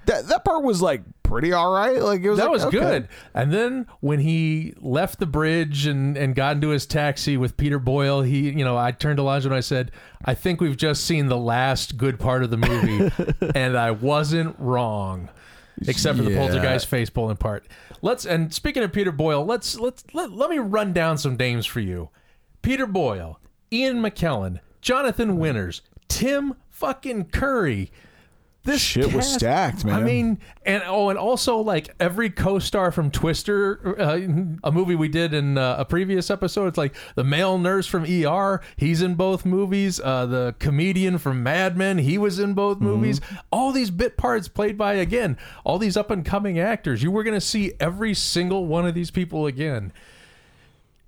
that 0.06 0.28
that 0.30 0.46
part 0.46 0.64
was 0.64 0.82
like 0.82 1.02
pretty 1.24 1.52
all 1.52 1.72
right 1.74 2.02
like 2.02 2.22
it 2.24 2.30
was 2.30 2.40
That 2.40 2.46
like, 2.46 2.54
was 2.54 2.66
okay. 2.66 2.78
good. 2.80 3.08
And 3.34 3.54
then 3.54 3.88
when 4.00 4.20
he 4.20 4.74
left 4.78 5.20
the 5.20 5.26
bridge 5.26 5.86
and, 5.86 6.16
and 6.18 6.34
got 6.34 6.56
into 6.56 6.70
his 6.70 6.86
taxi 6.86 7.36
with 7.36 7.58
Peter 7.58 7.80
Boyle, 7.80 8.22
he, 8.22 8.50
you 8.50 8.64
know, 8.64 8.78
I 8.78 8.92
turned 8.92 9.18
to 9.18 9.24
Lonzo 9.24 9.50
and 9.50 9.56
I 9.56 9.60
said, 9.60 9.92
I 10.24 10.34
think 10.34 10.62
we've 10.62 10.78
just 10.78 11.04
seen 11.04 11.28
the 11.28 11.36
last 11.38 11.98
good 11.98 12.18
part 12.20 12.44
of 12.44 12.50
the 12.50 12.56
movie. 12.58 13.12
and 13.56 13.78
I 13.78 13.92
wasn't 13.92 14.56
wrong. 14.58 15.30
Except 15.86 16.18
for 16.18 16.24
the 16.24 16.36
poltergeist 16.36 16.88
face 16.88 17.10
pulling 17.10 17.36
part. 17.38 17.68
Let's 18.02 18.26
and 18.26 18.52
speaking 18.54 18.82
of 18.84 18.92
Peter 18.94 19.12
Boyle, 19.12 19.46
let's 19.46 19.78
let's 19.80 20.04
let, 20.14 20.32
let 20.32 20.50
me 20.50 20.58
run 20.60 20.92
down 20.94 21.18
some 21.20 21.36
names 21.36 21.66
for 21.68 21.82
you. 21.82 22.10
Peter 22.68 22.86
Boyle, 22.86 23.40
Ian 23.72 24.02
McKellen, 24.02 24.60
Jonathan 24.82 25.38
Winters, 25.38 25.84
Tim 26.10 26.54
fucking 26.70 27.30
Curry. 27.30 27.94
This 28.66 28.82
Shit 28.82 29.14
was 29.14 29.26
stacked, 29.26 29.86
man. 29.86 29.96
I 29.96 30.04
mean, 30.04 30.40
and 30.66 30.84
oh, 30.86 31.08
and 31.08 31.18
also 31.18 31.60
like 31.60 31.96
every 31.98 32.30
co-star 32.30 32.92
from 32.92 33.10
Twister, 33.10 33.98
uh, 33.98 34.20
a 34.66 34.72
movie 34.74 34.96
we 34.96 35.08
did 35.08 35.34
in 35.34 35.58
uh, 35.58 35.78
a 35.80 35.86
previous 35.86 36.30
episode. 36.30 36.68
It's 36.68 36.78
like 36.78 36.94
the 37.16 37.24
male 37.24 37.58
nurse 37.58 37.88
from 37.88 38.04
ER. 38.04 38.60
He's 38.76 39.02
in 39.02 39.16
both 39.16 39.46
movies. 39.46 40.02
Uh, 40.02 40.26
the 40.26 40.54
comedian 40.60 41.20
from 41.20 41.42
Mad 41.42 41.78
Men. 41.78 42.00
He 42.00 42.18
was 42.18 42.38
in 42.38 42.54
both 42.54 42.82
movies. 42.82 43.22
All 43.50 43.72
these 43.72 43.92
bit 43.92 44.18
parts 44.18 44.50
played 44.50 44.78
by 44.78 44.96
again 44.96 45.38
all 45.64 45.80
these 45.80 45.96
up 45.96 46.12
and 46.12 46.26
coming 46.26 46.60
actors. 46.60 47.02
You 47.02 47.12
were 47.12 47.24
gonna 47.24 47.40
see 47.40 47.76
every 47.80 48.14
single 48.14 48.66
one 48.66 48.86
of 48.86 48.94
these 48.94 49.10
people 49.10 49.46
again. 49.46 49.94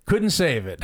Couldn't 0.09 0.31
save 0.31 0.65
it. 0.65 0.83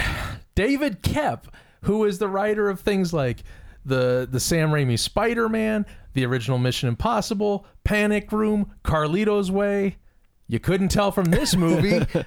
David 0.54 1.02
Koepp, 1.02 1.46
who 1.82 2.06
is 2.06 2.20
the 2.20 2.28
writer 2.28 2.70
of 2.70 2.80
things 2.80 3.12
like 3.12 3.44
the 3.84 4.28
the 4.30 4.40
Sam 4.40 4.70
Raimi 4.70 5.00
Spider 5.00 5.50
Man, 5.50 5.88
the 6.14 6.28
original 6.28 6.60
Mission 6.60 6.90
Impossible, 6.90 7.66
Panic 7.84 8.32
Room, 8.32 8.72
Carlito's 8.84 9.50
Way. 9.50 9.98
You 10.48 10.60
couldn't 10.60 10.90
tell 10.90 11.12
from 11.12 11.26
this 11.26 11.56
movie. 11.56 12.06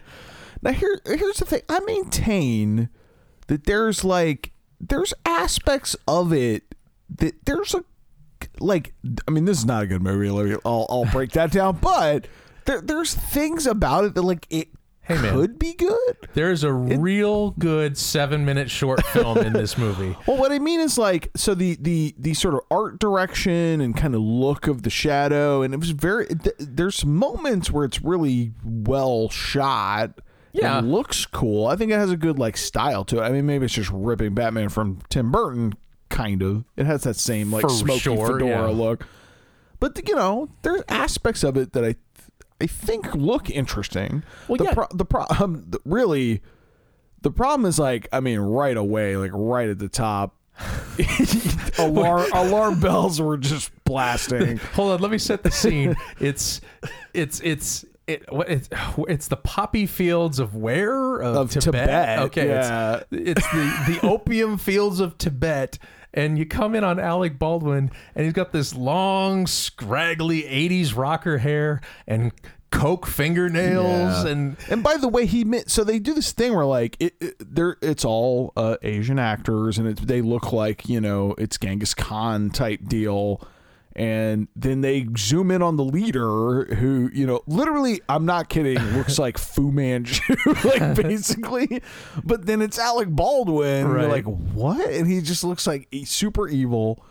Now 0.60 0.72
here 0.72 1.00
here's 1.06 1.36
the 1.36 1.44
thing. 1.44 1.62
I 1.68 1.78
maintain 1.78 2.88
that 3.46 3.62
there's 3.62 4.02
like 4.02 4.50
there's 4.80 5.14
aspects 5.24 5.94
of 6.08 6.32
it 6.32 6.74
that 7.16 7.44
there's 7.44 7.74
a 7.74 7.84
like 8.58 8.92
I 9.28 9.30
mean 9.30 9.44
this 9.44 9.58
is 9.58 9.64
not 9.64 9.84
a 9.84 9.86
good 9.86 10.02
movie. 10.02 10.28
I'll 10.64 10.86
I'll 10.90 11.04
break 11.04 11.30
that 11.32 11.52
down, 11.52 11.78
but 11.80 12.26
there 12.64 12.80
there's 12.80 13.14
things 13.14 13.68
about 13.68 14.02
it 14.02 14.14
that 14.16 14.22
like 14.22 14.48
it 14.50 14.70
Hey, 15.08 15.20
man. 15.20 15.32
could 15.32 15.58
be 15.58 15.72
good. 15.74 16.16
There's 16.34 16.64
a 16.64 16.72
real 16.72 17.52
good 17.52 17.96
seven 17.96 18.44
minute 18.44 18.70
short 18.70 19.04
film 19.06 19.38
in 19.38 19.52
this 19.54 19.76
movie. 19.78 20.14
Well, 20.26 20.36
what 20.36 20.52
I 20.52 20.58
mean 20.58 20.80
is 20.80 20.98
like 20.98 21.30
so 21.34 21.54
the 21.54 21.76
the 21.80 22.14
the 22.18 22.34
sort 22.34 22.52
of 22.54 22.60
art 22.70 22.98
direction 22.98 23.80
and 23.80 23.96
kind 23.96 24.14
of 24.14 24.20
look 24.20 24.66
of 24.66 24.82
the 24.82 24.90
shadow, 24.90 25.62
and 25.62 25.72
it 25.72 25.78
was 25.80 25.90
very. 25.90 26.26
Th- 26.26 26.54
there's 26.58 27.04
moments 27.06 27.70
where 27.70 27.84
it's 27.86 28.02
really 28.02 28.52
well 28.62 29.30
shot. 29.30 30.20
Yeah. 30.52 30.78
it 30.78 30.84
looks 30.84 31.24
cool. 31.24 31.66
I 31.66 31.76
think 31.76 31.92
it 31.92 31.96
has 31.96 32.10
a 32.10 32.16
good 32.16 32.38
like 32.38 32.56
style 32.58 33.04
to 33.06 33.18
it. 33.18 33.22
I 33.22 33.30
mean, 33.30 33.46
maybe 33.46 33.64
it's 33.64 33.74
just 33.74 33.90
ripping 33.92 34.34
Batman 34.34 34.68
from 34.68 34.98
Tim 35.08 35.30
Burton, 35.32 35.74
kind 36.10 36.42
of. 36.42 36.64
It 36.76 36.84
has 36.86 37.04
that 37.04 37.16
same 37.16 37.50
like 37.52 37.62
For 37.62 37.70
smoky 37.70 38.00
sure, 38.00 38.26
fedora 38.26 38.48
yeah. 38.48 38.66
look. 38.66 39.06
But 39.80 40.06
you 40.08 40.14
know, 40.16 40.48
there's 40.62 40.82
aspects 40.88 41.42
of 41.44 41.56
it 41.56 41.72
that 41.72 41.84
I 41.84 41.94
I 42.60 42.66
think 42.66 43.14
look 43.14 43.50
interesting. 43.50 44.22
Well, 44.48 44.56
the 44.56 44.64
yeah. 44.64 44.74
pro- 44.74 44.88
the 44.92 45.04
problem 45.04 45.42
um, 45.42 45.64
the, 45.68 45.80
really 45.84 46.42
the 47.22 47.30
problem 47.30 47.66
is 47.66 47.78
like 47.78 48.08
I 48.12 48.20
mean 48.20 48.40
right 48.40 48.76
away 48.76 49.16
like 49.16 49.30
right 49.32 49.68
at 49.68 49.78
the 49.78 49.88
top 49.88 50.34
alarm 51.78 52.26
alarm 52.34 52.80
bells 52.80 53.20
were 53.20 53.36
just 53.36 53.70
blasting. 53.84 54.58
Hold 54.74 54.92
on, 54.92 55.00
let 55.00 55.10
me 55.10 55.18
set 55.18 55.42
the 55.42 55.50
scene. 55.50 55.94
It's 56.20 56.60
it's 57.14 57.40
it's 57.40 57.84
it, 58.06 58.32
what 58.32 58.48
it's 58.48 58.68
it's 59.08 59.28
the 59.28 59.36
poppy 59.36 59.86
fields 59.86 60.38
of 60.38 60.54
where 60.54 61.18
of, 61.20 61.36
Of 61.36 61.62
Tibet, 61.62 62.18
Okay, 62.20 62.48
yeah. 62.48 63.02
it's, 63.10 63.40
it's 63.40 63.52
the 63.52 63.98
the 64.00 64.06
opium 64.06 64.58
fields 64.58 65.00
of 65.00 65.16
Tibet. 65.18 65.78
And 66.14 66.38
you 66.38 66.46
come 66.46 66.74
in 66.74 66.84
on 66.84 66.98
Alec 66.98 67.38
Baldwin, 67.38 67.90
and 68.14 68.24
he's 68.24 68.32
got 68.32 68.52
this 68.52 68.74
long, 68.74 69.46
scraggly 69.46 70.42
'80s 70.42 70.96
rocker 70.96 71.38
hair 71.38 71.80
and 72.06 72.32
coke 72.70 73.06
fingernails, 73.06 74.24
Yeah. 74.24 74.30
and 74.30 74.56
and 74.70 74.82
by 74.82 74.96
the 74.96 75.08
way, 75.08 75.26
he 75.26 75.44
meant 75.44 75.70
so 75.70 75.84
they 75.84 75.98
do 75.98 76.14
this 76.14 76.32
thing 76.32 76.54
where 76.54 76.64
like 76.66 76.96
it, 76.98 77.14
it 77.20 77.34
they're 77.38 77.76
it's 77.82 78.04
all 78.04 78.52
uh, 78.56 78.76
Asian 78.82 79.18
actors 79.18 79.78
and 79.78 79.86
it, 79.88 80.06
they 80.06 80.20
look 80.22 80.52
like 80.52 80.88
you 80.88 81.00
know 81.00 81.34
it's 81.38 81.58
Genghis 81.58 81.94
Khan 81.94 82.50
type 82.50 82.80
deal, 82.86 83.40
and 83.98 84.46
then 84.56 84.80
they 84.80 85.06
zoom 85.18 85.50
in 85.50 85.60
on 85.60 85.76
the 85.76 85.84
leader 85.84 86.64
who 86.76 87.10
you 87.12 87.26
know 87.26 87.40
literally 87.46 88.00
I'm 88.08 88.24
not 88.24 88.48
kidding 88.48 88.78
looks 88.96 89.18
like 89.24 89.36
Fu 89.36 89.70
Manchu 89.72 90.34
like 90.64 90.94
basically, 91.02 91.82
but 92.24 92.46
then 92.46 92.62
it's 92.62 92.78
Alec 92.78 93.08
Baldwin. 93.10 93.86
and 93.86 93.88
You're 93.88 93.96
Right. 94.08 94.08
like 94.08 94.24
what? 94.24 94.88
And 94.88 95.06
he 95.10 95.20
just 95.20 95.42
looks 95.44 95.66
like 95.66 95.88
super 96.04 96.48
evil. 96.48 97.04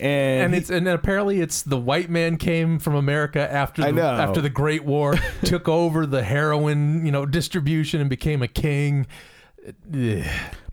And, 0.00 0.44
and 0.44 0.54
he- 0.54 0.60
it's 0.60 0.70
and 0.70 0.86
apparently 0.88 1.40
it's 1.40 1.62
the 1.62 1.76
white 1.78 2.08
man 2.08 2.36
came 2.36 2.78
from 2.78 2.94
America 2.94 3.40
after 3.52 3.90
the, 3.92 4.00
after 4.02 4.40
the 4.40 4.50
Great 4.50 4.84
War, 4.84 5.16
took 5.44 5.68
over 5.68 6.06
the 6.06 6.22
heroin 6.22 7.04
you 7.04 7.10
know 7.12 7.26
distribution 7.26 8.00
and 8.00 8.08
became 8.08 8.42
a 8.42 8.48
king. 8.48 9.06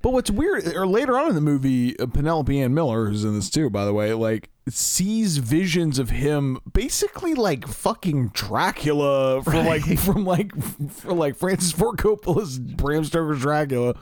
But 0.01 0.13
what's 0.13 0.31
weird, 0.31 0.65
or 0.75 0.87
later 0.87 1.17
on 1.19 1.29
in 1.29 1.35
the 1.35 1.41
movie, 1.41 1.97
uh, 1.99 2.05
Penelope 2.07 2.59
Ann 2.59 2.73
Miller, 2.73 3.07
who's 3.07 3.23
in 3.23 3.35
this 3.35 3.49
too, 3.49 3.69
by 3.69 3.83
the 3.85 3.93
way, 3.93 4.13
like 4.13 4.49
sees 4.73 5.37
visions 5.37 5.99
of 5.99 6.09
him 6.09 6.59
basically 6.71 7.33
like 7.33 7.67
fucking 7.67 8.29
Dracula 8.33 9.43
from 9.43 9.65
like 9.65 9.83
from 9.99 10.25
like 10.25 10.51
for 10.91 11.13
like 11.13 11.35
Francis 11.35 11.71
Ford 11.71 11.97
Coppola's 11.97 12.59
Bram 12.59 13.03
Stoker's 13.03 13.41
Dracula, 13.41 13.95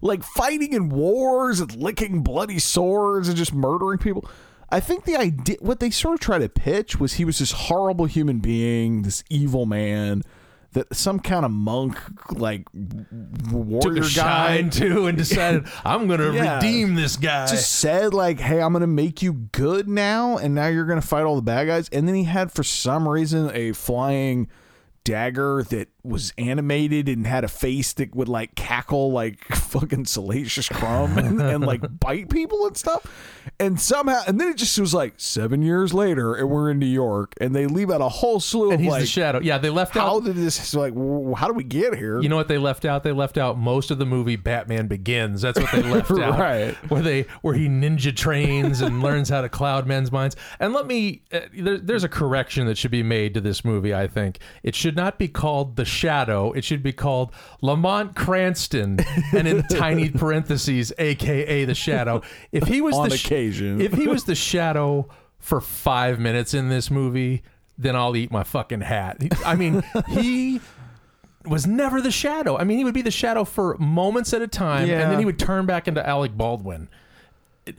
like 0.00 0.22
fighting 0.22 0.72
in 0.72 0.88
wars 0.88 1.60
and 1.60 1.74
licking 1.76 2.22
bloody 2.22 2.58
swords 2.58 3.28
and 3.28 3.36
just 3.36 3.54
murdering 3.54 3.98
people. 3.98 4.28
I 4.70 4.80
think 4.80 5.04
the 5.04 5.16
idea, 5.16 5.56
what 5.60 5.80
they 5.80 5.90
sort 5.90 6.14
of 6.14 6.20
try 6.20 6.38
to 6.38 6.48
pitch 6.48 6.98
was 6.98 7.14
he 7.14 7.24
was 7.24 7.38
this 7.38 7.52
horrible 7.52 8.06
human 8.06 8.40
being, 8.40 9.02
this 9.02 9.22
evil 9.30 9.66
man. 9.66 10.22
That 10.74 10.94
some 10.94 11.18
kind 11.20 11.44
of 11.44 11.50
monk, 11.50 11.98
like 12.32 12.66
warrior 13.50 13.80
took 13.80 13.96
a 13.96 14.00
guy, 14.00 14.06
shine 14.56 14.70
to 14.70 15.06
and 15.06 15.16
decided 15.24 15.66
I'm 15.84 16.06
gonna 16.06 16.32
Yeah. 16.32 16.56
redeem 16.56 16.94
this 16.94 17.16
guy. 17.16 17.46
just 17.46 17.72
said 17.72 18.12
like, 18.12 18.40
"Hey, 18.40 18.60
I'm 18.60 18.72
gonna 18.72 18.86
make 18.86 19.22
you 19.22 19.32
good 19.52 19.88
now, 19.88 20.36
and 20.36 20.54
now 20.54 20.66
you're 20.66 20.84
gonna 20.86 21.00
fight 21.00 21.22
all 21.22 21.36
the 21.36 21.42
bad 21.42 21.66
guys." 21.66 21.88
And 21.90 22.06
then 22.08 22.14
he 22.14 22.24
had, 22.24 22.52
for 22.52 22.62
some 22.62 23.08
reason, 23.08 23.50
a 23.54 23.72
flying 23.72 24.48
dagger 25.04 25.62
that 25.70 25.88
was 26.02 26.32
animated 26.36 27.08
and 27.08 27.26
had 27.26 27.44
a 27.44 27.48
face 27.48 27.92
that 27.94 28.14
would 28.14 28.28
like 28.28 28.54
cackle 28.54 29.12
like 29.12 29.44
fucking 29.54 30.04
salacious 30.04 30.68
crumb 30.68 31.16
and, 31.18 31.40
and 31.40 31.64
like 31.64 31.82
bite 32.00 32.28
people 32.28 32.66
and 32.66 32.76
stuff. 32.76 33.06
And 33.60 33.80
somehow, 33.80 34.22
and 34.26 34.40
then 34.40 34.48
it 34.48 34.56
just 34.56 34.78
was 34.78 34.94
like 34.94 35.14
seven 35.16 35.62
years 35.62 35.94
later, 35.94 36.34
and 36.34 36.48
we're 36.48 36.70
in 36.70 36.78
New 36.78 36.86
York, 36.86 37.34
and 37.40 37.54
they 37.54 37.66
leave 37.66 37.90
out 37.90 38.00
a 38.00 38.08
whole 38.08 38.40
slew 38.40 38.70
and 38.70 38.74
of 38.74 38.80
he's 38.80 38.90
like, 38.90 39.00
the 39.02 39.06
shadow. 39.06 39.40
Yeah, 39.40 39.58
they 39.58 39.70
left 39.70 39.94
how 39.94 40.00
out. 40.00 40.06
How 40.06 40.20
did 40.20 40.36
this 40.36 40.74
like? 40.74 40.94
How 41.36 41.46
do 41.46 41.52
we 41.52 41.64
get 41.64 41.94
here? 41.94 42.20
You 42.20 42.28
know 42.28 42.36
what 42.36 42.48
they 42.48 42.58
left 42.58 42.84
out? 42.84 43.02
They 43.02 43.12
left 43.12 43.38
out 43.38 43.58
most 43.58 43.90
of 43.90 43.98
the 43.98 44.06
movie 44.06 44.36
Batman 44.36 44.86
Begins. 44.86 45.42
That's 45.42 45.60
what 45.60 45.70
they 45.72 45.82
left 45.82 46.10
out. 46.12 46.38
Right. 46.38 46.74
Where 46.90 47.02
they 47.02 47.26
where 47.42 47.54
he 47.54 47.68
ninja 47.68 48.14
trains 48.16 48.80
and 48.80 49.02
learns 49.02 49.28
how 49.28 49.42
to 49.42 49.48
cloud 49.48 49.86
men's 49.86 50.10
minds. 50.10 50.36
And 50.58 50.72
let 50.72 50.86
me 50.86 51.22
uh, 51.32 51.40
there, 51.54 51.78
there's 51.78 52.04
a 52.04 52.08
correction 52.08 52.66
that 52.66 52.78
should 52.78 52.90
be 52.90 53.02
made 53.02 53.34
to 53.34 53.40
this 53.40 53.64
movie, 53.64 53.94
I 53.94 54.06
think. 54.06 54.38
It 54.62 54.74
should 54.74 54.93
not 54.96 55.18
be 55.18 55.28
called 55.28 55.76
The 55.76 55.84
Shadow. 55.84 56.52
It 56.52 56.64
should 56.64 56.82
be 56.82 56.92
called 56.92 57.32
Lamont 57.60 58.14
Cranston 58.16 58.98
and 59.32 59.46
in 59.48 59.62
tiny 59.70 60.10
parentheses 60.10 60.92
aka 60.98 61.64
The 61.64 61.74
Shadow. 61.74 62.22
If 62.52 62.64
he 62.68 62.80
was 62.80 62.94
On 62.96 63.08
the 63.08 63.14
occasion. 63.14 63.80
if 63.80 63.94
he 63.94 64.06
was 64.06 64.24
the 64.24 64.34
Shadow 64.34 65.08
for 65.38 65.60
5 65.60 66.18
minutes 66.18 66.54
in 66.54 66.68
this 66.68 66.90
movie, 66.90 67.42
then 67.76 67.96
I'll 67.96 68.16
eat 68.16 68.30
my 68.30 68.44
fucking 68.44 68.80
hat. 68.82 69.18
I 69.44 69.54
mean, 69.56 69.82
he 70.08 70.60
was 71.44 71.66
never 71.66 72.00
the 72.00 72.10
shadow. 72.10 72.56
I 72.56 72.64
mean, 72.64 72.78
he 72.78 72.84
would 72.84 72.94
be 72.94 73.02
the 73.02 73.10
shadow 73.10 73.44
for 73.44 73.76
moments 73.78 74.32
at 74.32 74.40
a 74.40 74.48
time, 74.48 74.88
Yeah. 74.88 75.00
and 75.02 75.12
then 75.12 75.18
he 75.18 75.24
would 75.26 75.38
turn 75.38 75.66
back 75.66 75.86
into 75.86 76.06
Alec 76.08 76.34
Baldwin 76.36 76.88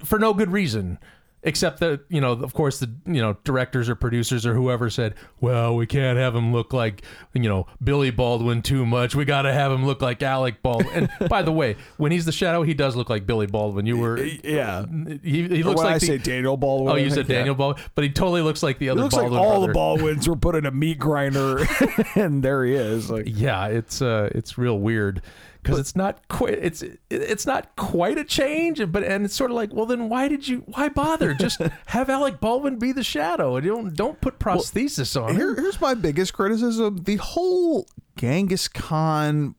for 0.04 0.19
no 0.19 0.34
good 0.34 0.51
reason. 0.51 0.99
Except 1.48 1.80
that, 1.80 2.02
you 2.10 2.20
know, 2.20 2.32
of 2.32 2.56
course, 2.56 2.80
the 2.80 2.92
you 3.06 3.22
know 3.22 3.38
directors 3.44 3.88
or 3.88 3.94
producers 3.94 4.48
or 4.48 4.56
whoever 4.56 4.90
said, 4.90 5.14
"Well, 5.40 5.76
we 5.76 5.86
can't 5.86 6.18
have 6.18 6.36
him 6.36 6.52
look 6.52 6.74
like 6.74 7.04
you 7.34 7.48
know 7.48 7.68
Billy 7.84 8.10
Baldwin 8.10 8.64
too 8.64 8.84
much. 8.84 9.14
We 9.14 9.26
got 9.26 9.44
to 9.44 9.54
have 9.54 9.72
him 9.72 9.86
look 9.86 10.02
like 10.02 10.24
Alec 10.24 10.64
Baldwin." 10.64 11.08
And 11.20 11.30
by 11.30 11.44
the 11.44 11.52
way, 11.52 11.76
when 11.98 12.12
he's 12.12 12.26
the 12.26 12.32
shadow, 12.32 12.64
he 12.64 12.74
does 12.74 12.96
look 12.96 13.12
like 13.12 13.28
Billy 13.28 13.46
Baldwin. 13.46 13.86
You 13.86 13.98
were, 13.98 14.18
yeah. 14.20 14.86
he, 15.22 15.48
he 15.48 15.62
looks 15.62 15.78
when 15.78 15.86
like 15.86 15.96
I 15.96 16.00
the, 16.00 16.06
say 16.08 16.18
Daniel 16.18 16.58
Baldwin. 16.58 16.92
Oh, 16.92 16.96
you 16.96 17.10
said 17.10 17.28
think, 17.28 17.30
yeah. 17.30 17.36
Daniel 17.38 17.56
Baldwin, 17.56 17.86
but 17.94 18.04
he 18.04 18.10
totally 18.10 18.42
looks 18.42 18.64
like 18.64 18.80
the 18.80 18.88
It 18.88 18.92
other 18.92 19.04
looks 19.04 19.14
Baldwin 19.14 19.34
like 19.34 19.42
all 19.42 19.52
brother. 19.58 19.68
the 19.68 19.74
Baldwins 19.74 20.28
were 20.28 20.36
put 20.36 20.56
in 20.56 20.66
a 20.66 20.72
meat 20.72 20.98
grinder, 20.98 21.64
and 22.16 22.42
there 22.42 22.66
he 22.66 22.74
is. 22.74 23.12
Like, 23.12 23.26
Yeah, 23.28 23.68
it's 23.68 24.02
uh, 24.02 24.30
it's 24.34 24.58
real 24.58 24.80
weird 24.80 25.22
because 25.65 25.80
it's 25.80 25.95
not 25.95 26.28
quite 26.28 26.54
it's 26.54 26.84
it's 27.10 27.47
not 27.47 27.75
quite 27.75 28.19
a 28.19 28.23
change, 28.23 28.80
but 28.91 29.04
and 29.04 29.25
it's 29.25 29.36
sort 29.36 29.49
of 29.49 29.56
like, 29.56 29.73
well, 29.73 29.88
then 29.88 30.10
why 30.10 30.28
did 30.28 30.47
you 30.47 30.60
why 30.67 30.89
bother? 30.89 31.34
Just 31.34 31.60
have 31.88 32.10
Alec 32.10 32.39
Baldwin 32.39 32.78
be 32.78 32.91
the 32.91 33.04
Shadow, 33.04 33.56
and 33.56 33.65
don't 33.65 33.95
don't 33.95 34.21
put 34.21 34.38
prosthesis 34.38 35.19
on. 35.19 35.36
here, 35.36 35.49
him. 35.49 35.58
here's 35.58 35.82
my 35.82 35.95
biggest 35.95 36.34
criticism: 36.34 36.97
the 36.97 37.15
whole 37.15 37.88
Genghis 38.15 38.67
Khan 38.67 39.56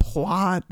plot. 0.00 0.64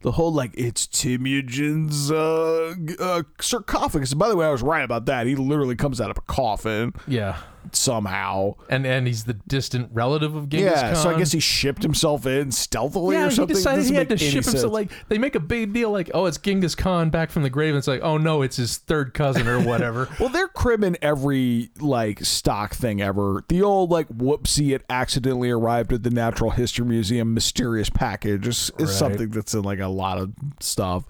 The 0.00 0.12
whole 0.12 0.32
like 0.32 0.52
it's 0.54 0.86
Temujin's 0.86 2.10
uh, 2.10 2.74
uh, 3.00 3.22
sarcophagus. 3.40 4.14
By 4.14 4.28
the 4.28 4.36
way, 4.36 4.46
I 4.46 4.50
was 4.50 4.62
right 4.62 4.84
about 4.84 5.06
that. 5.06 5.26
He 5.26 5.34
literally 5.34 5.74
comes 5.74 6.00
out 6.00 6.10
of 6.10 6.18
a 6.18 6.20
coffin 6.20 6.92
Yeah, 7.08 7.36
somehow. 7.72 8.54
and 8.68 8.86
and 8.86 9.06
he's 9.06 9.24
the 9.24 9.34
distant 9.34 9.90
relative 9.92 10.34
of 10.34 10.48
Genghis 10.48 10.72
yeah, 10.76 10.92
Khan. 10.92 10.96
so 11.02 11.10
I 11.10 11.18
guess 11.18 11.32
he 11.32 11.40
shipped 11.40 11.82
himself 11.82 12.26
in 12.26 12.50
stealthily 12.50 13.16
yeah, 13.16 13.26
or 13.26 13.28
he 13.30 13.34
something. 13.36 13.56
decided 13.56 13.76
Doesn't 13.78 13.92
he 13.94 13.98
had 13.98 14.08
to 14.10 14.16
ship 14.18 14.32
himself. 14.44 14.58
sense. 14.58 14.72
Like 14.72 14.90
they 15.08 15.18
make 15.18 15.34
a 15.34 15.40
big 15.40 15.72
deal, 15.72 15.90
like 15.90 16.10
oh, 16.14 16.26
it's 16.26 16.38
Genghis 16.38 16.74
Khan 16.74 17.10
back 17.10 17.30
from 17.30 17.42
the 17.42 17.50
grave. 17.50 17.70
And 17.70 17.78
it's 17.78 17.88
like 17.88 18.00
oh 18.02 18.16
no, 18.18 18.42
it's 18.42 18.56
his 18.56 18.78
third 18.78 19.14
cousin 19.14 19.46
or 19.48 19.60
whatever. 19.60 20.08
Well, 20.20 20.28
they're 20.30 20.48
cribbing 20.48 20.96
every 21.02 21.70
like 21.80 22.24
stock 22.24 22.74
thing 22.74 23.00
ever. 23.00 23.44
The 23.48 23.62
old 23.62 23.90
like 23.90 24.08
whoopsie, 24.08 24.74
it 24.74 24.84
accidentally 24.90 25.50
arrived 25.50 25.92
at 25.92 26.02
the 26.02 26.10
Natural 26.10 26.50
History 26.50 26.84
Museum 26.86 27.34
mysterious 27.34 27.90
package 27.90 28.46
is, 28.48 28.70
is 28.78 28.88
Right. 28.88 28.88
something 28.88 29.30
that's 29.30 29.54
in 29.54 29.62
like 29.62 29.78
a 29.80 29.86
lot 29.88 30.18
of 30.18 30.32
stuff. 30.60 31.04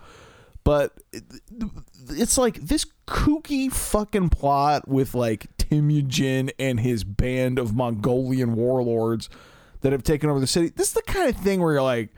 But 0.64 0.92
it- 1.12 1.24
it's 2.10 2.38
like 2.38 2.56
this 2.60 2.86
kooky 3.06 3.70
fucking 3.72 4.28
plot 4.30 4.86
with 4.88 5.14
like 5.14 5.46
Temujin 5.70 6.50
and 6.58 6.80
his 6.80 7.04
band 7.04 7.58
of 7.58 7.74
Mongolian 7.74 8.54
warlords 8.54 9.28
that 9.80 9.92
have 9.92 10.02
taken 10.02 10.28
over 10.30 10.40
the 10.40 10.46
city. 10.46 10.70
This 10.74 10.88
is 10.88 10.94
the 10.94 11.02
kind 11.02 11.28
of 11.28 11.36
thing 11.36 11.60
where 11.60 11.72
you're 11.74 11.82
like, 11.82 12.10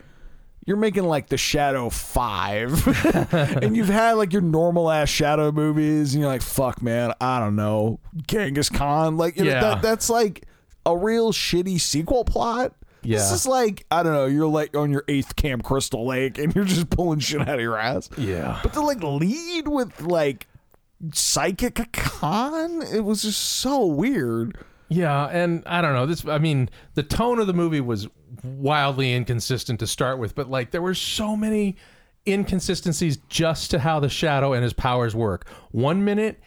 you're 0.67 0.77
making 0.77 1.05
like 1.05 1.29
the 1.29 1.37
Shadow 1.39 1.89
Five, 1.91 2.87
and 3.33 3.77
you've 3.77 3.89
had 3.89 4.13
like 4.13 4.33
your 4.33 4.43
normal 4.43 4.91
ass 4.91 5.09
Shadow 5.09 5.51
movies, 5.51 6.15
and 6.15 6.21
you're 6.21 6.31
like, 6.31 6.43
fuck, 6.43 6.81
man, 6.83 7.13
I 7.21 7.41
don't 7.41 7.57
know, 7.57 7.99
Genghis 8.27 8.69
Khan, 8.69 9.17
like 9.17 9.37
you 9.37 9.45
know, 9.45 9.51
Yeah. 9.51 9.61
that 9.61 9.83
that's 9.83 10.09
like 10.11 10.45
a 10.87 10.97
real 10.97 11.33
shitty 11.33 11.81
sequel 11.81 12.25
plot. 12.25 12.75
This 13.03 13.33
is 13.33 13.47
like 13.47 13.87
I 13.91 14.03
don't 14.03 14.13
know. 14.13 14.27
You're 14.27 14.47
like 14.47 14.77
on 14.77 14.91
your 14.91 15.05
eighth 15.09 15.35
Camp 15.35 15.63
Crystal 15.65 16.07
Lake, 16.07 16.37
and 16.39 16.55
you're 16.55 16.65
just 16.67 16.91
pulling 16.91 17.19
shit 17.21 17.41
out 17.41 17.55
of 17.55 17.61
your 17.61 17.79
ass. 17.79 18.11
Yeah. 18.19 18.61
But 18.63 18.75
to 18.75 18.83
like 18.83 19.03
lead 19.03 19.67
with 19.67 20.03
like 20.03 20.47
psychic 21.13 21.93
Khan. 21.93 22.83
it 22.83 23.05
was 23.05 23.23
just 23.23 23.41
so 23.41 23.87
weird. 23.87 24.59
Yeah, 24.89 25.27
and 25.27 25.63
I 25.67 25.81
don't 25.81 25.95
know. 25.95 26.07
This 26.07 26.27
I 26.27 26.39
mean, 26.39 26.69
the 26.95 27.03
tone 27.03 27.39
of 27.39 27.47
the 27.47 27.53
movie 27.53 27.81
was 27.81 28.09
wildly 28.43 29.15
inconsistent 29.15 29.81
to 29.81 29.87
start 29.87 30.19
with, 30.19 30.35
but 30.35 30.51
like 30.51 30.73
there 30.73 30.83
were 30.83 30.95
so 30.95 31.37
many 31.37 31.77
inconsistencies 32.27 33.19
just 33.29 33.71
to 33.71 33.79
how 33.79 34.01
the 34.01 34.09
shadow 34.09 34.53
and 34.53 34.63
his 34.63 34.73
powers 34.73 35.15
work. 35.15 35.49
One 35.71 36.05
minute 36.05 36.41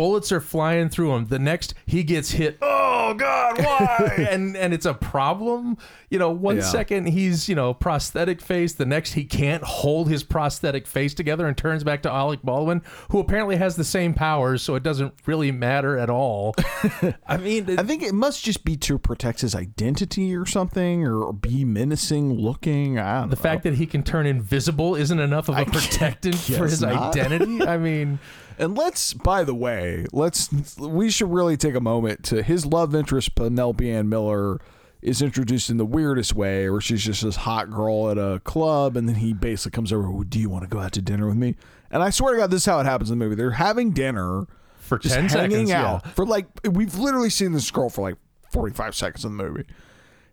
bullets 0.00 0.32
are 0.32 0.40
flying 0.40 0.88
through 0.88 1.12
him. 1.14 1.26
The 1.26 1.38
next 1.38 1.74
he 1.84 2.02
gets 2.02 2.30
hit. 2.30 2.58
Oh 3.02 3.14
god, 3.14 3.58
why? 3.58 4.26
and 4.30 4.56
and 4.56 4.72
it's 4.74 4.84
a 4.86 4.92
problem. 4.94 5.78
You 6.10 6.18
know, 6.18 6.30
one 6.30 6.56
Yeah. 6.56 6.62
second 6.62 7.06
he's, 7.06 7.48
you 7.48 7.54
know, 7.56 7.72
prosthetic 7.74 8.40
face, 8.40 8.74
the 8.74 8.84
next 8.86 9.14
he 9.14 9.24
can't 9.24 9.62
hold 9.64 10.08
his 10.08 10.22
prosthetic 10.22 10.86
face 10.86 11.12
together 11.14 11.46
and 11.48 11.56
turns 11.56 11.82
back 11.82 12.02
to 12.02 12.10
Alec 12.10 12.40
Baldwin, 12.44 12.82
who 13.10 13.18
apparently 13.18 13.56
has 13.56 13.74
the 13.76 13.84
same 13.84 14.12
powers, 14.14 14.62
so 14.62 14.74
it 14.76 14.82
doesn't 14.82 15.14
really 15.26 15.50
matter 15.50 15.98
at 15.98 16.10
all. 16.10 16.54
I 17.26 17.36
mean, 17.38 17.78
I 17.78 17.82
think 17.84 18.02
it 18.02 18.14
must 18.14 18.44
just 18.44 18.64
be 18.64 18.76
to 18.76 18.98
protect 18.98 19.40
his 19.40 19.54
identity 19.54 20.36
or 20.36 20.46
something, 20.46 21.04
or 21.04 21.32
be 21.32 21.64
menacing 21.64 22.34
looking. 22.34 22.98
I 22.98 23.20
don't 23.20 23.30
the 23.30 23.36
know. 23.36 23.42
fact 23.42 23.62
that 23.64 23.74
he 23.74 23.86
can 23.86 24.02
turn 24.04 24.26
invisible 24.26 24.94
isn't 24.94 25.18
enough 25.18 25.48
of 25.48 25.56
a 25.58 25.64
protectant 25.64 26.36
for 26.36 26.66
his 26.66 26.82
not. 26.82 27.16
identity. 27.16 27.62
I 27.62 27.76
mean, 27.78 28.18
And 28.60 28.76
let's, 28.76 29.14
by 29.14 29.42
the 29.42 29.54
way, 29.54 30.06
let's 30.12 30.52
we 30.78 31.10
should 31.10 31.32
really 31.32 31.56
take 31.56 31.74
a 31.74 31.80
moment 31.80 32.22
to 32.24 32.42
his 32.42 32.66
love 32.66 32.94
interest 32.94 33.34
Penelope 33.34 33.90
Ann 33.90 34.08
Miller 34.08 34.60
is 35.00 35.22
introduced 35.22 35.70
in 35.70 35.78
the 35.78 35.86
weirdest 35.86 36.34
way, 36.34 36.68
where 36.68 36.80
she's 36.80 37.02
just 37.02 37.22
this 37.22 37.36
hot 37.36 37.70
girl 37.70 38.10
at 38.10 38.18
a 38.18 38.38
club, 38.44 38.98
and 38.98 39.08
then 39.08 39.16
he 39.16 39.32
basically 39.32 39.74
comes 39.74 39.92
over. 39.92 40.06
"Oh, 40.06 40.24
Do 40.24 40.38
you 40.38 40.50
want 40.50 40.64
to 40.64 40.68
go 40.68 40.78
out 40.78 40.92
to 40.92 41.00
dinner 41.02 41.26
with 41.26 41.38
me? 41.38 41.56
And 41.90 42.02
I 42.02 42.10
swear 42.10 42.34
to 42.34 42.40
God, 42.40 42.50
this 42.50 42.62
is 42.62 42.66
how 42.66 42.80
it 42.80 42.84
happens 42.84 43.10
in 43.10 43.18
the 43.18 43.24
movie. 43.24 43.34
They're 43.34 43.52
having 43.52 43.92
dinner 43.92 44.46
for 44.90 44.98
just 44.98 45.14
10 45.14 45.28
hanging 45.28 45.68
seconds, 45.68 45.70
out 45.70 46.02
yeah. 46.04 46.12
for 46.12 46.26
like 46.26 46.46
we've 46.68 46.96
literally 46.96 47.30
seen 47.30 47.52
this 47.52 47.70
girl 47.70 47.88
for 47.88 48.02
like 48.02 48.16
45 48.50 48.94
seconds 48.94 49.24
in 49.24 49.36
the 49.36 49.44
movie 49.44 49.64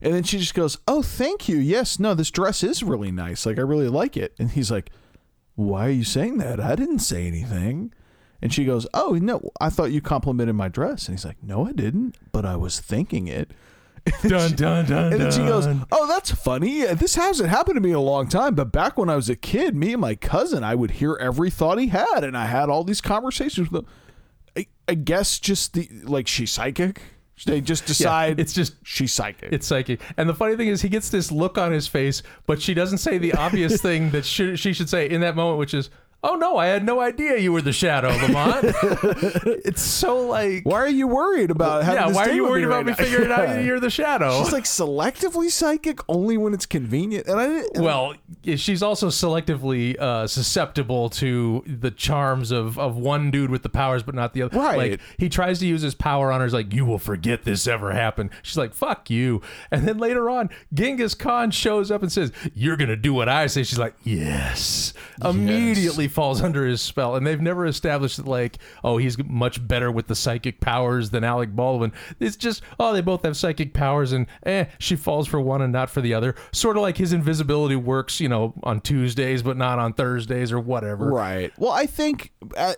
and 0.01 0.13
then 0.13 0.23
she 0.23 0.39
just 0.39 0.55
goes 0.55 0.79
oh 0.87 1.03
thank 1.03 1.47
you 1.47 1.57
yes 1.57 1.99
no 1.99 2.15
this 2.15 2.31
dress 2.31 2.63
is 2.63 2.81
really 2.81 3.11
nice 3.11 3.45
like 3.45 3.59
i 3.59 3.61
really 3.61 3.87
like 3.87 4.17
it 4.17 4.33
and 4.39 4.51
he's 4.51 4.71
like 4.71 4.89
why 5.53 5.85
are 5.85 5.91
you 5.91 6.03
saying 6.03 6.39
that 6.39 6.59
i 6.59 6.75
didn't 6.75 6.99
say 6.99 7.27
anything 7.27 7.93
and 8.41 8.53
she 8.53 8.65
goes 8.65 8.85
oh 8.93 9.17
no 9.21 9.49
i 9.61 9.69
thought 9.69 9.91
you 9.91 10.01
complimented 10.01 10.55
my 10.55 10.67
dress 10.67 11.07
and 11.07 11.17
he's 11.17 11.25
like 11.25 11.41
no 11.43 11.67
i 11.67 11.71
didn't 11.71 12.15
but 12.31 12.45
i 12.45 12.55
was 12.55 12.79
thinking 12.79 13.27
it 13.27 13.51
Dun, 14.25 14.53
dun, 14.53 14.85
dun, 14.85 15.11
and 15.11 15.21
then 15.21 15.31
she 15.33 15.39
goes, 15.39 15.67
"Oh, 15.91 16.07
that's 16.07 16.31
funny. 16.31 16.85
This 16.93 17.15
hasn't 17.15 17.49
happened 17.49 17.75
to 17.75 17.81
me 17.81 17.89
in 17.89 17.97
a 17.97 18.01
long 18.01 18.29
time, 18.29 18.55
but 18.55 18.71
back 18.71 18.97
when 18.97 19.09
I 19.09 19.17
was 19.17 19.27
a 19.29 19.35
kid, 19.35 19.75
me 19.75 19.91
and 19.91 19.99
my 19.99 20.15
cousin, 20.15 20.63
I 20.63 20.75
would 20.75 20.91
hear 20.91 21.17
every 21.19 21.49
thought 21.49 21.77
he 21.77 21.87
had, 21.87 22.23
and 22.23 22.37
I 22.37 22.45
had 22.45 22.69
all 22.69 22.85
these 22.85 23.01
conversations 23.01 23.69
with 23.69 23.83
him. 23.83 23.89
I, 24.55 24.67
I 24.87 24.93
guess 24.93 25.39
just 25.39 25.73
the 25.73 25.89
like 26.03 26.25
she's 26.29 26.51
psychic. 26.51 27.01
They 27.45 27.59
just 27.59 27.85
decide 27.85 28.39
it's 28.39 28.53
just- 28.53 28.75
she's 28.83 29.11
psychic. 29.11 29.49
It's 29.51 29.67
psychic. 29.67 29.99
And 30.15 30.29
the 30.29 30.33
funny 30.33 30.55
thing 30.55 30.69
is, 30.69 30.81
he 30.81 30.87
gets 30.87 31.09
this 31.09 31.29
look 31.29 31.57
on 31.57 31.73
his 31.73 31.89
face, 31.89 32.23
but 32.45 32.61
she 32.61 32.73
doesn't 32.73 32.99
say 32.99 33.17
the 33.17 33.33
obvious 33.33 33.81
thing 33.81 34.11
that 34.11 34.23
should, 34.25 34.57
she 34.57 34.71
should 34.71 34.87
say 34.87 35.09
in 35.09 35.19
that 35.19 35.35
moment, 35.35 35.59
which 35.59 35.73
is, 35.73 35.89
"Oh 36.23 36.35
no, 36.35 36.57
I 36.57 36.67
had 36.67 36.85
no 36.85 36.99
idea 36.99 37.37
you 37.37 37.51
were 37.51 37.61
the 37.61 37.73
Shadow, 37.73 38.09
Lamont." 38.09 38.65
it's 39.65 39.81
so 39.81 40.27
like, 40.27 40.63
why 40.63 40.79
are 40.79 40.87
you 40.87 41.07
worried 41.07 41.51
about 41.51 41.83
having 41.83 42.01
yeah, 42.01 42.07
this 42.07 42.15
why 42.15 42.23
are 42.23 42.27
date 42.27 42.35
you 42.35 42.43
with 42.43 42.51
worried 42.51 42.63
about 42.65 42.75
right 42.77 42.85
me 42.85 42.91
now? 42.91 42.97
figuring 42.97 43.31
out 43.31 43.63
you're 43.63 43.79
the 43.79 43.89
Shadow? 43.89 44.43
She's 44.43 44.51
like 44.51 44.63
selectively 44.63 45.51
psychic 45.51 45.99
only 46.09 46.37
when 46.37 46.53
it's 46.53 46.65
convenient, 46.65 47.27
and 47.27 47.39
I 47.39 47.47
didn't. 47.47 47.83
well, 47.83 48.15
she's 48.43 48.81
also 48.83 49.07
selectively 49.07 49.97
uh, 49.99 50.27
susceptible 50.27 51.09
to 51.11 51.63
the 51.65 51.91
charms 51.91 52.51
of, 52.51 52.77
of 52.79 52.97
one 52.97 53.31
dude 53.31 53.51
with 53.51 53.63
the 53.63 53.69
powers, 53.69 54.03
but 54.03 54.15
not 54.15 54.33
the 54.33 54.41
other. 54.41 54.57
Right. 54.57 54.91
Like 54.91 55.01
he 55.17 55.29
tries 55.29 55.59
to 55.59 55.67
use 55.67 55.81
his 55.81 55.95
power 55.95 56.31
on 56.31 56.39
her. 56.39 56.45
He's 56.45 56.53
like, 56.53 56.73
"You 56.73 56.85
will 56.85 56.99
forget 56.99 57.43
this 57.43 57.67
ever 57.67 57.91
happened." 57.91 58.31
She's 58.43 58.57
like, 58.57 58.73
"Fuck 58.73 59.09
you." 59.09 59.41
And 59.71 59.87
then 59.87 59.97
later 59.97 60.29
on, 60.29 60.49
Genghis 60.73 61.13
Khan 61.13 61.51
shows 61.51 61.91
up 61.91 62.01
and 62.01 62.11
says, 62.11 62.31
"You're 62.53 62.77
gonna 62.77 62.95
do 62.95 63.13
what 63.13 63.29
I 63.29 63.47
say." 63.47 63.63
She's 63.63 63.79
like, 63.79 63.95
"Yes." 64.03 64.93
Immediately 65.23 66.06
falls 66.07 66.41
under 66.43 66.65
his 66.65 66.81
spell, 66.81 67.15
and 67.15 67.25
they've 67.25 67.41
never 67.41 67.65
established 67.65 68.17
that 68.17 68.27
like, 68.27 68.57
oh, 68.83 68.97
he's 68.97 69.17
much 69.17 69.65
better 69.65 69.91
with 69.91 70.07
the 70.07 70.15
psychic 70.15 70.59
powers 70.59 71.09
than 71.09 71.23
Alec 71.23 71.55
Baldwin. 71.55 71.91
It's 72.19 72.35
just, 72.35 72.61
oh, 72.79 72.93
they 72.93 73.01
both 73.01 73.23
have 73.23 73.37
psychic 73.37 73.73
powers, 73.73 74.11
and 74.11 74.27
eh, 74.43 74.65
she 74.79 74.95
falls 74.95 75.27
for 75.27 75.39
one 75.39 75.61
and 75.61 75.73
not 75.73 75.89
for 75.89 76.01
the 76.01 76.13
other. 76.13 76.35
Sort 76.51 76.77
of 76.77 76.81
like 76.81 76.97
his 76.97 77.13
invisibility 77.13 77.75
works, 77.75 78.19
you 78.19 78.29
know, 78.29 78.53
on 78.63 78.81
Tuesdays 78.81 79.43
but 79.43 79.57
not 79.57 79.79
on 79.79 79.93
Thursdays 79.93 80.51
or 80.51 80.59
whatever. 80.59 81.09
Right. 81.09 81.51
Well, 81.57 81.71
I 81.71 81.85
think 81.85 82.31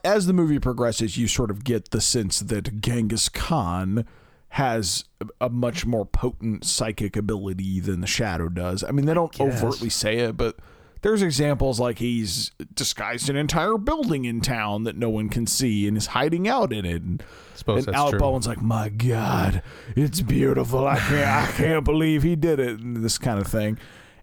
as 0.04 0.26
the 0.26 0.34
movie 0.34 0.60
progresses, 0.60 1.18
you 1.18 1.28
sort 1.28 1.52
of 1.52 1.64
get 1.64 1.92
the 1.92 2.02
sense 2.02 2.40
that 2.40 2.82
Genghis 2.82 3.30
Khan 3.30 4.06
has 4.50 5.06
a 5.22 5.28
a 5.42 5.50
much 5.50 5.86
more 5.86 6.06
potent 6.06 6.66
psychic 6.66 7.16
ability 7.16 7.80
than 7.80 8.02
the 8.02 8.08
Shadow 8.08 8.50
does. 8.50 8.84
I 8.84 8.92
mean, 8.92 9.06
they 9.06 9.14
don't 9.14 9.38
overtly 9.40 9.90
say 9.90 10.18
it, 10.20 10.38
but 10.38 10.58
there's 11.02 11.22
examples 11.22 11.80
like 11.80 12.00
he's 12.00 12.52
disguised 12.74 13.30
an 13.30 13.36
entire 13.36 13.78
building 13.78 14.26
in 14.26 14.42
town 14.42 14.84
that 14.84 14.98
no 14.98 15.10
one 15.10 15.30
can 15.30 15.48
see 15.48 15.88
and 15.88 15.96
is 15.96 16.08
hiding 16.08 16.48
out 16.48 16.74
in 16.74 16.86
it. 16.86 17.02
And, 17.02 17.24
Suppose 17.56 17.88
and 17.88 17.96
Alec 17.96 18.12
true. 18.12 18.20
Baldwin's 18.20 18.48
like, 18.48 18.62
"My 18.62 18.90
God, 18.90 19.62
it's 19.96 20.22
beautiful. 20.22 20.88
I 20.88 20.98
can't, 20.98 21.50
I 21.50 21.52
can't 21.52 21.86
believe 21.86 22.24
he 22.24 22.36
did 22.36 22.60
it." 22.60 22.80
And 22.80 22.98
this 22.98 23.18
kind 23.18 23.40
of 23.40 23.48
thing. 23.48 23.78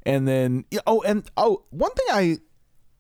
And 0.05 0.29
then, 0.29 0.65
oh, 0.87 1.03
and 1.03 1.29
oh, 1.37 1.65
one 1.71 1.91
thing 1.93 2.07
I 2.11 2.39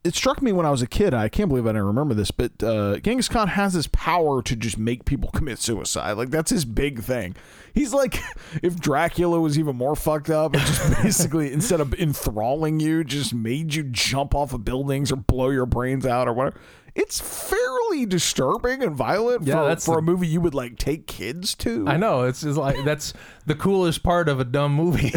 it 0.07 0.15
struck 0.15 0.41
me 0.41 0.53
when 0.53 0.65
I 0.65 0.71
was 0.71 0.83
a 0.83 0.87
kid. 0.87 1.13
I 1.15 1.29
can't 1.29 1.49
believe 1.49 1.67
I 1.67 1.71
didn't 1.71 1.87
remember 1.87 2.15
this, 2.15 2.31
but 2.31 2.63
uh, 2.63 2.99
Genghis 2.99 3.29
Khan 3.29 3.49
has 3.49 3.75
this 3.75 3.87
power 3.89 4.43
to 4.43 4.57
just 4.57 4.79
make 4.79 5.05
people 5.05 5.31
commit 5.35 5.59
suicide. 5.59 6.13
Like 6.13 6.31
that's 6.31 6.51
his 6.51 6.65
big 6.65 7.03
thing. 7.03 7.35
He's 7.75 7.93
like 7.93 8.21
if 8.63 8.77
Dracula 8.81 9.41
was 9.41 9.59
even 9.59 9.77
more 9.77 9.97
fucked 9.97 10.31
up 10.31 10.55
and 10.55 10.63
just 10.63 11.03
basically 11.03 11.53
instead 11.53 11.81
of 11.81 11.93
enthralling 11.95 12.81
you, 12.81 13.05
just 13.05 13.35
made 13.35 13.75
you 13.75 13.83
jump 13.83 14.35
off 14.35 14.53
of 14.53 14.65
buildings 14.65 15.11
or 15.13 15.17
blow 15.17 15.51
your 15.51 15.67
brains 15.67 16.07
out 16.07 16.29
or 16.29 16.33
whatever. 16.33 16.59
It's 16.95 17.21
fairly 17.21 18.07
disturbing 18.07 18.83
and 18.83 18.97
violent 18.97 19.47
Yeah, 19.47 19.57
for, 19.57 19.65
that's 19.69 19.85
for 19.85 19.95
the- 19.97 19.99
a 19.99 20.03
movie 20.03 20.29
you 20.29 20.41
would 20.41 20.55
like 20.55 20.79
take 20.79 21.07
kids 21.07 21.55
to. 21.57 21.87
I 21.87 21.99
know 21.99 22.23
it's, 22.23 22.43
it's 22.43 22.57
like 22.57 22.83
that's 22.87 23.13
the 23.45 23.55
coolest 23.55 24.03
part 24.03 24.31
of 24.31 24.41
a 24.41 24.45
dumb 24.45 24.73
movie. 24.73 25.13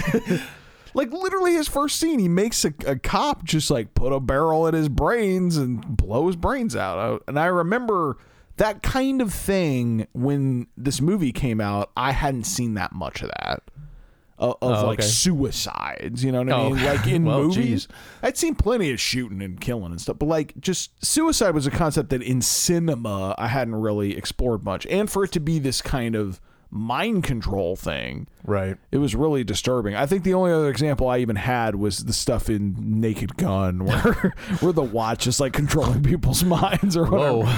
Like 0.93 1.11
literally 1.11 1.53
his 1.53 1.67
first 1.67 1.99
scene, 1.99 2.19
he 2.19 2.27
makes 2.27 2.65
a, 2.65 2.73
a 2.85 2.97
cop 2.97 3.43
just 3.43 3.69
like 3.69 3.93
put 3.93 4.11
a 4.13 4.19
barrel 4.19 4.67
in 4.67 4.73
his 4.73 4.89
brains 4.89 5.57
and 5.57 5.81
blow 5.97 6.27
his 6.27 6.35
brains 6.35 6.75
out. 6.75 7.23
And 7.27 7.39
I 7.39 7.45
remember 7.47 8.17
that 8.57 8.81
kind 8.83 9.21
of 9.21 9.33
thing 9.33 10.07
when 10.13 10.67
this 10.75 10.99
movie 11.01 11.31
came 11.31 11.61
out. 11.61 11.91
I 11.95 12.11
hadn't 12.11 12.43
seen 12.45 12.73
that 12.73 12.91
much 12.93 13.21
of 13.21 13.29
that. 13.39 13.63
Of, 14.37 14.55
of 14.61 14.83
Oh, 14.83 14.87
like 14.87 14.99
okay. 14.99 15.07
suicides, 15.07 16.23
you 16.23 16.31
know 16.31 16.39
what 16.43 16.49
I 16.53 16.55
Oh, 16.55 16.69
mean? 16.69 16.83
Like 16.85 17.07
in 17.07 17.25
well, 17.25 17.43
movies, 17.43 17.55
geez. 17.85 17.87
I'd 18.23 18.37
seen 18.37 18.55
plenty 18.55 18.89
of 18.91 18.99
shooting 18.99 19.41
and 19.41 19.59
killing 19.59 19.91
and 19.91 19.99
stuff, 19.99 20.17
but 20.17 20.27
like 20.27 20.53
just 20.61 20.91
suicide 21.05 21.53
was 21.53 21.67
a 21.67 21.71
concept 21.71 22.09
that 22.11 22.21
in 22.21 22.41
cinema 22.41 23.35
I 23.37 23.47
hadn't 23.47 23.75
really 23.75 24.15
explored 24.17 24.63
much, 24.63 24.85
and 24.87 25.09
for 25.11 25.25
it 25.25 25.33
to 25.33 25.41
be 25.41 25.59
this 25.59 25.81
kind 25.81 26.15
of 26.15 26.39
mind 26.71 27.23
control 27.23 27.75
thing, 27.75 28.27
right. 28.43 28.77
it 28.91 28.97
was 28.97 29.15
really 29.15 29.43
disturbing. 29.43 29.95
I 29.95 30.05
think 30.05 30.23
the 30.23 30.33
only 30.33 30.51
other 30.51 30.69
example 30.69 31.07
I 31.07 31.19
even 31.19 31.35
had 31.35 31.75
was 31.75 32.05
the 32.05 32.13
stuff 32.13 32.49
in 32.49 32.75
Naked 32.99 33.37
Gun, 33.37 33.85
where 33.85 34.33
where 34.59 34.73
the 34.73 34.83
watch 34.83 35.27
is 35.27 35.39
like 35.39 35.53
controlling 35.53 36.03
people's 36.03 36.43
minds 36.43 36.95
or 36.95 37.05
whatever. 37.05 37.49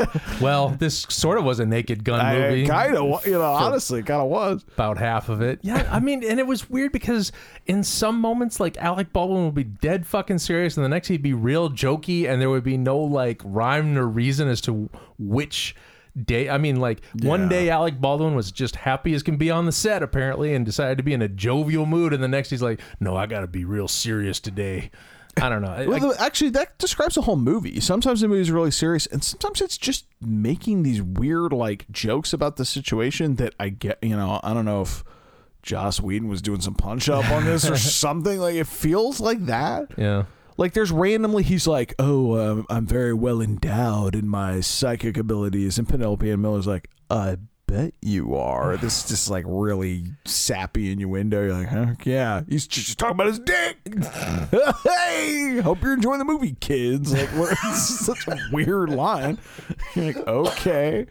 Whoa. 0.00 0.06
well, 0.40 0.68
this 0.70 1.06
sort 1.08 1.38
of 1.38 1.44
was 1.44 1.60
a 1.60 1.66
Naked 1.66 2.04
Gun 2.04 2.20
I 2.20 2.38
movie. 2.38 2.66
kind 2.66 2.96
of, 2.96 3.26
you 3.26 3.32
know, 3.32 3.42
honestly, 3.42 4.02
kind 4.02 4.22
of 4.22 4.28
was. 4.28 4.64
about 4.72 4.98
half 4.98 5.28
of 5.28 5.42
it. 5.42 5.60
Yeah, 5.62 5.88
I 5.90 6.00
mean, 6.00 6.24
and 6.24 6.40
it 6.40 6.46
was 6.46 6.70
weird 6.70 6.92
because 6.92 7.32
in 7.66 7.84
some 7.84 8.20
moments, 8.20 8.58
like 8.58 8.76
Alec 8.78 9.12
Baldwin 9.12 9.44
would 9.44 9.54
be 9.54 9.64
dead 9.64 10.06
fucking 10.06 10.38
serious, 10.38 10.76
and 10.76 10.84
the 10.84 10.88
next 10.88 11.08
he'd 11.08 11.22
be 11.22 11.34
real 11.34 11.70
jokey, 11.70 12.28
and 12.28 12.40
there 12.40 12.50
would 12.50 12.64
be 12.64 12.78
no 12.78 12.98
like 12.98 13.42
rhyme 13.44 13.96
or 13.98 14.06
reason 14.06 14.48
as 14.48 14.60
to 14.62 14.88
which 15.18 15.74
day. 16.24 16.48
I 16.48 16.58
mean, 16.58 16.76
like 16.76 17.02
one 17.22 17.48
day 17.48 17.70
Alec 17.70 18.00
Baldwin 18.00 18.34
was 18.34 18.50
just 18.52 18.76
happy 18.76 19.14
as 19.14 19.22
can 19.22 19.36
be 19.36 19.50
on 19.50 19.66
the 19.66 19.72
set 19.72 20.02
apparently, 20.02 20.54
and 20.54 20.64
decided 20.64 20.98
to 20.98 21.04
be 21.04 21.12
in 21.12 21.22
a 21.22 21.28
jovial 21.28 21.86
mood, 21.86 22.12
and 22.12 22.22
the 22.22 22.28
next 22.28 22.50
he's 22.50 22.62
like, 22.62 22.80
"No, 23.00 23.16
I 23.16 23.26
got 23.26 23.40
to 23.40 23.46
be 23.46 23.64
real 23.64 23.88
serious 23.88 24.40
today." 24.40 24.90
I 25.40 25.48
don't 25.48 25.62
know. 25.62 25.84
Well, 25.88 26.12
I- 26.18 26.26
actually, 26.26 26.50
that 26.50 26.76
describes 26.78 27.14
the 27.14 27.22
whole 27.22 27.36
movie. 27.36 27.78
Sometimes 27.80 28.20
the 28.20 28.28
movie's 28.28 28.50
really 28.50 28.72
serious, 28.72 29.06
and 29.06 29.22
sometimes 29.22 29.60
it's 29.60 29.78
just 29.78 30.04
making 30.20 30.82
these 30.82 31.00
weird 31.00 31.52
like 31.52 31.86
jokes 31.90 32.32
about 32.32 32.56
the 32.56 32.64
situation 32.64 33.36
that 33.36 33.54
I 33.60 33.68
get. 33.68 33.98
You 34.02 34.16
know, 34.16 34.40
I 34.42 34.52
don't 34.52 34.64
know 34.64 34.82
if 34.82 35.04
Joss 35.62 36.00
Whedon 36.00 36.28
was 36.28 36.42
doing 36.42 36.60
some 36.60 36.74
punch 36.74 37.08
up 37.08 37.30
on 37.30 37.44
this 37.44 37.68
or 37.70 37.76
something. 37.78 38.40
Like 38.40 38.56
it 38.56 38.66
feels 38.66 39.20
like 39.20 39.46
that. 39.46 39.92
Yeah. 39.96 40.24
Like 40.60 40.74
there's 40.74 40.92
randomly 40.92 41.42
he's 41.42 41.66
like, 41.66 41.94
"Oh, 41.98 42.38
um, 42.38 42.66
I'm 42.68 42.86
very 42.86 43.14
well 43.14 43.40
endowed 43.40 44.14
in 44.14 44.28
my 44.28 44.60
psychic 44.60 45.16
abilities," 45.16 45.78
and 45.78 45.88
Penelope 45.88 46.30
Ann 46.30 46.42
Miller's 46.42 46.66
like, 46.66 46.90
"I 47.08 47.38
bet 47.66 47.94
you 48.02 48.34
are." 48.36 48.76
This 48.76 48.98
is 48.98 49.08
just 49.08 49.30
like 49.30 49.46
really 49.48 50.04
sappy 50.26 50.92
innuendo. 50.92 51.46
You're 51.46 51.54
like, 51.54 51.68
huh? 51.68 51.94
"Yeah, 52.04 52.42
he's 52.46 52.66
just 52.66 52.98
talking 52.98 53.14
about 53.14 53.28
his 53.28 53.38
dick." 53.38 53.78
hey, 54.84 55.60
hope 55.64 55.80
you're 55.80 55.94
enjoying 55.94 56.18
the 56.18 56.26
movie, 56.26 56.54
kids. 56.60 57.14
Like, 57.14 57.30
what? 57.30 57.52
it's 57.64 58.04
such 58.04 58.28
a 58.28 58.38
weird 58.52 58.90
line. 58.90 59.38
You're 59.94 60.08
like, 60.08 60.26
okay. 60.28 61.06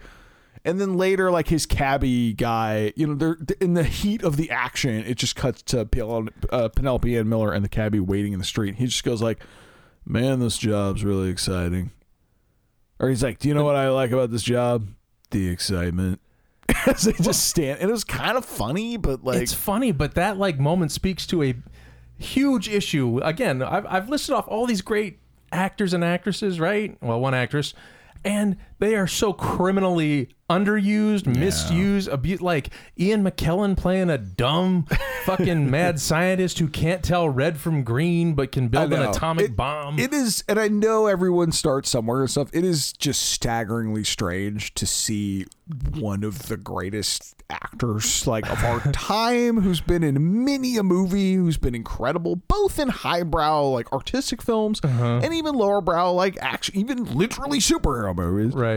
And 0.66 0.80
then 0.80 0.97
later, 0.97 1.32
like 1.32 1.47
his 1.47 1.66
cabbie 1.66 2.34
guy, 2.34 2.91
you 2.95 3.07
know, 3.07 3.16
they're 3.16 3.38
in 3.62 3.76
the 3.76 3.84
heat 3.84 4.24
of 4.24 4.36
the 4.36 4.51
action. 4.51 5.05
It 5.05 5.16
just 5.16 5.36
cuts 5.36 5.62
to 5.64 5.86
Pel- 5.86 6.28
uh, 6.49 6.68
Penelope 6.70 7.18
Ann 7.18 7.30
Miller 7.30 7.53
and 7.53 7.64
the 7.64 7.70
cabbie 7.70 7.99
waiting 7.99 8.34
in 8.34 8.39
the 8.39 8.45
street. 8.45 8.76
He 8.76 8.86
just 8.86 9.03
goes 9.03 9.22
like, 9.22 9.39
"Man, 10.05 10.39
this 10.39 10.57
job's 10.57 11.03
really 11.03 11.30
exciting." 11.30 11.91
Or 12.99 13.07
he's 13.07 13.24
like, 13.24 13.39
"Do 13.39 13.47
you 13.47 13.53
know 13.53 13.64
what 13.64 13.78
I 13.78 13.89
like 13.89 14.12
about 14.12 14.32
this 14.32 14.43
job? 14.43 14.88
The 15.32 15.47
excitement." 15.47 16.20
As 16.86 17.03
they 17.03 17.14
just 17.14 17.47
stand, 17.47 17.80
and 17.80 17.89
it 17.89 17.93
was 17.93 18.03
kind 18.03 18.38
of 18.38 18.45
funny, 18.45 18.95
but 18.97 19.24
like, 19.24 19.41
it's 19.41 19.53
funny, 19.53 19.91
but 19.91 20.16
that 20.16 20.38
like 20.38 20.60
moment 20.60 20.91
speaks 20.91 21.26
to 21.28 21.41
a 21.41 21.55
huge 22.18 22.70
issue. 22.70 23.20
Again, 23.24 23.64
I've 23.64 23.86
I've 23.88 24.10
listed 24.10 24.36
off 24.36 24.47
all 24.47 24.68
these 24.68 24.82
great 24.82 25.20
actors 25.51 25.93
and 25.93 26.03
actresses, 26.03 26.60
right? 26.60 26.95
Well, 27.01 27.20
one 27.20 27.34
actress, 27.34 27.74
and 28.24 28.57
they 28.80 28.95
are 28.95 29.07
so 29.07 29.34
criminally 29.34 30.30
underused, 30.49 31.27
misused, 31.27 32.07
abused. 32.07 32.41
Like 32.41 32.69
Ian 32.99 33.23
McKellen 33.23 33.77
playing 33.77 34.09
a 34.09 34.17
dumb 34.17 34.88
fucking 35.25 35.69
mad 35.69 35.99
scientist 35.99 36.57
who 36.59 36.67
can't 36.67 37.03
tell 37.03 37.30
red 37.30 37.57
from 37.59 37.84
green, 37.84 38.34
but 38.34 38.51
can 38.51 38.67
build 38.67 38.91
an 38.93 39.01
atomic 39.03 39.45
It- 39.45 39.55
bomb. 39.55 39.99
It 39.99 40.11
is, 40.13 40.43
and 40.47 40.59
I 40.59 40.67
know 40.67 41.05
everyone 41.05 41.51
starts 41.51 41.89
somewhere 41.89 42.21
and 42.21 42.32
stuff. 42.32 42.49
It 42.51 42.63
is 42.63 42.93
just 42.93 43.21
staggeringly 43.30 44.03
strange 44.03 44.73
to 44.75 44.88
see 44.88 45.45
one 45.99 46.23
of 46.23 46.47
the 46.47 46.57
greatest 46.57 47.36
actors 47.51 48.25
like 48.25 48.49
of 48.51 48.63
our 48.63 48.80
time, 48.91 49.61
who's 49.61 49.82
been 49.82 50.03
in 50.03 50.43
many 50.45 50.77
a 50.77 50.84
movie, 50.84 51.36
who's 51.36 51.57
been 51.57 51.75
incredible, 51.75 52.36
both 52.38 52.80
in 52.80 52.88
highbrow 52.89 53.67
like 53.67 53.91
artistic 53.93 54.41
films 54.41 54.80
Uh-huh. 54.84 55.19
and 55.23 55.32
even 55.34 55.53
lower 55.53 55.82
brow 55.82 56.11
like 56.11 56.38
action, 56.41 56.75
even 56.75 57.03
literally 57.15 57.59
superhero 57.59 58.15
movies. 58.15 58.55
right. 58.55 58.68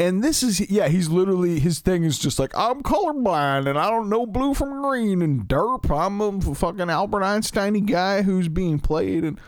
And 0.00 0.22
this 0.22 0.44
is, 0.44 0.70
yeah, 0.70 0.86
he's 0.86 1.08
literally, 1.08 1.58
his 1.58 1.80
thing 1.80 2.04
is 2.04 2.20
just 2.20 2.38
like, 2.38 2.56
I'm 2.56 2.82
colorblind 2.84 3.68
and 3.68 3.76
I 3.76 3.90
don't 3.90 4.08
know 4.08 4.26
blue 4.26 4.54
from 4.54 4.80
green 4.80 5.22
and 5.22 5.42
derp. 5.48 5.90
I'm 5.90 6.20
a 6.20 6.54
fucking 6.54 6.88
Albert 6.88 7.24
Einstein 7.24 7.84
guy 7.84 8.22
who's 8.22 8.46
being 8.46 8.78
played. 8.78 9.24
And 9.24 9.40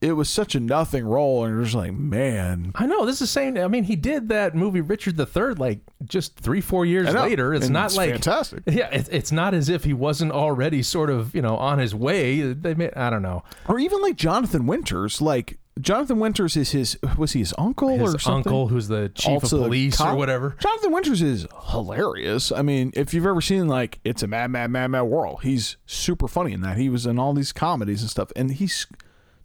it 0.00 0.12
was 0.12 0.30
such 0.30 0.54
a 0.54 0.60
nothing 0.60 1.04
role. 1.04 1.44
And 1.44 1.54
you're 1.54 1.64
just 1.64 1.74
like, 1.74 1.92
man. 1.92 2.70
I 2.76 2.86
know 2.86 3.04
this 3.04 3.16
is 3.16 3.20
the 3.20 3.26
same. 3.26 3.58
I 3.58 3.66
mean, 3.68 3.84
he 3.84 3.96
did 3.96 4.28
that 4.28 4.54
movie 4.54 4.80
Richard 4.80 5.18
III 5.18 5.54
like 5.56 5.80
just 6.04 6.38
three, 6.38 6.60
four 6.60 6.86
years 6.86 7.12
later. 7.12 7.52
It's 7.52 7.66
And 7.66 7.74
not 7.74 7.86
it's 7.86 7.96
like 7.96 8.12
fantastic. 8.12 8.62
Yeah, 8.66 8.88
it's 8.92 9.08
it's 9.10 9.32
not 9.32 9.52
as 9.54 9.68
if 9.68 9.84
he 9.84 9.92
wasn't 9.92 10.32
already 10.32 10.82
sort 10.82 11.10
of 11.10 11.34
you 11.34 11.42
know 11.42 11.56
on 11.56 11.78
his 11.80 11.94
way. 11.94 12.52
They 12.52 12.74
made, 12.74 12.94
I 12.94 13.10
don't 13.10 13.22
know. 13.22 13.42
Or 13.68 13.78
even 13.78 14.00
like 14.00 14.16
Jonathan 14.16 14.66
Winters. 14.66 15.20
Like, 15.20 15.58
Jonathan 15.80 16.18
Winters 16.18 16.56
is 16.56 16.70
his, 16.72 16.98
was 17.16 17.32
he 17.32 17.40
his 17.40 17.54
uncle 17.58 17.98
His 17.98 18.14
or 18.14 18.18
something? 18.18 18.52
uncle, 18.52 18.68
who's 18.68 18.88
the 18.88 19.08
chief 19.14 19.28
Also 19.42 19.58
of 19.58 19.64
police 19.64 20.00
or 20.00 20.14
whatever. 20.14 20.56
Jonathan 20.60 20.92
Winters 20.92 21.22
is 21.22 21.46
hilarious. 21.70 22.52
I 22.52 22.62
mean, 22.62 22.92
if 22.94 23.12
you've 23.14 23.26
ever 23.26 23.40
seen 23.40 23.68
like 23.68 23.98
It's 24.04 24.22
a 24.22 24.26
Mad, 24.26 24.50
Mad, 24.50 24.70
Mad, 24.70 24.88
Mad 24.88 25.02
World, 25.02 25.40
he's 25.42 25.76
super 25.86 26.28
funny 26.28 26.52
in 26.52 26.60
that. 26.62 26.76
He 26.76 26.88
was 26.88 27.06
in 27.06 27.18
all 27.18 27.32
these 27.34 27.52
comedies 27.52 28.00
and 28.02 28.10
stuff, 28.10 28.30
and 28.36 28.52
he's 28.52 28.86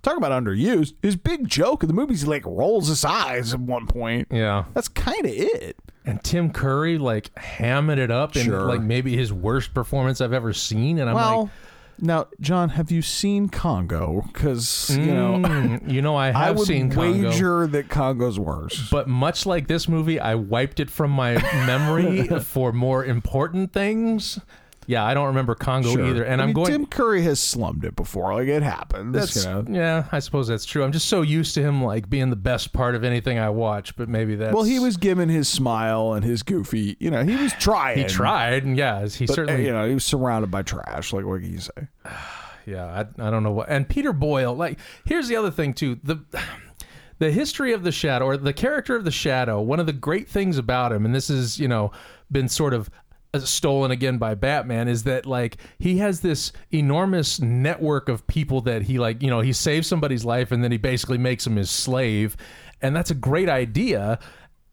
talking 0.02 0.18
about 0.24 0.32
underused. 0.44 0.94
His 1.02 1.16
big 1.16 1.48
joke 1.48 1.84
in 1.84 1.88
the 1.88 1.94
movies, 1.96 2.22
he 2.22 2.28
like 2.28 2.46
rolls 2.46 2.88
his 2.90 3.04
eyes 3.04 3.54
at 3.54 3.60
one 3.60 3.88
point. 3.88 4.28
Yeah, 4.32 4.66
That's 4.74 4.88
kind 4.88 5.26
of 5.26 5.32
it. 5.32 5.78
and 6.06 6.24
Tim 6.24 6.52
Curry 6.52 6.98
like 7.00 7.34
hamming 7.36 7.98
it 7.98 8.12
up 8.12 8.36
in 8.36 8.52
like 8.52 8.82
maybe 8.82 9.18
his 9.18 9.34
worst 9.34 9.74
performance 9.74 10.22
I've 10.22 10.34
ever 10.34 10.54
seen. 10.54 11.00
And 11.00 11.10
I'm 11.10 11.16
well, 11.16 11.42
like, 11.44 11.52
now, 12.00 12.28
John, 12.41 12.70
have 12.70 12.91
you 12.91 13.02
seen 13.02 13.50
Congo? 13.50 14.24
Because 14.28 14.89
you 14.98 15.14
know, 15.14 15.34
mm, 15.36 15.91
you 15.91 16.02
know, 16.02 16.16
I 16.16 16.28
I 16.36 16.46
have 16.46 16.58
would 16.58 16.68
seen 16.68 16.91
Congo. 16.91 17.30
wager 17.30 17.68
that 17.68 17.89
Congo's 17.89 18.39
worse. 18.39 18.89
But 18.89 19.08
much 19.08 19.46
like 19.46 19.68
this 19.68 19.88
movie, 19.88 20.20
I 20.20 20.36
wiped 20.36 20.80
it 20.80 20.89
from 20.89 21.12
my 21.12 21.34
memory 21.66 22.28
for 22.41 22.72
more 22.72 23.06
important 23.06 23.72
things. 23.72 24.39
Yeah, 24.88 25.04
I 25.04 25.14
don't 25.14 25.28
remember 25.28 25.56
Congo 25.56 25.92
Sure. 25.94 26.06
either. 26.06 26.24
And 26.24 26.42
I 26.42 26.44
I'm 26.44 26.50
mean, 26.50 26.54
going. 26.56 26.72
Tim 26.72 26.86
Curry 26.86 27.22
has 27.24 27.40
slummed 27.40 27.84
it 27.86 27.96
before. 27.96 28.34
Like 28.34 28.48
it 28.48 28.62
happens. 28.64 29.14
That's 29.14 29.44
you 29.46 29.52
know? 29.52 29.66
yeah, 29.70 30.06
I 30.12 30.20
suppose 30.20 30.48
that's 30.48 30.66
true. 30.66 30.84
I'm 30.84 30.92
just 30.92 31.08
so 31.08 31.22
used 31.22 31.54
to 31.56 31.62
him 31.62 31.84
like 31.84 32.10
being 32.10 32.30
the 32.30 32.36
best 32.36 32.72
part 32.74 32.94
of 32.96 33.04
anything 33.04 33.40
I 33.40 33.50
watch, 33.50 33.96
but 33.96 34.10
maybe 34.10 34.36
that's 34.36 34.54
Well, 34.54 34.64
he 34.64 34.80
was 34.80 34.98
given 34.98 35.30
his 35.30 35.48
smile 35.48 36.14
and 36.14 36.24
his 36.24 36.44
goofy. 36.44 36.98
You 37.00 37.10
know, 37.12 37.24
he 37.24 37.36
was 37.36 37.54
trying. 37.60 37.98
he 37.98 38.04
tried, 38.06 38.64
and 38.64 38.78
yeah, 38.78 39.08
he 39.08 39.26
But, 39.26 39.36
certainly 39.36 39.66
you 39.66 39.72
know, 39.72 39.88
he 39.88 39.94
was 39.96 40.06
surrounded 40.06 40.52
by 40.52 40.62
trash. 40.62 41.14
Like 41.14 41.26
what 41.26 41.42
can 41.42 41.52
you 41.52 41.60
say? 41.60 41.88
yeah. 42.66 42.86
I, 43.20 43.28
I 43.28 43.32
don't 43.32 43.44
know 43.44 43.52
what. 43.52 43.70
And 43.70 43.88
Peter 43.88 44.14
Boyle, 44.14 44.56
like, 44.56 44.80
here's 45.06 45.28
the 45.28 45.36
other 45.36 45.52
thing 45.52 45.74
too. 45.74 46.00
The 46.04 46.20
the 47.20 47.32
history 47.32 47.74
of 47.74 47.84
the 47.84 47.92
Shadow, 47.92 48.26
or 48.26 48.38
the 48.38 48.54
character 48.54 48.96
of 48.96 49.06
the 49.06 49.12
Shadow. 49.12 49.62
One 49.62 49.80
of 49.80 49.86
the 49.86 49.94
great 49.94 50.28
things 50.28 50.58
about 50.58 50.92
him, 50.92 51.06
and 51.06 51.16
this 51.16 51.30
is 51.30 51.60
you 51.60 51.68
know 51.68 51.92
been 52.32 52.50
sort 52.50 52.74
of 52.74 52.90
Uh, 53.36 53.40
stolen 53.40 53.92
again 53.92 54.18
by 54.18 54.34
Batman 54.34 54.88
is 54.88 55.04
that 55.04 55.26
like 55.26 55.58
he 55.78 55.98
has 55.98 56.22
this 56.22 56.54
enormous 56.72 57.42
network 57.42 58.08
of 58.08 58.26
people 58.28 58.62
that 58.62 58.84
he 58.84 58.98
like 58.98 59.22
you 59.22 59.30
know 59.30 59.42
he 59.42 59.52
saves 59.52 59.88
somebody's 59.88 60.24
life 60.24 60.52
and 60.52 60.64
then 60.64 60.72
he 60.72 60.78
basically 60.78 61.18
makes 61.18 61.46
him 61.46 61.58
his 61.58 61.70
slave. 61.70 62.38
And 62.82 62.96
that's 62.96 63.12
a 63.12 63.16
great 63.16 63.50
idea. 63.50 64.20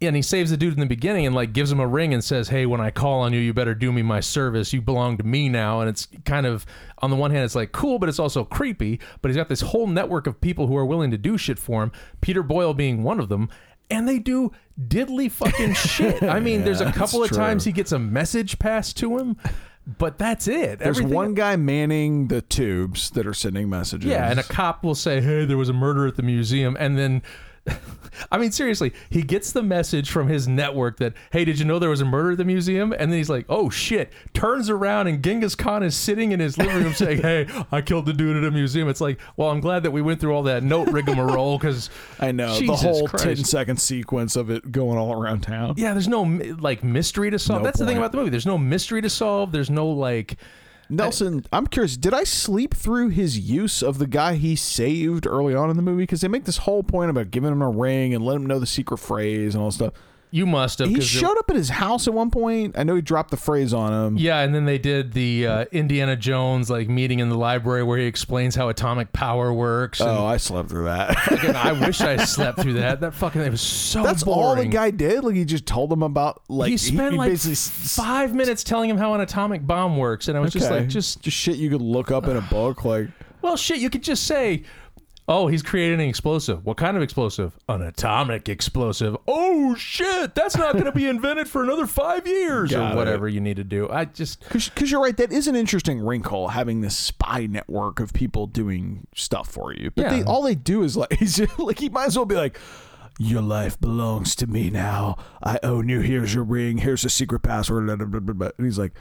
And 0.00 0.16
he 0.16 0.22
saves 0.22 0.50
the 0.50 0.56
dude 0.56 0.74
in 0.74 0.80
the 0.80 0.86
beginning 0.86 1.26
and 1.26 1.34
like 1.34 1.52
gives 1.52 1.70
him 1.70 1.80
a 1.80 1.86
ring 1.86 2.12
and 2.14 2.22
says 2.22 2.48
hey 2.48 2.66
when 2.66 2.80
i 2.80 2.90
call 2.90 3.20
on 3.20 3.32
you 3.32 3.40
you 3.40 3.52
better 3.52 3.74
do 3.74 3.90
me 3.90 4.02
my 4.02 4.20
service. 4.20 4.72
You 4.72 4.80
belong 4.80 5.16
to 5.18 5.24
me 5.24 5.48
now. 5.48 5.80
And 5.80 5.88
it's 5.88 6.06
kind 6.24 6.46
of 6.46 6.64
on 6.98 7.10
the 7.10 7.16
one 7.16 7.32
hand 7.32 7.44
it's 7.44 7.56
like 7.56 7.72
cool 7.72 7.98
but 7.98 8.08
it's 8.08 8.20
also 8.20 8.44
creepy. 8.44 9.00
But 9.22 9.30
he's 9.30 9.36
got 9.36 9.48
this 9.48 9.60
whole 9.60 9.88
network 9.88 10.28
of 10.28 10.40
people 10.40 10.68
who 10.68 10.76
are 10.76 10.86
willing 10.86 11.10
to 11.10 11.18
do 11.18 11.36
shit 11.36 11.58
for 11.58 11.82
him. 11.82 11.90
Peter 12.20 12.44
boyle 12.44 12.74
being 12.74 13.02
one 13.02 13.18
of 13.18 13.28
them 13.28 13.48
and 13.92 14.08
they 14.08 14.18
do 14.18 14.52
diddly 14.80 15.30
fucking 15.30 15.74
shit. 15.74 16.22
I 16.22 16.40
mean, 16.40 16.64
there's 16.64 16.80
a 16.80 16.90
couple 16.92 17.22
of 17.22 17.28
true. 17.28 17.36
times 17.38 17.64
he 17.64 17.72
gets 17.72 17.92
a 17.92 17.98
message 17.98 18.58
passed 18.58 18.96
to 18.98 19.18
him, 19.18 19.36
but 19.98 20.18
that's 20.18 20.48
it. 20.48 20.78
There's 20.78 20.98
Everything- 20.98 21.14
one 21.14 21.34
guy 21.34 21.56
manning 21.56 22.28
the 22.28 22.40
tubes 22.42 23.10
that 23.10 23.26
are 23.26 23.34
sending 23.34 23.68
messages. 23.68 24.10
Yeah, 24.10 24.30
and 24.30 24.40
a 24.40 24.42
cop 24.44 24.82
will 24.82 24.94
say, 24.94 25.20
"Hey, 25.20 25.44
there 25.44 25.58
was 25.58 25.68
a 25.68 25.72
murder 25.74 26.06
at 26.06 26.16
the 26.16 26.22
museum," 26.22 26.76
and 26.80 26.96
then. 26.98 27.22
I 28.30 28.38
mean, 28.38 28.52
seriously, 28.52 28.92
he 29.10 29.22
gets 29.22 29.52
the 29.52 29.62
message 29.62 30.10
from 30.10 30.28
his 30.28 30.46
network 30.46 30.98
that, 30.98 31.14
hey, 31.32 31.44
did 31.44 31.58
you 31.58 31.64
know 31.64 31.78
there 31.78 31.90
was 31.90 32.00
a 32.00 32.04
murder 32.04 32.32
at 32.32 32.38
the 32.38 32.44
museum? 32.44 32.92
And 32.92 33.10
then 33.10 33.18
he's 33.18 33.30
like, 33.30 33.46
oh 33.48 33.70
shit, 33.70 34.12
turns 34.34 34.70
around 34.70 35.06
and 35.06 35.22
Genghis 35.22 35.54
Khan 35.54 35.82
is 35.82 35.96
sitting 35.96 36.32
in 36.32 36.40
his 36.40 36.58
living 36.58 36.82
room 36.82 36.94
saying, 36.94 37.22
hey, 37.22 37.46
I 37.70 37.80
killed 37.80 38.06
the 38.06 38.12
dude 38.12 38.36
at 38.36 38.44
a 38.44 38.50
museum. 38.50 38.88
It's 38.88 39.00
like, 39.00 39.20
well, 39.36 39.50
I'm 39.50 39.60
glad 39.60 39.82
that 39.84 39.90
we 39.90 40.02
went 40.02 40.20
through 40.20 40.34
all 40.34 40.42
that 40.44 40.62
note 40.62 40.88
rigmarole 40.88 41.58
because 41.58 41.90
I 42.20 42.32
know 42.32 42.58
the 42.58 42.76
whole 42.76 43.08
Christ. 43.08 43.24
10 43.24 43.36
second 43.44 43.80
sequence 43.80 44.36
of 44.36 44.50
it 44.50 44.70
going 44.70 44.98
all 44.98 45.12
around 45.12 45.42
town. 45.42 45.74
Yeah, 45.76 45.92
there's 45.92 46.08
no 46.08 46.22
like 46.22 46.84
mystery 46.84 47.30
to 47.30 47.38
solve. 47.38 47.62
No 47.62 47.64
That's 47.64 47.78
the 47.78 47.86
thing 47.86 47.98
about 47.98 48.12
the 48.12 48.18
movie. 48.18 48.30
There's 48.30 48.46
no 48.46 48.58
mystery 48.58 49.02
to 49.02 49.10
solve. 49.10 49.52
There's 49.52 49.70
no 49.70 49.88
like. 49.88 50.36
Nelson, 50.92 51.46
I'm 51.52 51.66
curious, 51.66 51.96
did 51.96 52.12
I 52.12 52.24
sleep 52.24 52.74
through 52.74 53.08
his 53.08 53.38
use 53.38 53.82
of 53.82 53.98
the 53.98 54.06
guy 54.06 54.34
he 54.34 54.54
saved 54.54 55.26
early 55.26 55.54
on 55.54 55.70
in 55.70 55.76
the 55.76 55.82
movie? 55.82 56.02
Because 56.02 56.20
they 56.20 56.28
make 56.28 56.44
this 56.44 56.58
whole 56.58 56.82
point 56.82 57.10
about 57.10 57.30
giving 57.30 57.50
him 57.50 57.62
a 57.62 57.70
ring 57.70 58.14
and 58.14 58.24
let 58.24 58.36
him 58.36 58.46
know 58.46 58.58
the 58.58 58.66
secret 58.66 58.98
phrase 58.98 59.54
and 59.54 59.62
all 59.62 59.70
that 59.70 59.74
stuff. 59.74 59.94
You 60.34 60.46
must 60.46 60.78
have. 60.78 60.88
He 60.88 60.98
showed 61.02 61.36
up 61.38 61.50
at 61.50 61.56
his 61.56 61.68
house 61.68 62.08
at 62.08 62.14
one 62.14 62.30
point. 62.30 62.74
I 62.78 62.84
know 62.84 62.94
he 62.94 63.02
dropped 63.02 63.30
the 63.30 63.36
phrase 63.36 63.74
on 63.74 63.92
him. 63.92 64.16
Yeah, 64.16 64.40
and 64.40 64.54
then 64.54 64.64
they 64.64 64.78
did 64.78 65.12
the 65.12 65.46
uh, 65.46 65.64
Indiana 65.72 66.16
Jones 66.16 66.70
like 66.70 66.88
meeting 66.88 67.18
in 67.18 67.28
the 67.28 67.36
library 67.36 67.82
where 67.82 67.98
he 67.98 68.06
explains 68.06 68.54
how 68.54 68.70
atomic 68.70 69.12
power 69.12 69.52
works. 69.52 70.00
Oh, 70.00 70.24
I 70.24 70.38
slept 70.38 70.70
through 70.70 70.84
that. 70.84 71.18
Fucking, 71.18 71.54
I 71.54 71.72
wish 71.72 72.00
I 72.00 72.16
slept 72.24 72.60
through 72.60 72.72
that. 72.74 73.02
That 73.02 73.12
fucking 73.12 73.42
it 73.42 73.50
was 73.50 73.60
so 73.60 74.02
That's 74.02 74.22
all 74.22 74.56
the 74.56 74.64
guy 74.64 74.90
did. 74.90 75.22
Like 75.22 75.34
he 75.34 75.44
just 75.44 75.66
told 75.66 75.92
him 75.92 76.02
about 76.02 76.40
like 76.48 76.70
he 76.70 76.78
spent 76.78 77.14
like 77.16 77.30
basically 77.32 77.52
s- 77.52 77.68
five 77.94 78.34
minutes 78.34 78.64
telling 78.64 78.88
him 78.88 78.96
how 78.96 79.12
an 79.12 79.20
atomic 79.20 79.66
bomb 79.66 79.98
works, 79.98 80.28
and 80.28 80.38
I 80.38 80.40
was 80.40 80.54
just 80.54 80.70
like, 80.70 80.88
just 80.88 81.20
just 81.20 81.36
shit 81.36 81.56
you 81.56 81.68
could 81.68 81.82
look 81.82 82.10
up 82.10 82.26
in 82.26 82.38
a 82.38 82.42
book. 82.42 82.86
Like 82.86 83.08
well, 83.42 83.56
shit. 83.58 83.78
You 83.80 83.90
could 83.90 84.02
just 84.02 84.24
say, 84.26 84.62
"Oh, 85.28 85.46
he's 85.46 85.62
creating 85.62 86.00
an 86.00 86.08
explosive. 86.08 86.64
What 86.66 86.76
kind 86.76 86.96
of 86.96 87.02
explosive? 87.02 87.56
An 87.68 87.80
atomic 87.82 88.48
explosive. 88.48 89.16
Oh 89.28 89.74
shit, 89.76 90.34
that's 90.34 90.56
not 90.56 90.72
going 90.74 90.84
to 90.86 90.92
be 90.92 91.06
invented 91.08 91.48
for 91.48 91.62
another 91.62 91.86
five 91.86 92.26
years 92.26 92.70
Got 92.72 92.90
or 92.90 92.92
it. 92.92 92.96
whatever 92.96 93.28
you 93.28 93.40
need 93.40 93.56
to 93.56 93.64
do." 93.64 93.88
I 93.88 94.06
just 94.06 94.40
Because 94.50 94.90
you're 94.90 95.00
right, 95.02 95.16
that 95.16 95.32
is 95.32 95.46
an 95.46 95.56
interesting 95.56 96.00
wrinkle 96.00 96.48
having 96.48 96.80
this 96.80 96.96
spy 96.96 97.46
network 97.46 98.00
of 98.00 98.12
people 98.12 98.46
doing 98.46 99.06
stuff 99.14 99.48
for 99.48 99.72
you. 99.72 99.90
But 99.94 100.02
Yeah. 100.02 100.10
they, 100.16 100.22
all 100.24 100.42
they 100.42 100.54
do 100.54 100.82
is 100.82 100.96
like, 100.96 101.12
he's 101.18 101.40
like 101.58 101.78
he 101.78 101.88
might 101.88 102.06
as 102.06 102.16
well 102.16 102.26
be 102.26 102.34
like, 102.34 102.58
"Your 103.18 103.42
life 103.42 103.80
belongs 103.80 104.34
to 104.36 104.46
me 104.46 104.70
now. 104.70 105.16
I 105.42 105.58
own 105.62 105.88
you. 105.88 106.00
Here's 106.00 106.34
your 106.34 106.44
ring. 106.44 106.78
Here's 106.78 107.02
the 107.02 107.10
secret 107.10 107.40
password." 107.40 107.86
blah, 107.86 107.96
blah, 107.96 108.06
blah, 108.06 108.20
blah, 108.20 108.34
blah." 108.34 108.50
And 108.58 108.66
he's 108.66 108.78
like, 108.78 108.92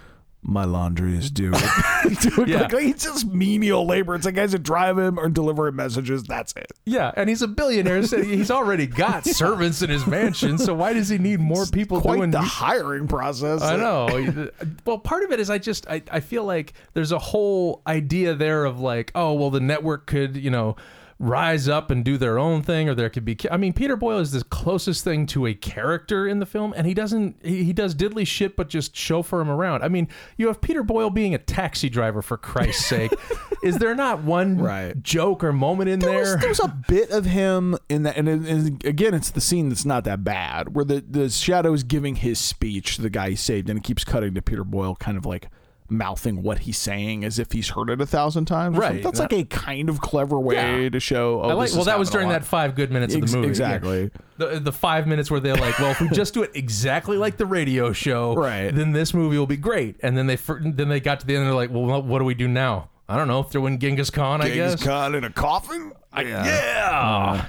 my 0.43 0.63
laundry 0.65 1.17
is 1.17 1.29
due. 1.31 1.51
It 2.03 2.47
Yeah. 2.47 2.59
quickly. 2.67 2.87
He's 2.87 3.03
just 3.03 3.27
menial 3.27 3.85
labor. 3.85 4.15
It's 4.15 4.25
like 4.25 4.33
guys 4.33 4.53
that 4.53 4.63
drive 4.63 4.97
him 4.97 5.19
or 5.19 5.29
deliver 5.29 5.67
him 5.67 5.75
messages. 5.75 6.23
That's 6.23 6.51
it. 6.53 6.71
Yeah, 6.83 7.11
and 7.15 7.29
he's 7.29 7.43
a 7.43 7.47
billionaire, 7.47 8.01
so 8.07 8.21
he's 8.23 8.49
already 8.49 8.87
got 8.87 9.23
servants 9.25 9.83
in 9.83 9.89
his 9.91 10.07
mansion. 10.07 10.57
So 10.57 10.73
why 10.73 10.93
does 10.93 11.09
he 11.09 11.19
need 11.19 11.39
more 11.39 11.67
people 11.67 12.01
Quite 12.01 12.17
doing 12.17 12.31
the 12.31 12.41
hiring 12.41 13.07
process. 13.07 13.61
I 13.61 13.75
know. 13.77 14.49
well, 14.85 14.97
part 14.97 15.23
of 15.23 15.31
it 15.31 15.39
is 15.39 15.49
I 15.51 15.59
just 15.59 15.87
I, 15.87 16.01
I 16.11 16.19
feel 16.21 16.43
like 16.43 16.73
there's 16.93 17.11
a 17.11 17.19
whole 17.19 17.81
idea 17.85 18.33
there 18.33 18.65
of 18.65 18.79
like, 18.79 19.11
oh 19.13 19.33
well, 19.33 19.51
the 19.51 19.59
network 19.61 20.07
could 20.07 20.35
you 20.35 20.49
know 20.49 20.75
rise 21.21 21.67
up 21.69 21.91
and 21.91 22.03
do 22.03 22.17
their 22.17 22.39
own 22.39 22.63
thing, 22.63 22.89
or 22.89 22.95
there 22.95 23.09
could 23.09 23.23
be. 23.23 23.37
I 23.51 23.55
mean, 23.57 23.73
Peter 23.73 23.95
Boyle 23.95 24.17
is 24.17 24.31
the 24.31 24.43
closest 24.43 25.03
thing 25.03 25.27
to 25.27 25.45
a 25.45 25.53
character 25.53 26.27
in 26.27 26.39
the 26.39 26.45
film, 26.47 26.73
and 26.75 26.87
he 26.87 26.93
doesn't 26.95 27.35
he, 27.43 27.63
he 27.63 27.73
does 27.73 27.93
diddly 27.93 28.25
shit, 28.25 28.55
but 28.57 28.67
just 28.69 28.95
chauffeur 28.95 29.39
him 29.41 29.49
around. 29.49 29.83
I 29.83 29.87
mean, 29.87 30.07
you 30.37 30.47
have 30.47 30.59
Peter 30.61 30.81
Boyle 30.83 31.11
being 31.11 31.35
a 31.35 31.37
taxi 31.37 31.89
driver 31.89 32.21
for 32.21 32.37
Christ's 32.37 32.85
sake. 32.87 33.13
is 33.63 33.77
there 33.77 33.93
not 33.93 34.23
one 34.23 34.57
Right. 34.57 35.01
joke 35.03 35.43
or 35.43 35.53
moment 35.53 35.89
in 35.89 35.99
There 35.99 36.09
there? 36.11 36.49
was, 36.49 36.57
there 36.59 36.67
a 36.67 36.75
bit 36.87 37.11
of 37.11 37.25
him 37.25 37.77
in 37.87 38.03
that, 38.03 38.17
and, 38.17 38.27
it- 38.27 38.47
and 38.49 38.83
again, 38.85 39.13
it's 39.13 39.29
the 39.29 39.41
scene 39.41 39.69
that's 39.69 39.85
not 39.85 40.03
that 40.05 40.23
bad, 40.23 40.75
where 40.75 40.83
the 40.85 41.05
the 41.07 41.29
shadow 41.29 41.71
is 41.73 41.83
giving 41.83 42.15
his 42.15 42.39
speech 42.39 42.95
to 42.95 43.01
the 43.03 43.09
guy 43.11 43.29
he 43.29 43.35
saved, 43.35 43.69
and 43.69 43.77
it 43.77 43.83
keeps 43.83 44.03
cutting 44.03 44.33
to 44.33 44.41
Peter 44.41 44.63
Boyle, 44.63 44.95
kind 44.95 45.17
of 45.17 45.25
like 45.25 45.49
mouthing 45.91 46.41
what 46.41 46.59
he's 46.59 46.77
saying 46.77 47.23
as 47.25 47.37
if 47.37 47.51
he's 47.51 47.69
heard 47.69 47.89
it 47.89 47.99
a 47.99 48.05
thousand 48.05 48.45
times. 48.45 48.75
something. 48.77 48.93
Right. 48.95 49.03
That's 49.03 49.19
like 49.19 49.33
a 49.33 49.43
kind 49.43 49.89
of 49.89 49.99
clever 49.99 50.39
way 50.39 50.55
Yeah. 50.83 50.89
to 50.89 50.99
show. 50.99 51.41
Oh, 51.43 51.49
I 51.49 51.53
like. 51.53 51.73
Well, 51.73 51.83
that 51.83 51.99
was 51.99 52.09
during 52.09 52.29
that 52.29 52.45
five 52.45 52.75
good 52.75 52.91
minutes 52.91 53.13
of 53.13 53.21
the 53.21 53.27
movie. 53.27 53.47
Yeah. 53.47 53.49
exactly. 53.49 54.11
The, 54.37 54.59
the 54.59 54.71
five 54.71 55.05
minutes 55.05 55.29
where 55.29 55.39
they're 55.41 55.55
like, 55.55 55.77
well, 55.79 55.91
if 55.91 55.99
we 56.01 56.07
just 56.13 56.33
do 56.33 56.43
it 56.43 56.51
exactly 56.55 57.17
like 57.17 57.37
the 57.37 57.45
radio 57.45 57.91
show, 57.91 58.33
Right. 58.35 58.73
then 58.73 58.93
this 58.93 59.13
movie 59.13 59.37
will 59.37 59.45
be 59.45 59.57
great. 59.57 59.97
And 60.01 60.17
then 60.17 60.27
they 60.27 60.37
then 60.37 60.87
they 60.89 60.99
got 60.99 61.19
to 61.19 61.27
the 61.27 61.33
end, 61.35 61.41
and 61.41 61.47
they're 61.49 61.55
like, 61.55 61.69
well, 61.71 62.01
what- 62.01 62.19
do 62.19 62.25
we 62.25 62.33
do 62.35 62.47
now? 62.47 62.89
I 63.09 63.17
don't 63.17 63.27
know. 63.27 63.43
Throw 63.43 63.65
in 63.65 63.77
Genghis 63.77 64.09
Khan, 64.09 64.41
I 64.41 64.47
Genghis 64.47 64.75
guess. 64.75 64.83
Khan 64.85 65.13
in 65.15 65.25
a 65.25 65.29
coffin. 65.29 65.91
yeah. 66.15 66.45
Yeah. 66.45 66.99
Uh, 67.41 67.45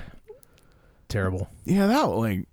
Terrible. 1.08 1.48
Yeah, 1.64 1.86
that 1.86 2.02
like. 2.08 2.46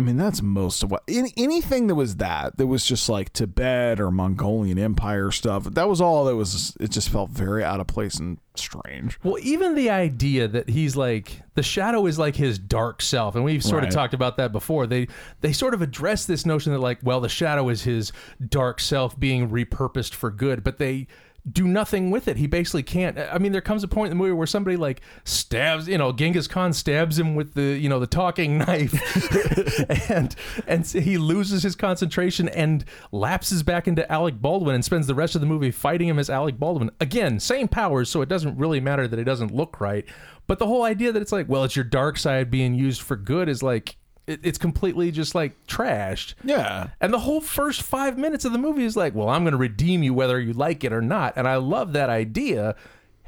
I 0.00 0.02
mean, 0.02 0.16
that's 0.16 0.40
most 0.40 0.82
of 0.82 0.90
what 0.90 1.02
any, 1.06 1.30
anything 1.36 1.86
that 1.88 1.94
was 1.94 2.16
that 2.16 2.56
that 2.56 2.66
was 2.66 2.86
just 2.86 3.10
like 3.10 3.34
Tibet 3.34 4.00
or 4.00 4.10
Mongolian 4.10 4.78
Empire 4.78 5.30
stuff. 5.30 5.64
That 5.64 5.90
was 5.90 6.00
all 6.00 6.24
that 6.24 6.36
was. 6.36 6.74
It 6.80 6.90
just 6.90 7.10
felt 7.10 7.28
very 7.30 7.62
out 7.62 7.80
of 7.80 7.86
place 7.86 8.18
and 8.18 8.38
strange. 8.54 9.18
Well, 9.22 9.36
even 9.42 9.74
the 9.74 9.90
idea 9.90 10.48
that 10.48 10.70
he's 10.70 10.96
like 10.96 11.42
the 11.54 11.62
shadow 11.62 12.06
is 12.06 12.18
like 12.18 12.34
his 12.36 12.58
dark 12.58 13.02
self, 13.02 13.34
and 13.36 13.44
we've 13.44 13.62
sort 13.62 13.82
Right. 13.82 13.88
of 13.88 13.94
talked 13.94 14.14
about 14.14 14.38
that 14.38 14.52
before. 14.52 14.86
They 14.86 15.06
they 15.42 15.52
sort 15.52 15.74
of 15.74 15.82
address 15.82 16.24
this 16.24 16.46
notion 16.46 16.72
that 16.72 16.78
like, 16.78 17.00
well, 17.02 17.20
the 17.20 17.28
shadow 17.28 17.68
is 17.68 17.82
his 17.82 18.10
dark 18.48 18.80
self 18.80 19.20
being 19.20 19.50
repurposed 19.50 20.14
for 20.14 20.30
good, 20.30 20.64
but 20.64 20.78
they 20.78 21.08
do 21.50 21.66
nothing 21.66 22.10
with 22.10 22.28
it. 22.28 22.36
He 22.36 22.46
basically 22.46 22.82
can't. 22.82 23.18
I 23.18 23.38
mean, 23.38 23.52
there 23.52 23.60
comes 23.60 23.82
a 23.82 23.88
point 23.88 24.10
in 24.10 24.18
the 24.18 24.22
movie 24.22 24.32
where 24.32 24.46
somebody 24.46 24.76
like 24.76 25.00
stabs, 25.24 25.88
you 25.88 25.96
know, 25.96 26.12
Genghis 26.12 26.46
Khan 26.46 26.72
stabs 26.72 27.18
him 27.18 27.34
with 27.34 27.54
the 27.54 27.78
you 27.78 27.88
know 27.88 27.98
the 27.98 28.06
talking 28.06 28.58
knife, 28.66 28.94
and 30.10 30.34
and 30.66 30.86
he 30.86 31.16
loses 31.18 31.62
his 31.62 31.74
concentration 31.74 32.48
and 32.48 32.84
lapses 33.12 33.62
back 33.62 33.88
into 33.88 34.10
Alec 34.10 34.40
Baldwin 34.40 34.74
and 34.74 34.84
spends 34.84 35.06
the 35.06 35.14
rest 35.14 35.34
of 35.34 35.40
the 35.40 35.46
movie 35.46 35.70
fighting 35.70 36.08
him 36.08 36.18
as 36.18 36.28
Alec 36.28 36.58
Baldwin. 36.58 36.90
Again, 37.00 37.40
same 37.40 37.68
powers, 37.68 38.10
so 38.10 38.20
it 38.20 38.28
doesn't 38.28 38.58
really 38.58 38.80
matter 38.80 39.08
that 39.08 39.18
it 39.18 39.24
doesn't 39.24 39.54
look 39.54 39.80
right. 39.80 40.04
But 40.46 40.58
the 40.58 40.66
whole 40.66 40.82
idea 40.82 41.12
that 41.12 41.22
it's 41.22 41.32
like, 41.32 41.48
well, 41.48 41.64
it's 41.64 41.76
your 41.76 41.84
dark 41.84 42.18
side 42.18 42.50
being 42.50 42.74
used 42.74 43.00
for 43.00 43.16
good 43.16 43.48
is 43.48 43.62
like. 43.62 43.96
It, 44.26 44.40
it's 44.42 44.58
completely 44.58 45.10
just 45.10 45.34
like 45.34 45.66
trashed. 45.66 46.34
Yeah. 46.44 46.88
And 47.00 47.12
the 47.12 47.20
whole 47.20 47.40
first 47.40 47.82
five 47.82 48.18
minutes 48.18 48.44
of 48.44 48.52
the 48.52 48.58
movie 48.58 48.84
is 48.84 48.96
like, 48.96 49.14
well, 49.14 49.28
I'm 49.28 49.42
going 49.42 49.52
to 49.52 49.58
redeem 49.58 50.02
you 50.02 50.14
whether 50.14 50.38
you 50.40 50.52
like 50.52 50.84
it 50.84 50.92
or 50.92 51.02
not. 51.02 51.34
And 51.36 51.48
I 51.48 51.56
love 51.56 51.92
that 51.94 52.10
idea. 52.10 52.76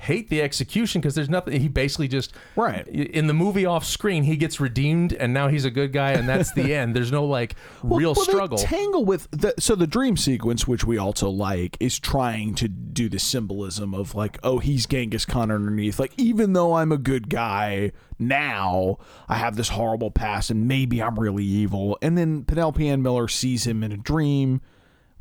Hate 0.03 0.29
the 0.31 0.43
execution 0.43 1.01
because 1.01 1.15
there's 1.15 1.29
nothing. 1.31 1.61
He 1.61 1.69
basically 1.69 2.09
just 2.09 2.33
Right. 2.57 2.87
in 2.89 3.29
the 3.29 3.33
movie 3.35 3.65
off 3.65 3.85
screen. 3.85 4.25
He 4.25 4.37
gets 4.37 4.59
redeemed, 4.59 5.13
and 5.13 5.33
now 5.33 5.47
he's 5.49 5.65
a 5.65 5.71
good 5.71 5.93
guy, 5.93 6.11
and 6.13 6.29
that's 6.29 6.53
the 6.53 6.75
end. 6.77 6.95
There's 6.97 7.13
no 7.13 7.25
like 7.25 7.55
real 7.85 8.15
well, 8.15 8.25
struggle. 8.25 8.59
tangle 8.59 9.05
with 9.05 9.29
the 9.31 9.55
so 9.59 9.75
the 9.77 9.87
dream 9.87 10.17
sequence, 10.17 10.67
which 10.67 10.85
we 10.85 10.99
also 10.99 11.31
like, 11.31 11.77
is 11.79 11.99
trying 12.01 12.55
to 12.57 12.67
do 12.69 13.09
the 13.09 13.19
symbolism 13.21 13.95
of 13.95 14.15
like, 14.15 14.39
oh, 14.43 14.59
he's 14.59 14.87
Genghis 14.87 15.25
Khan 15.25 15.51
underneath. 15.51 16.01
Like, 16.01 16.13
even 16.17 16.53
though 16.53 16.75
I'm 16.75 16.91
a 16.91 16.99
good 16.99 17.29
guy 17.29 17.93
now, 18.19 18.99
I 19.29 19.37
have 19.37 19.57
this 19.57 19.69
horrible 19.71 20.11
past, 20.11 20.51
and 20.51 20.67
maybe 20.67 21.03
I'm 21.03 21.19
really 21.19 21.45
evil. 21.45 21.97
And 22.03 22.19
then 22.19 22.45
Penelope 22.45 22.89
Ann 22.89 23.03
Miller 23.03 23.29
sees 23.29 23.67
him 23.67 23.83
in 23.83 23.93
a 23.93 23.97
dream 23.97 24.61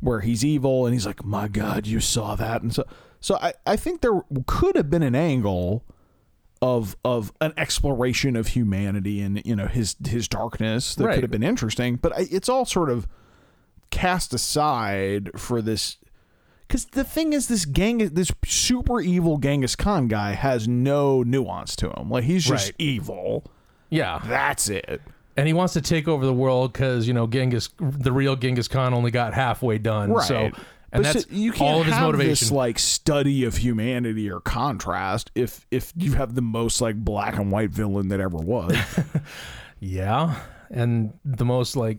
where 0.00 0.20
he's 0.20 0.44
evil, 0.44 0.86
and 0.86 0.92
he's 0.92 1.06
like, 1.06 1.24
my 1.24 1.46
God, 1.46 1.86
you 1.86 2.00
saw 2.00 2.34
that, 2.34 2.62
and 2.62 2.74
so 2.74 2.84
so 3.22 3.36
I 3.36 3.54
I 3.64 3.76
think 3.76 4.02
there 4.02 4.20
could 4.46 4.76
have 4.76 4.90
been 4.90 5.02
an 5.02 5.14
angle 5.14 5.82
of 6.60 6.94
of 7.04 7.32
an 7.40 7.52
exploration 7.56 8.36
of 8.36 8.48
humanity 8.48 9.20
and 9.22 9.40
you 9.46 9.56
know 9.56 9.66
his 9.66 9.96
his 10.06 10.28
darkness 10.28 10.94
that 10.96 11.06
Right. 11.06 11.14
could 11.14 11.24
have 11.24 11.30
been 11.30 11.42
interesting 11.42 11.96
but 11.96 12.12
I, 12.16 12.26
it's 12.30 12.48
all 12.50 12.64
sort 12.66 12.90
of 12.90 13.08
cast 13.90 14.32
aside 14.32 15.30
for 15.36 15.60
this 15.60 15.96
because 16.66 16.84
the 16.86 17.04
thing 17.04 17.32
is 17.32 17.48
this 17.48 17.64
gang 17.64 17.98
this 17.98 18.30
super 18.44 19.00
evil 19.00 19.38
Genghis 19.38 19.74
Khan 19.76 20.08
guy 20.08 20.32
has 20.32 20.68
no 20.68 21.22
nuance 21.22 21.74
to 21.76 21.90
him 21.90 22.10
like 22.10 22.24
he's 22.24 22.44
just 22.44 22.68
Right. 22.68 22.74
evil 22.78 23.44
yeah, 23.90 24.22
that's 24.24 24.68
it 24.70 25.02
and 25.36 25.46
he 25.46 25.52
wants 25.52 25.72
to 25.74 25.80
take 25.82 26.06
over 26.08 26.24
the 26.24 26.32
world 26.32 26.72
because 26.72 27.06
you 27.08 27.12
know 27.14 27.26
Genghis, 27.26 27.68
the 27.78 28.12
real 28.12 28.36
Genghis 28.36 28.68
Khan, 28.68 28.94
only 28.94 29.10
got 29.10 29.34
halfway 29.34 29.78
done. 29.78 30.12
right 30.12 30.26
So, 30.28 30.50
But 30.92 30.96
and 30.98 31.04
that's 31.06 31.22
so 31.24 31.28
you 31.30 31.52
can't 31.52 31.62
all 31.70 31.80
of 31.80 31.86
his 31.86 31.94
have 31.94 32.02
motivation. 32.04 32.30
this 32.30 32.50
like 32.52 32.78
study 32.78 33.44
of 33.44 33.56
humanity 33.56 34.30
or 34.30 34.40
contrast 34.40 35.30
if 35.34 35.66
if 35.70 35.92
you 35.96 36.12
have 36.12 36.34
the 36.34 36.42
most 36.42 36.80
like 36.80 36.96
black 36.96 37.36
and 37.38 37.50
white 37.50 37.70
villain 37.70 38.08
that 38.08 38.20
ever 38.20 38.36
was 38.36 38.76
Yeah, 39.80 40.38
and 40.70 41.12
the 41.24 41.44
most 41.44 41.74
like 41.76 41.98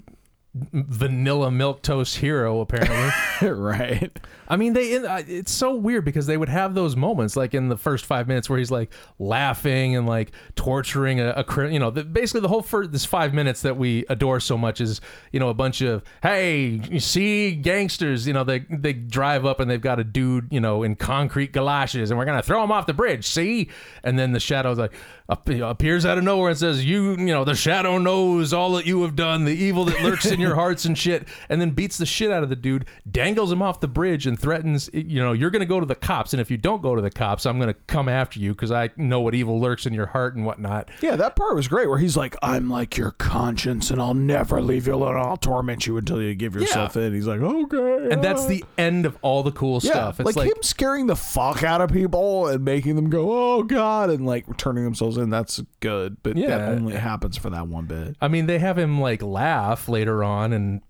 vanilla 0.55 1.49
milk 1.49 1.81
toast 1.81 2.17
hero 2.17 2.61
apparently. 2.61 3.11
right. 3.49 4.19
I 4.47 4.55
mean, 4.55 4.73
they 4.73 4.97
uh, 4.97 5.23
it's 5.27 5.51
so 5.51 5.73
weird 5.75 6.05
because 6.05 6.27
they 6.27 6.37
would 6.37 6.49
have 6.49 6.75
those 6.75 6.95
moments 6.95 7.35
like 7.35 7.55
in 7.55 7.69
the 7.69 7.77
first 7.77 8.05
five 8.05 8.27
minutes 8.27 8.49
where 8.49 8.59
he's 8.59 8.69
like 8.69 8.93
laughing 9.17 9.95
and 9.95 10.05
like 10.05 10.31
torturing 10.55 11.19
a, 11.19 11.29
a 11.29 11.71
you 11.71 11.79
know 11.79 11.89
the, 11.89 12.03
basically 12.03 12.41
the 12.41 12.49
whole 12.49 12.61
first 12.61 12.91
this 12.91 13.03
five 13.03 13.33
minutes 13.33 13.63
that 13.63 13.77
we 13.77 14.05
adore 14.09 14.39
so 14.39 14.55
much 14.55 14.79
is 14.79 15.01
you 15.31 15.39
know 15.39 15.49
a 15.49 15.55
bunch 15.55 15.81
of 15.81 16.03
hey 16.21 16.81
you 16.89 16.99
see 16.99 17.55
gangsters? 17.55 18.27
You 18.27 18.33
know 18.33 18.43
they 18.43 18.59
they 18.69 18.93
drive 18.93 19.45
up 19.45 19.59
and 19.59 19.71
they've 19.71 19.81
got 19.81 19.99
a 19.99 20.03
dude 20.03 20.49
you 20.51 20.59
know 20.59 20.83
in 20.83 20.95
concrete 20.95 21.51
galoshes 21.51 22.11
and 22.11 22.19
we're 22.19 22.25
gonna 22.25 22.43
throw 22.43 22.63
him 22.63 22.71
off 22.71 22.85
the 22.85 22.93
bridge 22.93 23.25
see? 23.25 23.69
And 24.03 24.19
then 24.19 24.33
the 24.33 24.39
shadow's 24.39 24.77
like 24.77 24.93
appears 25.29 26.05
out 26.05 26.17
of 26.17 26.23
nowhere 26.23 26.49
and 26.49 26.59
says 26.59 26.83
you 26.85 27.11
you 27.11 27.25
know 27.25 27.43
the 27.43 27.55
shadow 27.55 27.97
knows 27.97 28.53
all 28.53 28.73
that 28.73 28.85
you 28.85 29.01
have 29.03 29.15
done 29.15 29.45
the 29.45 29.53
evil 29.53 29.85
that 29.85 30.01
lurks 30.01 30.25
in 30.25 30.39
your 30.39 30.55
hearts 30.63 30.85
and 30.85 30.97
shit 30.97 31.27
and 31.49 31.61
then 31.61 31.71
beats 31.71 31.97
the 31.97 32.05
shit 32.05 32.31
out 32.31 32.43
of 32.43 32.49
the 32.49 32.55
dude 32.55 32.85
dangles 33.09 33.51
him 33.51 33.61
off 33.61 33.79
the 33.79 33.87
bridge 33.87 34.27
and 34.27 34.39
threatens 34.39 34.89
you 34.93 35.21
know 35.21 35.33
you're 35.33 35.49
gonna 35.49 35.65
go 35.65 35.79
to 35.79 35.85
the 35.85 35.95
cops 35.95 36.33
and 36.33 36.41
if 36.41 36.51
you 36.51 36.57
don't 36.57 36.81
go 36.81 36.95
to 36.95 37.01
the 37.01 37.09
cops 37.11 37.45
i'm 37.45 37.59
gonna 37.59 37.73
come 37.87 38.09
after 38.09 38.39
you 38.39 38.51
because 38.51 38.71
i 38.71 38.89
know 38.97 39.21
what 39.21 39.33
evil 39.33 39.59
lurks 39.59 39.85
in 39.85 39.93
your 39.93 40.07
heart 40.07 40.35
and 40.35 40.45
whatnot 40.45 40.89
Yeah, 41.01 41.15
that 41.15 41.35
part 41.35 41.55
was 41.55 41.67
great 41.67 41.89
where 41.89 41.97
he's 41.97 42.17
like, 42.17 42.35
I'm 42.41 42.69
like 42.69 42.97
your 42.97 43.11
conscience 43.11 43.91
and 43.91 44.01
I'll 44.01 44.13
never 44.13 44.61
leave 44.61 44.87
you 44.87 44.95
alone. 44.95 45.17
I'll 45.17 45.37
torment 45.37 45.85
you 45.85 45.97
until 45.97 46.21
you 46.21 46.33
give 46.35 46.55
yourself 46.55 46.95
in. 46.97 47.13
He's 47.13 47.27
like, 47.27 47.39
okay. 47.41 48.09
and 48.11 48.23
that's 48.23 48.43
uh." 48.43 48.47
the 48.47 48.65
end 48.77 49.05
of 49.05 49.17
all 49.21 49.43
the 49.43 49.51
cool 49.51 49.79
yeah, 49.83 49.91
stuff 49.91 50.19
it's 50.19 50.25
like, 50.25 50.35
like, 50.35 50.47
him 50.47 50.61
scaring 50.63 51.07
the 51.07 51.15
fuck 51.15 51.63
out 51.63 51.81
of 51.81 51.91
people 51.91 52.47
and 52.47 52.63
making 52.63 52.95
them 52.95 53.09
go, 53.09 53.31
oh 53.31 53.63
God, 53.63 54.09
and 54.09 54.25
like 54.25 54.57
turning 54.57 54.83
themselves 54.83 55.17
in. 55.17 55.22
That's 55.29 55.61
good. 55.79 56.17
But 56.23 56.37
Yeah. 56.37 56.57
that 56.57 56.69
only 56.69 56.95
happens 56.95 57.37
for 57.37 57.49
that 57.49 57.67
one 57.67 57.85
bit. 57.85 58.15
I 58.21 58.27
mean, 58.27 58.45
they 58.47 58.59
have 58.59 58.77
him 58.77 58.99
like 59.01 59.21
laugh 59.21 59.87
later 59.89 60.23
on, 60.23 60.53
and 60.53 60.81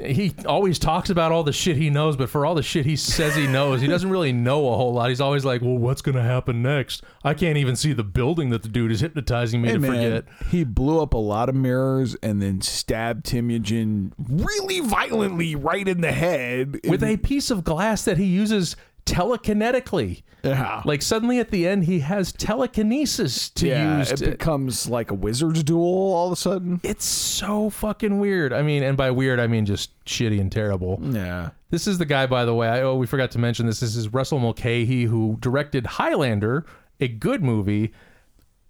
he 0.00 0.32
always 0.46 0.78
talks 0.78 1.10
about 1.10 1.32
all 1.32 1.42
the 1.42 1.52
shit 1.52 1.76
he 1.76 1.90
knows, 1.90 2.16
but 2.16 2.30
for 2.30 2.46
all 2.46 2.54
the 2.54 2.62
shit 2.62 2.86
he 2.86 2.94
says 2.94 3.34
he 3.34 3.48
knows, 3.48 3.80
he 3.80 3.88
doesn't 3.88 4.10
really 4.10 4.32
know 4.32 4.72
a 4.72 4.76
whole 4.76 4.92
lot. 4.92 5.08
He's 5.08 5.20
always 5.20 5.44
like, 5.44 5.60
"Well, 5.60 5.76
what's 5.76 6.02
gonna 6.02 6.22
happen 6.22 6.62
next? 6.62 7.02
I 7.24 7.34
can't 7.34 7.56
even 7.56 7.74
see 7.74 7.92
the 7.92 8.04
building 8.04 8.50
that 8.50 8.62
the 8.62 8.68
dude 8.68 8.92
is 8.92 9.00
hypnotizing 9.00 9.60
me 9.60 9.68
Hey 9.70 9.74
to 9.74 9.80
man, 9.80 9.90
forget." 10.22 10.24
he 10.52 10.62
blew 10.62 11.00
up 11.02 11.14
a 11.14 11.18
lot 11.18 11.48
of 11.48 11.56
mirrors 11.56 12.14
and 12.22 12.40
then 12.40 12.60
stabbed 12.60 13.24
Temujin 13.24 14.12
really 14.28 14.78
violently 14.80 15.56
right 15.56 15.88
in 15.88 16.00
the 16.00 16.12
head 16.12 16.78
With 16.88 17.02
a 17.02 17.16
piece 17.16 17.50
of 17.50 17.64
glass 17.64 18.04
that 18.04 18.18
he 18.18 18.24
uses 18.26 18.76
telekinetically. 19.12 20.22
yeah. 20.42 20.82
Like 20.84 21.02
suddenly 21.02 21.38
at 21.40 21.50
the 21.50 21.66
end, 21.66 21.84
he 21.84 22.00
has 22.00 22.32
telekinesis 22.32 23.50
to 23.50 23.68
yeah, 23.68 23.98
use. 23.98 24.12
it 24.12 24.20
becomes 24.30 24.88
like 24.88 25.10
a 25.10 25.14
wizard's 25.14 25.62
duel 25.64 25.82
all 26.14 26.26
of 26.26 26.32
a 26.32 26.36
sudden. 26.36 26.80
it's 26.82 27.04
so 27.04 27.70
fucking 27.70 28.18
weird. 28.18 28.52
I 28.52 28.62
mean, 28.62 28.82
and 28.82 28.96
by 28.96 29.10
weird, 29.10 29.40
I 29.40 29.46
mean 29.46 29.66
just 29.66 29.90
shitty 30.04 30.40
and 30.40 30.50
terrible. 30.52 31.00
Yeah. 31.02 31.50
This 31.70 31.86
is 31.86 31.98
the 31.98 32.06
guy, 32.06 32.26
by 32.26 32.44
the 32.44 32.54
way. 32.54 32.68
I, 32.68 32.82
oh, 32.82 32.96
we 32.96 33.06
forgot 33.06 33.30
to 33.32 33.38
mention 33.38 33.66
this. 33.66 33.80
This 33.80 33.94
is 33.96 34.12
Russell 34.12 34.38
Mulcahy, 34.38 35.04
who 35.04 35.36
directed 35.40 35.84
Highlander, 35.86 36.64
a 37.00 37.08
good 37.08 37.42
movie. 37.42 37.92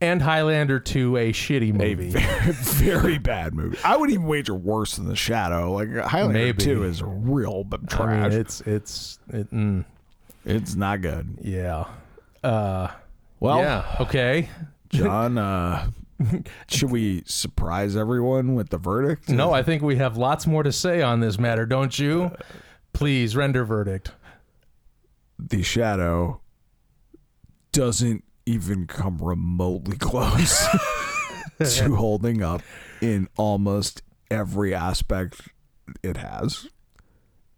and 0.01 0.20
Highlander 0.22 0.80
2 0.80 1.16
a 1.16 1.32
shitty 1.32 1.70
A 1.70 1.72
movie. 1.74 2.11
very, 2.11 2.53
very 2.53 3.18
bad 3.18 3.55
movie. 3.55 3.78
I 3.84 3.97
would 3.97 4.11
even 4.11 4.26
wager 4.26 4.55
worse 4.55 4.97
than 4.97 5.07
The 5.07 5.14
Shadow. 5.16 5.72
Like 5.72 5.91
Highlander 5.97 6.39
Maybe. 6.39 6.62
2 6.64 6.84
is 6.84 7.03
real 7.05 7.62
but 7.64 7.80
I 7.84 7.97
trash. 7.97 8.30
mean, 8.32 8.41
it's 8.41 8.61
it's 8.62 9.18
it, 9.32 9.53
mm, 9.53 9.84
it's 10.49 10.75
not 10.75 11.01
good. 11.01 11.39
yeah. 11.43 11.85
Uh, 12.43 12.89
Well, 13.41 13.59
yeah. 13.59 13.97
Okay. 14.01 14.49
John, 14.91 15.39
uh, 15.39 15.91
should 16.69 16.91
we 16.91 17.23
surprise 17.27 17.97
everyone 17.97 18.55
with 18.55 18.71
the 18.71 18.79
verdict? 18.79 19.29
No, 19.29 19.53
I 19.53 19.63
think 19.63 19.83
we 19.83 19.97
have 19.97 20.17
lots 20.17 20.47
more 20.47 20.63
to 20.63 20.73
say 20.73 21.03
on 21.03 21.21
this 21.21 21.39
matter, 21.39 21.67
don't 21.67 21.97
you? 21.99 22.33
Please 22.93 23.37
render 23.37 23.65
verdict. 23.65 24.13
The 25.39 25.63
Shadow 25.63 26.41
doesn't 27.73 28.25
even 28.47 28.87
come 28.87 29.19
remotely 29.19 29.97
close 30.01 30.67
to 31.77 31.95
holding 31.95 32.43
up 32.43 32.63
in 33.01 33.29
almost 33.37 34.03
every 34.31 34.75
aspect 34.75 35.43
it 36.03 36.17
has. 36.17 36.67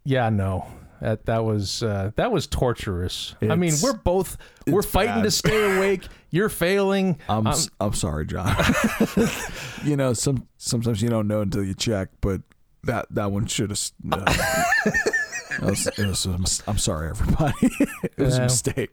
Yeah, 0.05 0.29
no. 0.31 0.67
That 1.01 1.25
that 1.27 1.45
was 1.45 1.83
uh, 1.83 2.11
that 2.17 2.31
was 2.31 2.47
torturous. 2.47 3.35
I 3.41 3.57
mean, 3.57 3.69
It's- 3.69 3.83
we're 3.83 3.95
both 3.95 4.37
we're 4.67 4.83
fighting 4.83 5.23
to 5.23 5.31
stay 5.31 5.77
awake. 5.77 6.07
You're 6.31 6.49
failing. 6.51 7.19
I'm 7.29 7.47
Um, 7.47 7.53
s- 7.53 7.71
I'm 7.81 7.93
sorry, 7.95 8.25
John. 8.27 8.55
you 9.85 9.97
know, 9.97 10.13
some 10.13 10.47
sometimes 10.59 11.03
you 11.03 11.09
don't 11.09 11.27
know 11.27 11.41
until 11.41 11.65
you 11.65 11.75
check, 11.75 12.09
but 12.21 12.43
that 12.85 13.07
that 13.11 13.33
one 13.33 13.47
should 13.47 13.71
have. 13.71 13.81
Uh, 14.13 14.25
it 15.51 15.61
was, 15.63 15.87
it 15.87 16.07
was 16.07 16.25
a 16.27 16.39
mis- 16.39 16.63
I'm 16.69 16.79
sorry, 16.79 17.11
everybody. 17.11 17.55
it 18.03 18.19
was 18.19 18.37
Yeah. 18.37 18.41
a 18.43 18.45
mistake. 18.45 18.93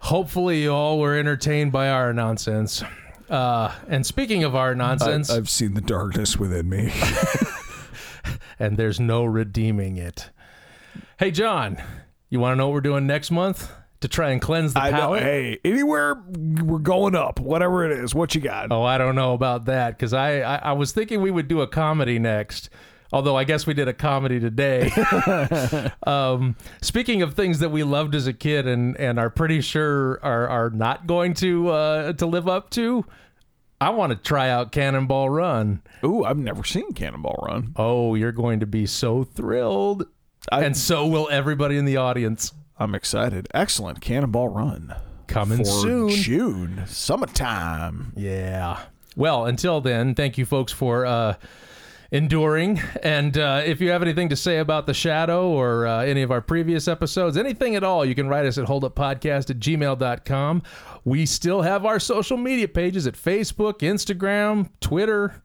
hopefully, 0.00 0.62
you 0.62 0.72
all 0.72 0.98
were 0.98 1.16
entertained 1.18 1.72
by 1.72 1.88
our 1.88 2.12
nonsense. 2.12 2.82
Uh, 3.28 3.72
and 3.88 4.06
speaking 4.06 4.44
of 4.44 4.54
our 4.54 4.70
I, 4.70 4.74
nonsense, 4.74 5.30
I've 5.30 5.48
seen 5.50 5.74
the 5.74 5.80
darkness 5.80 6.36
within 6.38 6.68
me. 6.68 6.92
and 8.58 8.76
there's 8.76 9.00
no 9.00 9.24
redeeming 9.24 9.96
it. 9.96 10.30
Hey, 11.18 11.30
John, 11.30 11.78
you 12.28 12.40
want 12.40 12.52
to 12.52 12.56
know 12.56 12.66
what 12.66 12.74
we're 12.74 12.80
doing 12.82 13.06
next 13.06 13.30
month 13.30 13.72
to 14.00 14.08
try 14.08 14.32
and 14.32 14.40
cleanse 14.40 14.74
the 14.74 14.82
I 14.82 14.90
know. 14.90 14.96
palate? 14.96 15.22
Hey, 15.22 15.58
anywhere 15.64 16.22
we're 16.26 16.78
going 16.78 17.14
up, 17.14 17.40
whatever 17.40 17.90
it 17.90 17.92
is, 17.92 18.14
what 18.14 18.34
you 18.34 18.42
got? 18.42 18.70
Oh, 18.70 18.82
I 18.82 18.98
don't 18.98 19.14
know 19.14 19.32
about 19.32 19.64
that 19.64 19.96
because 19.96 20.12
I, 20.12 20.40
I 20.40 20.56
I 20.56 20.72
was 20.72 20.92
thinking 20.92 21.22
we 21.22 21.30
would 21.30 21.48
do 21.48 21.62
a 21.62 21.66
comedy 21.66 22.18
next. 22.18 22.68
Although 23.14 23.34
I 23.34 23.44
guess 23.44 23.66
we 23.66 23.72
did 23.72 23.88
a 23.88 23.94
comedy 23.94 24.38
today. 24.38 24.90
um, 26.06 26.54
speaking 26.82 27.22
of 27.22 27.32
things 27.32 27.60
that 27.60 27.70
we 27.70 27.82
loved 27.82 28.14
as 28.14 28.26
a 28.26 28.34
kid 28.34 28.66
and, 28.66 28.94
and 28.98 29.18
are 29.18 29.30
pretty 29.30 29.62
sure 29.62 30.20
are, 30.22 30.46
are 30.48 30.68
not 30.68 31.06
going 31.06 31.32
to 31.34 31.68
uh, 31.70 32.12
to 32.12 32.26
live 32.26 32.46
up 32.46 32.68
to, 32.70 33.06
I 33.80 33.90
want 33.90 34.10
to 34.10 34.16
try 34.16 34.50
out 34.50 34.72
Cannonball 34.72 35.30
Run. 35.30 35.82
Ooh, 36.04 36.24
I've 36.24 36.36
never 36.36 36.64
seen 36.64 36.92
Cannonball 36.92 37.42
Run. 37.46 37.72
Oh, 37.76 38.14
you're 38.16 38.32
going 38.32 38.60
to 38.60 38.66
be 38.66 38.84
so 38.84 39.22
thrilled, 39.24 40.06
I- 40.52 40.64
and 40.64 40.76
so 40.76 41.06
will 41.06 41.28
everybody 41.30 41.76
in 41.76 41.84
the 41.84 41.96
audience. 41.96 42.52
I'm 42.78 42.94
excited. 42.94 43.48
Excellent, 43.54 44.00
Cannonball 44.00 44.48
Run 44.48 44.94
Coming 45.28 45.64
soon. 45.64 46.10
June, 46.10 46.82
summertime. 46.86 48.12
Yeah. 48.16 48.80
Well, 49.16 49.46
until 49.46 49.80
then, 49.80 50.14
thank 50.14 50.36
you 50.38 50.44
folks 50.44 50.72
for 50.72 51.06
uh, 51.06 51.34
enduring. 52.12 52.80
And 53.02 53.36
uh, 53.38 53.62
if 53.64 53.80
you 53.80 53.90
have 53.90 54.02
anything 54.02 54.28
to 54.28 54.36
say 54.36 54.58
about 54.58 54.86
The 54.86 54.94
Shadow 54.94 55.48
or 55.48 55.86
uh, 55.86 56.04
any 56.04 56.22
of 56.22 56.30
our 56.30 56.40
previous 56.42 56.86
episodes, 56.86 57.36
anything 57.36 57.74
at 57.76 57.82
all, 57.82 58.04
you 58.04 58.14
can 58.14 58.28
write 58.28 58.46
us 58.46 58.58
at 58.58 58.66
holduppodcast 58.66 59.50
at 59.50 59.58
gmail.com. 59.58 60.62
We 61.04 61.26
still 61.26 61.62
have 61.62 61.84
our 61.84 61.98
social 61.98 62.36
media 62.36 62.68
pages 62.68 63.06
at 63.06 63.14
Facebook, 63.14 63.78
Instagram, 63.78 64.68
Twitter. 64.80 65.42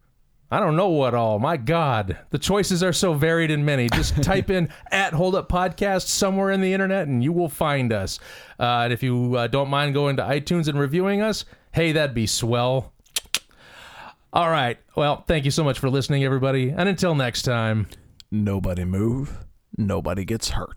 I 0.52 0.60
don't 0.60 0.76
know 0.76 0.89
what 0.89 1.14
all. 1.14 1.39
My 1.39 1.56
God, 1.56 2.18
the 2.30 2.38
choices 2.38 2.84
are 2.84 2.91
so 2.91 3.14
varied 3.14 3.52
and 3.52 3.66
many. 3.66 3.88
Just 3.89 4.22
type 4.24 4.49
in 4.49 4.70
at 4.91 5.14
Hold 5.14 5.34
Up 5.34 5.47
Podcast 5.47 6.08
somewhere 6.08 6.52
in 6.52 6.60
the 6.60 6.74
internet 6.74 7.08
and 7.08 7.24
you 7.24 7.32
will 7.32 7.47
find 7.47 7.93
us. 7.93 8.20
Uh, 8.60 8.82
and 8.84 8.93
if 8.93 9.02
you 9.02 9.36
uh, 9.38 9.47
don't 9.47 9.70
mind 9.70 9.93
going 9.93 10.18
to 10.18 10.24
iTunes 10.24 10.68
and 10.68 10.78
reviewing 10.78 11.22
us, 11.22 11.45
hey, 11.72 11.93
that'd 11.93 12.14
be 12.14 12.28
swell. 12.28 12.91
All 14.34 14.49
right. 14.49 14.78
Well, 14.95 15.24
thank 15.26 15.45
you 15.45 15.52
so 15.52 15.64
much 15.64 15.80
for 15.80 15.89
listening, 15.89 16.24
everybody. 16.26 16.70
And 16.70 16.89
until 16.89 17.16
next 17.16 17.43
time. 17.43 17.88
Nobody 18.30 18.84
move. 18.84 19.38
Nobody 19.78 20.26
gets 20.26 20.49
hurt. 20.49 20.74